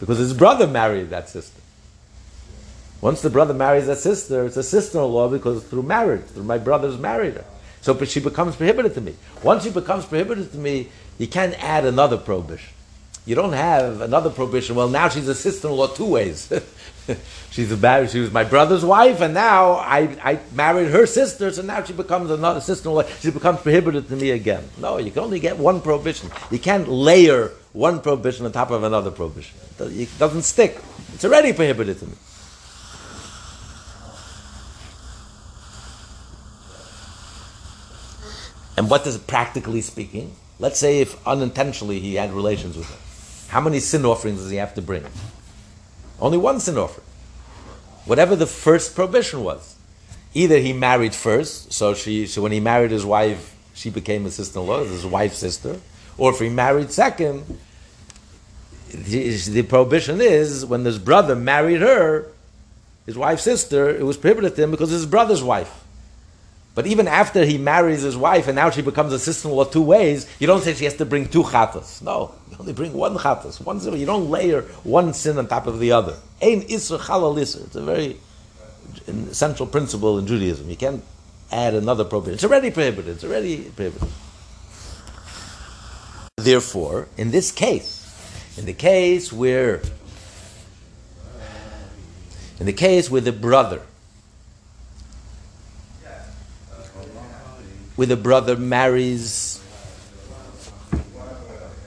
because 0.00 0.18
his 0.18 0.32
brother 0.32 0.66
married 0.66 1.10
that 1.10 1.28
sister. 1.28 1.60
Once 3.02 3.20
the 3.20 3.30
brother 3.30 3.52
marries 3.52 3.88
that 3.88 3.98
sister, 3.98 4.46
it's 4.46 4.56
a 4.56 4.62
sister-in-law 4.62 5.28
because 5.28 5.64
through 5.64 5.82
marriage, 5.82 6.22
through 6.26 6.44
my 6.44 6.56
brother's 6.56 6.96
married 6.96 7.34
her. 7.34 7.44
So 7.80 7.98
she 8.04 8.20
becomes 8.20 8.54
prohibited 8.54 8.94
to 8.94 9.00
me. 9.00 9.16
Once 9.42 9.64
she 9.64 9.70
becomes 9.70 10.04
prohibited 10.04 10.52
to 10.52 10.58
me, 10.58 10.88
you 11.18 11.26
can't 11.26 11.60
add 11.62 11.84
another 11.84 12.16
prohibition. 12.16 12.72
You 13.24 13.36
don't 13.36 13.52
have 13.52 14.00
another 14.00 14.30
prohibition. 14.30 14.74
Well, 14.74 14.88
now 14.88 15.08
she's 15.08 15.28
a 15.28 15.34
sister-in-law 15.34 15.88
two 15.88 16.06
ways. 16.06 16.52
she's 17.52 17.70
a 17.70 17.76
married, 17.76 18.10
she 18.10 18.18
was 18.18 18.32
my 18.32 18.42
brother's 18.42 18.84
wife, 18.84 19.20
and 19.20 19.32
now 19.32 19.74
I, 19.74 20.16
I 20.24 20.40
married 20.52 20.90
her 20.90 21.06
sister, 21.06 21.52
so 21.52 21.62
now 21.62 21.84
she 21.84 21.92
becomes 21.92 22.32
another 22.32 22.60
sister-in-law. 22.60 23.04
She 23.20 23.30
becomes 23.30 23.60
prohibited 23.60 24.08
to 24.08 24.16
me 24.16 24.32
again. 24.32 24.68
No, 24.76 24.98
you 24.98 25.12
can 25.12 25.22
only 25.22 25.38
get 25.38 25.56
one 25.56 25.80
prohibition. 25.80 26.30
You 26.50 26.58
can't 26.58 26.88
layer 26.88 27.52
one 27.72 28.00
prohibition 28.00 28.44
on 28.44 28.50
top 28.50 28.72
of 28.72 28.82
another 28.82 29.12
prohibition. 29.12 29.56
It 29.78 30.08
doesn't 30.18 30.42
stick. 30.42 30.80
It's 31.14 31.24
already 31.24 31.52
prohibited 31.52 32.00
to 32.00 32.06
me. 32.06 32.14
And 38.76 38.90
what 38.90 39.04
does 39.04 39.16
practically 39.16 39.80
speaking? 39.80 40.34
Let's 40.58 40.78
say 40.78 41.00
if 41.00 41.24
unintentionally 41.26 42.00
he 42.00 42.14
had 42.14 42.32
relations 42.32 42.76
with 42.76 42.88
her. 42.88 43.11
How 43.52 43.60
many 43.60 43.80
sin 43.80 44.06
offerings 44.06 44.40
does 44.40 44.50
he 44.50 44.56
have 44.56 44.72
to 44.76 44.80
bring? 44.80 45.04
Only 46.18 46.38
one 46.38 46.58
sin 46.58 46.78
offering. 46.78 47.06
Whatever 48.06 48.34
the 48.34 48.46
first 48.46 48.94
prohibition 48.94 49.44
was. 49.44 49.76
Either 50.32 50.56
he 50.58 50.72
married 50.72 51.14
first, 51.14 51.70
so 51.70 51.92
she 51.92 52.26
so 52.26 52.40
when 52.40 52.52
he 52.52 52.60
married 52.60 52.90
his 52.90 53.04
wife, 53.04 53.54
she 53.74 53.90
became 53.90 54.24
his 54.24 54.36
sister-in-law, 54.36 54.84
his 54.84 55.04
wife's 55.04 55.36
sister, 55.36 55.78
or 56.16 56.30
if 56.32 56.38
he 56.38 56.48
married 56.48 56.92
second, 56.92 57.44
the, 58.88 59.36
the 59.50 59.62
prohibition 59.64 60.22
is 60.22 60.64
when 60.64 60.82
his 60.86 60.98
brother 60.98 61.36
married 61.36 61.82
her, 61.82 62.28
his 63.04 63.18
wife's 63.18 63.42
sister, 63.42 63.90
it 63.90 64.04
was 64.04 64.16
prohibited 64.16 64.56
to 64.56 64.62
him 64.62 64.70
because 64.70 64.90
it's 64.90 65.02
his 65.02 65.10
brother's 65.10 65.42
wife. 65.42 65.81
But 66.74 66.86
even 66.86 67.06
after 67.06 67.44
he 67.44 67.58
marries 67.58 68.00
his 68.00 68.16
wife 68.16 68.46
and 68.46 68.56
now 68.56 68.70
she 68.70 68.80
becomes 68.80 69.12
a 69.12 69.18
sister-in-law 69.18 69.64
two 69.64 69.82
ways, 69.82 70.26
you 70.38 70.46
don't 70.46 70.62
say 70.62 70.72
she 70.72 70.84
has 70.84 70.94
to 70.96 71.04
bring 71.04 71.28
two 71.28 71.42
chatas. 71.42 72.00
No, 72.00 72.34
you 72.50 72.56
only 72.58 72.72
bring 72.72 72.94
one 72.94 73.16
chatas. 73.16 73.60
One 73.62 73.78
sin. 73.78 73.94
You 73.98 74.06
don't 74.06 74.30
layer 74.30 74.62
one 74.82 75.12
sin 75.12 75.38
on 75.38 75.48
top 75.48 75.66
of 75.66 75.80
the 75.80 75.92
other. 75.92 76.16
Ein 76.40 76.62
isra 76.62 76.98
chalal 76.98 77.36
isra. 77.36 77.66
It's 77.66 77.76
a 77.76 77.82
very 77.82 78.16
essential 79.06 79.66
principle 79.66 80.18
in 80.18 80.26
Judaism. 80.26 80.70
You 80.70 80.76
can't 80.76 81.04
add 81.50 81.74
another 81.74 82.04
prohibition. 82.04 82.34
It's 82.34 82.44
already 82.44 82.70
prohibited. 82.70 83.16
It's 83.16 83.24
already 83.24 83.64
prohibited. 83.64 84.08
Therefore, 86.36 87.08
in 87.18 87.30
this 87.30 87.52
case, 87.52 87.98
in 88.56 88.64
the 88.64 88.72
case 88.72 89.30
where, 89.30 89.82
in 92.58 92.64
the 92.64 92.72
case 92.72 93.10
where 93.10 93.20
the 93.20 93.32
brother 93.32 93.82
where 97.96 98.06
the 98.06 98.16
brother 98.16 98.56
marries 98.56 99.62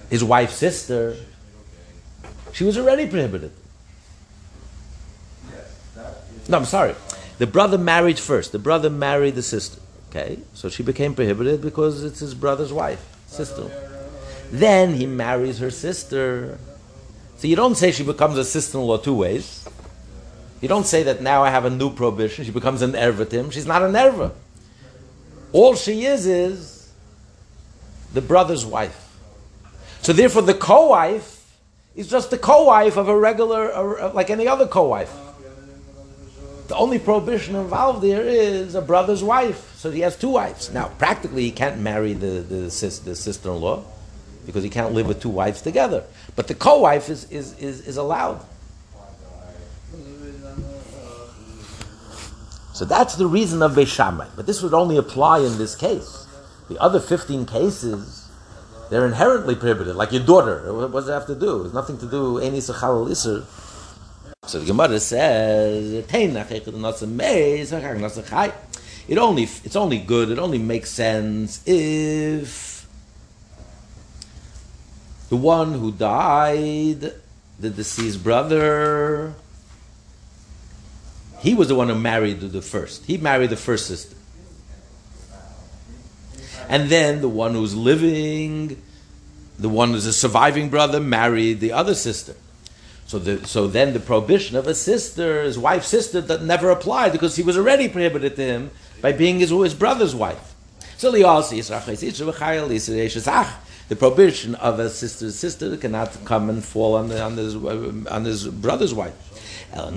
his 0.10 0.24
wife's 0.24 0.56
sister, 0.56 1.16
she 2.54 2.64
was 2.64 2.78
already 2.78 3.08
prohibited. 3.08 3.52
No, 6.48 6.58
I'm 6.58 6.66
sorry. 6.66 6.96
The 7.38 7.48
brother 7.48 7.78
married 7.78 8.20
first. 8.20 8.52
The 8.52 8.60
brother 8.60 8.90
married 8.90 9.36
the 9.36 9.42
sister. 9.42 9.82
Okay, 10.10 10.40
so 10.54 10.70
she 10.70 10.84
became 10.84 11.14
prohibited 11.14 11.62
because 11.62 12.04
it's 12.04 12.20
his 12.20 12.34
brother's 12.34 12.72
wife, 12.72 13.04
sister. 13.28 13.70
Then 14.52 14.94
he 14.94 15.06
marries 15.06 15.60
her 15.60 15.72
sister. 15.72 16.58
So 17.38 17.48
you 17.48 17.56
don't 17.58 17.76
say 17.76 17.92
she 17.92 18.04
becomes 18.04 18.38
a 18.38 18.46
sister-in-law 18.46 18.98
two 18.98 19.16
ways. 19.16 19.68
You 20.62 20.70
don't 20.70 20.86
say 20.86 21.04
that 21.04 21.22
now 21.22 21.44
I 21.44 21.50
have 21.50 21.66
a 21.66 21.70
new 21.70 21.90
prohibition. 21.94 22.46
She 22.46 22.52
becomes 22.52 22.82
an 22.82 22.94
erva 22.94 23.30
to 23.30 23.40
him. 23.40 23.50
She's 23.50 23.66
not 23.66 23.82
an 23.82 23.92
erva. 23.92 24.32
All 25.56 25.74
she 25.74 26.04
is 26.04 26.26
is 26.26 26.92
the 28.14 28.20
brother's 28.20 28.66
wife. 28.66 29.18
So 30.02 30.12
therefore, 30.12 30.42
the 30.42 30.54
co-wife 30.54 31.58
is 31.96 32.10
just 32.10 32.30
the 32.30 32.38
co-wife 32.38 32.98
of 32.98 33.08
a 33.08 33.18
regular, 33.18 34.12
like 34.14 34.30
any 34.30 34.50
other 34.50 34.68
co-wife. 34.68 35.14
The 36.68 36.76
only 36.76 37.00
prohibition 37.00 37.56
involved 37.56 38.04
there 38.04 38.24
is 38.24 38.76
a 38.76 38.82
brother's 38.82 39.24
wife. 39.24 39.78
So 39.78 39.92
he 39.92 40.02
has 40.02 40.18
two 40.18 40.28
wives. 40.28 40.74
Now, 40.74 40.90
practically, 40.90 41.44
he 41.44 41.52
can't 41.52 41.80
marry 41.80 42.12
the, 42.12 42.42
the, 42.42 42.58
the 43.06 43.16
sister-in-law 43.16 43.82
because 44.46 44.62
he 44.62 44.70
can't 44.70 44.94
live 44.94 45.08
with 45.08 45.22
two 45.22 45.30
wives 45.30 45.62
together. 45.62 46.04
But 46.36 46.50
the 46.50 46.56
co-wife 46.56 47.08
is, 47.08 47.32
is, 47.32 47.58
is, 47.60 47.88
is 47.88 47.96
allowed. 47.96 48.46
So 52.76 52.84
that's 52.84 53.16
the 53.16 53.26
reason 53.26 53.62
of 53.62 53.72
Beishamai. 53.72 54.28
But 54.36 54.48
this 54.48 54.62
would 54.62 54.74
only 54.74 54.98
apply 54.98 55.40
in 55.40 55.58
this 55.58 55.76
case. 55.76 56.28
The 56.68 56.78
other 56.78 57.00
15 57.00 57.46
cases, 57.46 58.28
they're 58.90 59.06
inherently 59.06 59.56
prohibited, 59.56 59.96
like 59.96 60.12
your 60.12 60.26
daughter. 60.26 60.74
What 60.74 60.92
does 60.92 61.08
it 61.08 61.14
have 61.14 61.26
to 61.28 61.36
do? 61.36 61.64
It's 61.64 61.74
nothing 61.74 61.98
to 62.00 62.06
do, 62.06 62.38
any 62.40 62.58
sechal 62.58 63.08
isser. 63.08 63.46
So 64.46 64.60
the 64.60 64.66
Gemara 64.66 65.00
says, 65.00 65.94
it 69.08 69.18
only, 69.18 69.44
it's 69.44 69.76
only 69.78 69.98
good, 70.00 70.30
it 70.30 70.38
only 70.38 70.58
makes 70.58 70.90
sense 70.90 71.66
if 71.66 72.90
the 75.30 75.38
one 75.38 75.76
who 75.76 75.94
died, 75.94 77.14
the 77.58 77.70
deceased 77.70 78.22
brother, 78.22 79.34
he 81.46 81.54
was 81.54 81.68
the 81.68 81.76
one 81.76 81.90
who 81.90 81.96
married 81.96 82.40
the 82.40 82.62
first. 82.64 83.06
He 83.06 83.18
married 83.18 83.52
the 83.52 83.56
first 83.56 83.86
sister. 83.86 84.16
And 86.68 86.90
then 86.90 87.22
the 87.22 87.30
one 87.30 87.54
who's 87.54 87.76
living, 87.76 88.82
the 89.60 89.70
one 89.70 89.92
who's 89.92 90.08
a 90.08 90.14
surviving 90.14 90.70
brother, 90.70 91.00
married 91.00 91.60
the 91.60 91.72
other 91.72 91.94
sister. 91.94 92.34
So, 93.06 93.20
the, 93.20 93.46
so 93.46 93.68
then 93.68 93.94
the 93.94 94.00
prohibition 94.00 94.58
of 94.58 94.66
a 94.66 94.74
sister, 94.74 95.44
his 95.44 95.60
wife's 95.60 95.88
sister, 95.88 96.20
that 96.20 96.42
never 96.42 96.72
applied 96.72 97.12
because 97.12 97.36
he 97.36 97.44
was 97.44 97.60
already 97.60 97.90
prohibited 97.90 98.36
to 98.38 98.44
him 98.44 98.72
by 99.00 99.12
being 99.12 99.38
his, 99.38 99.52
his 99.52 99.76
brother's 99.76 100.16
wife. 100.16 100.56
So 100.98 101.12
the 101.12 101.22
prohibition 103.96 104.56
of 104.56 104.80
a 104.80 104.90
sister's 104.90 105.36
sister 105.38 105.78
cannot 105.78 106.18
come 106.26 106.50
and 106.50 106.66
fall 106.66 106.96
on, 106.96 107.10
the, 107.10 107.22
on, 107.22 107.38
his, 107.38 107.56
on 107.56 108.26
his 108.26 108.48
brother's 108.48 108.96
wife. 108.96 109.14
Uh, 109.74 109.92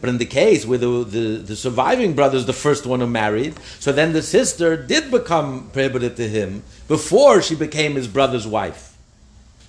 but 0.00 0.08
in 0.08 0.18
the 0.18 0.26
case 0.26 0.66
where 0.66 0.78
the, 0.78 1.04
the, 1.04 1.18
the 1.38 1.56
surviving 1.56 2.14
brother 2.14 2.36
is 2.36 2.46
the 2.46 2.52
first 2.52 2.86
one 2.86 3.00
who 3.00 3.06
married, 3.06 3.54
so 3.80 3.90
then 3.92 4.12
the 4.12 4.22
sister 4.22 4.76
did 4.76 5.10
become 5.10 5.68
prohibited 5.70 6.16
to 6.16 6.28
him 6.28 6.62
before 6.86 7.42
she 7.42 7.56
became 7.56 7.96
his 7.96 8.06
brother's 8.06 8.46
wife. 8.46 8.96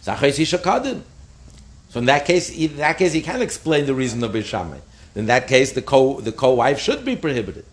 So 0.02 0.14
in 2.00 2.06
that 2.06 2.26
case, 2.26 2.56
in 2.56 2.78
that 2.78 2.98
case, 2.98 3.14
he 3.14 3.22
can't 3.22 3.42
explain 3.42 3.86
the 3.88 3.96
reason 3.96 4.24
of 4.24 4.32
Bishamai. 4.32 4.80
In 5.16 5.26
that 5.26 5.48
case, 5.48 5.72
the 5.72 5.82
co 5.82 6.22
the 6.22 6.32
co 6.32 6.54
wife 6.54 6.80
should 6.80 7.04
be 7.04 7.16
prohibited. 7.16 7.66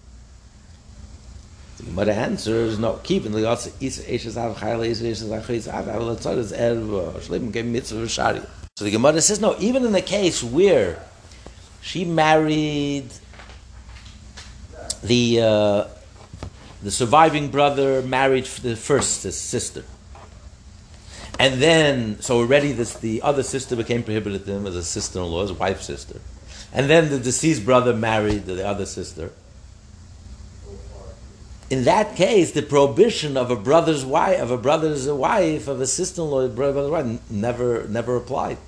The 1.76 1.82
Gemara 1.84 2.14
answers 2.14 2.78
no. 2.78 2.94
Keep 3.02 3.24
the 3.24 3.46
also 3.46 3.70
is 3.80 4.00
ishes 4.00 4.36
av 4.36 4.82
is 4.82 5.02
ishes 5.02 5.30
av 5.30 5.44
chayla 5.46 5.74
av 5.74 6.08
av 6.08 6.18
tzad 6.18 6.38
is 6.38 6.52
erv 6.52 7.20
shleim 7.20 7.66
mitzvah. 7.66 8.65
So 8.78 8.84
the 8.84 8.90
Gemara 8.90 9.22
says 9.22 9.40
no. 9.40 9.56
Even 9.58 9.86
in 9.86 9.92
the 9.92 10.02
case 10.02 10.44
where 10.44 11.02
she 11.80 12.04
married 12.04 13.08
the 15.02 15.40
uh, 15.40 15.84
the 16.82 16.90
surviving 16.90 17.48
brother 17.48 18.02
married 18.02 18.44
the 18.44 18.76
first 18.76 19.22
sister. 19.22 19.82
And 21.38 21.62
then, 21.62 22.20
so 22.20 22.36
already 22.36 22.72
this, 22.72 22.92
the 22.94 23.22
other 23.22 23.42
sister 23.42 23.76
became 23.76 24.02
prohibited 24.02 24.44
to 24.44 24.52
him 24.52 24.66
as 24.66 24.76
a 24.76 24.84
sister-in-law, 24.84 25.44
as 25.44 25.52
wife's 25.54 25.86
sister. 25.86 26.20
And 26.70 26.90
then 26.90 27.08
the 27.08 27.18
deceased 27.18 27.64
brother 27.64 27.94
married 27.94 28.44
the 28.44 28.66
other 28.66 28.84
sister. 28.84 29.32
In 31.70 31.84
that 31.84 32.14
case, 32.14 32.52
the 32.52 32.62
prohibition 32.62 33.38
of 33.38 33.50
a 33.50 33.56
brother's 33.56 34.04
wife, 34.04 34.38
of 34.38 34.50
a 34.50 34.58
brother's 34.58 35.08
wife, 35.08 35.66
of 35.66 35.80
a 35.80 35.86
sister-in-law, 35.86 36.48
brother's 36.48 36.90
wife, 36.90 37.30
never, 37.30 37.88
never 37.88 38.16
applied. 38.16 38.58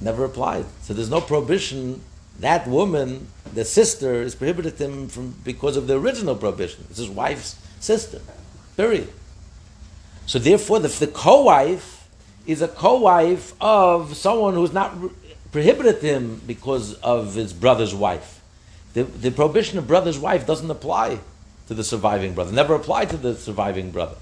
Never 0.00 0.24
applied. 0.24 0.66
So 0.82 0.94
there's 0.94 1.10
no 1.10 1.20
prohibition. 1.20 2.00
That 2.40 2.66
woman, 2.66 3.28
the 3.52 3.64
sister, 3.64 4.22
is 4.22 4.34
prohibited 4.34 4.78
him 4.78 5.08
from 5.08 5.34
because 5.44 5.76
of 5.76 5.86
the 5.86 5.98
original 5.98 6.34
prohibition. 6.34 6.84
It's 6.90 6.98
his 6.98 7.08
wife's 7.08 7.56
sister. 7.80 8.20
Period. 8.76 9.08
So 10.26 10.38
therefore, 10.38 10.80
the, 10.80 10.88
the 10.88 11.06
co-wife 11.06 12.08
is 12.46 12.60
a 12.60 12.68
co-wife 12.68 13.54
of 13.60 14.16
someone 14.16 14.54
who's 14.54 14.72
not 14.72 14.94
prohibited 15.52 16.02
him 16.02 16.40
because 16.46 16.94
of 16.94 17.34
his 17.34 17.52
brother's 17.52 17.94
wife. 17.94 18.40
The, 18.94 19.04
the 19.04 19.30
prohibition 19.30 19.78
of 19.78 19.86
brother's 19.86 20.18
wife 20.18 20.46
doesn't 20.46 20.70
apply 20.70 21.20
to 21.68 21.74
the 21.74 21.84
surviving 21.84 22.34
brother. 22.34 22.52
Never 22.52 22.74
applied 22.74 23.10
to 23.10 23.16
the 23.16 23.34
surviving 23.34 23.90
brother. 23.90 24.16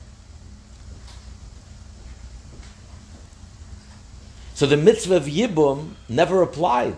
So 4.63 4.69
the 4.69 4.77
mitzvah 4.77 5.17
of 5.17 5.25
Yibum 5.25 5.95
never 6.09 6.41
applied. 6.41 6.95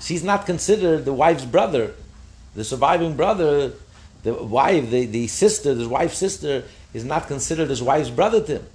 She's 0.00 0.22
not 0.22 0.46
considered 0.46 1.04
the 1.04 1.12
wife's 1.12 1.44
brother. 1.44 1.94
The 2.54 2.62
surviving 2.62 3.16
brother, 3.16 3.72
the 4.22 4.34
wife, 4.34 4.88
the, 4.88 5.06
the 5.06 5.26
sister, 5.26 5.74
the 5.74 5.88
wife's 5.88 6.16
sister, 6.16 6.62
is 6.94 7.04
not 7.04 7.26
considered 7.26 7.70
his 7.70 7.82
wife's 7.82 8.08
brother 8.08 8.40
to 8.44 8.58
him. 8.58 8.66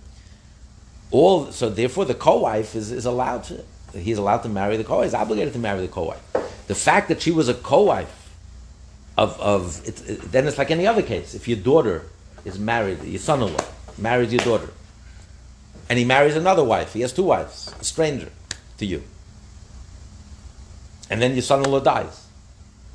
All 1.10 1.54
so 1.54 1.70
therefore 1.70 2.04
the 2.04 2.16
co-wife 2.16 2.76
is, 2.76 2.92
is 2.92 3.06
allowed 3.06 3.46
to 3.46 3.64
he's 3.94 4.18
allowed 4.18 4.40
to 4.40 4.50
marry 4.50 4.76
the 4.76 4.84
co-wife. 4.84 5.06
He's 5.06 5.14
obligated 5.14 5.54
to 5.54 5.60
marry 5.60 5.80
the 5.80 5.88
co-wife. 5.88 6.22
The 6.68 6.76
fact 6.76 7.08
that 7.08 7.22
she 7.22 7.32
was 7.32 7.48
a 7.48 7.54
co-wife 7.54 8.30
of 9.18 9.40
of 9.40 9.88
it, 9.88 10.02
it, 10.06 10.22
then 10.34 10.48
it's 10.48 10.58
like 10.58 10.70
any 10.70 10.86
other 10.86 11.02
case. 11.02 11.34
If 11.34 11.48
your 11.48 11.60
daughter 11.60 12.04
is 12.44 12.60
married, 12.60 13.02
your 13.04 13.20
son-in-law 13.20 13.64
marries 13.98 14.34
your 14.34 14.44
daughter, 14.44 14.74
and 15.90 15.98
he 16.00 16.06
marries 16.06 16.36
another 16.36 16.64
wife, 16.64 16.94
he 16.94 17.02
has 17.02 17.14
two 17.14 17.24
wives, 17.24 17.74
a 17.80 17.84
stranger 17.84 18.30
to 18.78 18.86
you, 18.86 19.04
and 21.10 21.22
then 21.22 21.34
your 21.34 21.42
son-in-law 21.42 21.80
dies. 21.80 22.26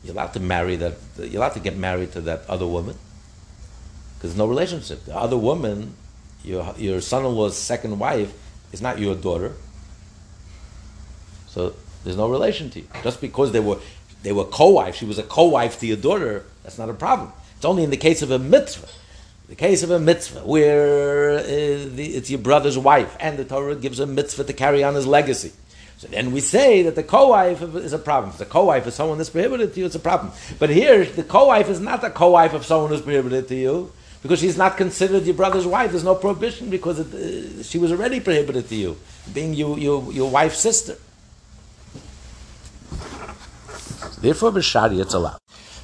You're 0.04 0.14
allowed 0.14 0.32
to 0.34 0.40
marry 0.40 0.76
that. 0.76 0.94
You're 1.16 1.36
allowed 1.36 1.54
to 1.54 1.60
get 1.60 1.76
married 1.76 2.12
to 2.12 2.20
that 2.22 2.42
other 2.48 2.66
woman 2.66 2.96
because 4.16 4.30
there's 4.30 4.38
no 4.38 4.46
relationship. 4.46 5.04
The 5.04 5.16
other 5.16 5.36
woman, 5.36 5.94
your, 6.44 6.74
your 6.76 7.00
son-in-law's 7.00 7.56
second 7.56 7.98
wife, 7.98 8.32
is 8.72 8.82
not 8.82 8.98
your 8.98 9.14
daughter. 9.14 9.54
So 11.46 11.74
there's 12.04 12.16
no 12.16 12.28
relation 12.28 12.70
to 12.70 12.80
you. 12.80 12.88
Just 13.02 13.20
because 13.20 13.52
they 13.52 13.60
were 13.60 13.78
they 14.22 14.32
were 14.32 14.44
co-wife, 14.44 14.94
she 14.96 15.04
was 15.04 15.18
a 15.18 15.24
co-wife 15.24 15.80
to 15.80 15.86
your 15.86 15.96
daughter, 15.96 16.44
that's 16.62 16.78
not 16.78 16.88
a 16.88 16.94
problem. 16.94 17.32
It's 17.56 17.64
only 17.64 17.82
in 17.82 17.90
the 17.90 17.96
case 17.96 18.22
of 18.22 18.30
a 18.30 18.38
mitzvah. 18.38 18.88
The 19.48 19.54
case 19.56 19.82
of 19.82 19.90
a 19.90 19.98
mitzvah 19.98 20.40
where 20.40 21.38
uh, 21.38 21.42
it's 21.44 22.30
your 22.30 22.40
brother's 22.40 22.78
wife, 22.78 23.16
and 23.20 23.38
the 23.38 23.44
Torah 23.44 23.76
gives 23.76 24.00
a 24.00 24.06
mitzvah 24.06 24.44
to 24.44 24.52
carry 24.52 24.82
on 24.82 24.94
his 24.94 25.06
legacy. 25.06 25.52
So 25.98 26.08
then 26.08 26.32
we 26.32 26.40
say 26.40 26.82
that 26.82 26.96
the 26.96 27.02
co-wife 27.02 27.62
is 27.76 27.92
a 27.92 27.98
problem. 27.98 28.30
If 28.30 28.38
the 28.38 28.46
co-wife 28.46 28.86
is 28.86 28.94
someone 28.94 29.18
that's 29.18 29.30
prohibited 29.30 29.74
to 29.74 29.80
you, 29.80 29.86
it's 29.86 29.94
a 29.94 30.00
problem. 30.00 30.32
But 30.58 30.70
here, 30.70 31.04
the 31.04 31.22
co-wife 31.22 31.68
is 31.68 31.80
not 31.80 32.02
a 32.02 32.10
co-wife 32.10 32.54
of 32.54 32.64
someone 32.64 32.90
who's 32.90 33.02
prohibited 33.02 33.46
to 33.48 33.54
you 33.54 33.92
because 34.22 34.40
she's 34.40 34.56
not 34.56 34.76
considered 34.76 35.24
your 35.24 35.34
brother's 35.34 35.66
wife. 35.66 35.90
There's 35.90 36.02
no 36.02 36.14
prohibition 36.14 36.70
because 36.70 36.98
it, 36.98 37.12
uh, 37.14 37.62
she 37.62 37.78
was 37.78 37.92
already 37.92 38.20
prohibited 38.20 38.68
to 38.68 38.74
you, 38.74 38.96
being 39.32 39.54
you, 39.54 39.76
you, 39.76 40.10
your 40.12 40.30
wife's 40.30 40.58
sister. 40.58 40.96
Therefore, 44.20 44.52
b'shari 44.52 45.00
it's 45.00 45.14
allowed. 45.14 45.41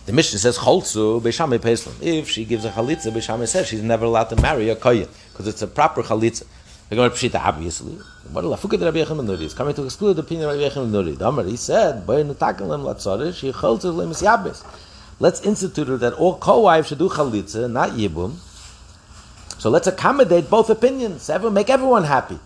The 0.09 0.15
Mishnah 0.15 0.39
says 0.39 0.57
cholzu 0.57 1.21
b'shami 1.21 1.59
peslim. 1.59 1.93
If 2.01 2.31
she 2.31 2.47
gives 2.47 2.65
a 2.65 2.71
chalitza, 2.71 3.13
b'shami 3.13 3.47
says 3.47 3.69
she's 3.69 3.83
never 3.83 4.07
allowed 4.07 4.31
to 4.31 4.37
marry 4.41 4.71
a 4.71 4.75
kohen 4.75 5.07
because 5.33 5.47
it's 5.47 5.61
a 5.61 5.67
proper 5.67 6.03
chalitza. 6.03 6.47
They're 6.89 6.97
going 6.97 7.11
to 7.11 7.15
pshita 7.15 7.39
obviously. 7.39 7.93
What 8.33 8.43
a 8.43 8.47
lafuka 8.47 8.83
Rabbi 8.83 9.05
Yechim 9.05 9.21
Nuri 9.21 9.43
is 9.43 9.53
coming 9.53 9.75
to 9.75 9.85
exclude 9.85 10.15
the 10.15 10.23
opinion 10.23 10.49
of 10.49 10.59
Rabbi 10.59 10.75
Yechim 10.75 10.91
Nuri. 10.91 11.19
The 11.19 11.29
Amar 11.29 11.45
he 11.45 11.57
said, 11.57 12.07
"Boy 12.07 12.25
netakelim 12.25 12.85
latzorish 12.85 13.35
she 13.35 13.53
cholzu 13.53 13.93
lemis 13.93 14.23
yabes." 14.23 14.65
let's 15.21 15.43
institute 15.43 16.01
that 16.01 16.15
all 16.15 16.39
co-wives 16.39 16.89
should 16.89 16.99
do 17.01 17.11
chalitza, 17.11 17.71
not 17.71 17.91
yibum. 17.91 18.37
So 19.61 19.69
let's 19.69 19.89
accommodate 19.89 20.49
both 20.49 20.71
opinions. 20.71 21.29
Everyone, 21.29 21.53
make 21.53 21.69
everyone 21.69 22.05
happy. 22.05 22.39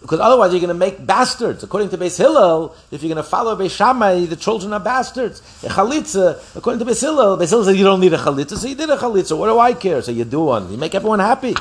Because 0.00 0.20
otherwise 0.20 0.52
you're 0.52 0.60
going 0.60 0.68
to 0.68 0.74
make 0.74 1.04
bastards. 1.04 1.64
According 1.64 1.88
to 1.90 1.98
Beis 1.98 2.16
Hillel, 2.18 2.76
if 2.90 3.02
you're 3.02 3.12
going 3.12 3.22
to 3.22 3.28
follow 3.28 3.56
Beis 3.56 3.76
Shammai, 3.76 4.26
the 4.26 4.36
children 4.36 4.72
are 4.72 4.80
bastards. 4.80 5.40
A 5.64 5.68
chalitza, 5.68 6.56
according 6.56 6.78
to 6.84 6.90
Beis 6.90 7.00
Hillel, 7.00 7.36
Beis 7.36 7.50
Hillel 7.50 7.64
says 7.64 7.76
you 7.76 7.84
don't 7.84 8.00
need 8.00 8.12
a 8.12 8.18
chalitza, 8.18 8.56
so 8.56 8.68
you 8.68 8.74
did 8.74 8.90
a 8.90 8.96
chalitza. 8.96 9.36
What 9.36 9.48
do 9.48 9.58
I 9.58 9.72
care? 9.72 10.02
So 10.02 10.12
you 10.12 10.24
do 10.24 10.42
one. 10.42 10.70
You 10.70 10.78
make 10.78 10.94
everyone 10.94 11.18
happy. 11.18 11.54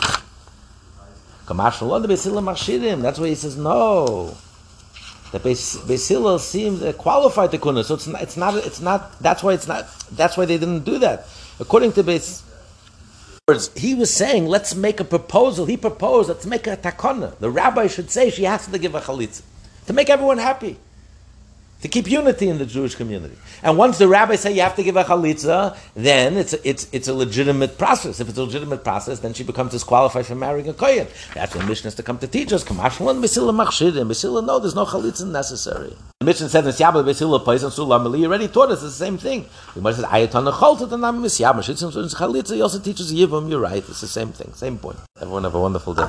That's 1.47 1.59
why 3.19 3.27
he 3.27 3.35
says 3.35 3.57
no 3.57 4.37
that 5.31 5.43
Beis 5.43 6.07
Hillel 6.07 6.39
seemed 6.39 6.81
uh, 6.81 6.93
qualified 6.93 7.51
to 7.51 7.57
kuna. 7.57 7.83
So 7.83 7.95
it's 7.95 8.07
not, 8.07 8.21
it's 8.21 8.37
not, 8.37 8.55
it's 8.55 8.79
not, 8.79 9.19
that's 9.19 9.43
why 9.43 9.53
it's 9.53 9.67
not, 9.67 9.87
that's 10.11 10.37
why 10.37 10.45
they 10.45 10.57
didn't 10.57 10.85
do 10.85 10.99
that. 10.99 11.27
According 11.59 11.91
to 11.93 12.03
Beis, 12.03 12.41
he 13.75 13.93
was 13.93 14.11
saying, 14.11 14.47
let's 14.47 14.73
make 14.73 14.99
a 14.99 15.03
proposal. 15.03 15.67
He 15.67 15.77
proposed, 15.77 16.29
let's 16.29 16.47
make 16.47 16.65
a 16.65 16.75
takana. 16.75 17.37
The 17.37 17.51
rabbi 17.51 17.85
should 17.85 18.09
say 18.09 18.31
she 18.31 18.45
has 18.45 18.65
to 18.65 18.79
give 18.79 18.95
a 18.95 19.01
chalitza 19.01 19.43
to 19.85 19.93
make 19.93 20.09
everyone 20.09 20.39
happy. 20.39 20.79
To 21.85 21.91
keep 21.91 22.09
unity 22.09 22.49
in 22.49 22.57
the 22.57 22.65
Jewish 22.65 22.95
community. 22.95 23.35
And 23.61 23.77
once 23.77 23.99
the 23.99 24.07
rabbis 24.07 24.39
say 24.41 24.51
you 24.51 24.61
have 24.61 24.75
to 24.75 24.81
give 24.81 24.95
a 24.95 25.03
chalitza, 25.03 25.77
then 25.93 26.35
it's 26.35 26.53
a, 26.53 26.67
it's 26.67 26.87
it's 26.91 27.07
a 27.07 27.13
legitimate 27.13 27.77
process. 27.77 28.19
If 28.19 28.27
it's 28.27 28.39
a 28.39 28.43
legitimate 28.43 28.83
process, 28.83 29.19
then 29.19 29.33
she 29.33 29.43
becomes 29.43 29.69
disqualified 29.71 30.25
from 30.25 30.39
marrying 30.39 30.67
a 30.67 30.73
kohen. 30.73 31.07
That's 31.35 31.53
when 31.55 31.67
Mishnah 31.67 31.89
has 31.89 31.95
to 31.95 32.03
come 32.03 32.17
to 32.19 32.27
teach 32.27 32.51
us. 32.53 32.63
Kamashlan 32.63 33.21
Mesila 33.23 33.53
Machshirim. 33.53 34.07
Mesila, 34.07 34.43
no, 34.43 34.57
there's 34.57 34.73
no 34.73 34.85
chalitza 34.85 35.29
necessary. 35.29 35.95
The 36.21 36.25
Mishnah 36.25 36.49
says 36.49 36.65
in 36.65 36.71
Siyabel 36.71 37.03
Mesila 37.03 37.45
Pais 37.45 37.61
and 37.61 37.71
Sulam 37.71 38.17
He 38.17 38.25
already 38.25 38.47
taught 38.47 38.71
us 38.71 38.81
the 38.81 38.89
same 38.89 39.19
thing. 39.19 39.45
The 39.75 39.81
Gemara 39.81 39.93
says 39.93 40.05
Ayatan 40.05 40.51
Cholta 40.53 40.89
the 40.89 40.97
Nam 40.97 41.21
Misyab 41.21 41.55
Chalitza. 41.55 42.55
He 42.55 42.61
also 42.63 42.79
teaches. 42.79 43.13
You're 43.13 43.59
right. 43.59 43.77
It's 43.77 44.01
the 44.01 44.07
same 44.07 44.31
thing, 44.31 44.51
same 44.53 44.79
point. 44.79 44.97
Everyone 45.21 45.43
have 45.43 45.53
a 45.53 45.61
wonderful 45.61 45.93
day. 45.93 46.01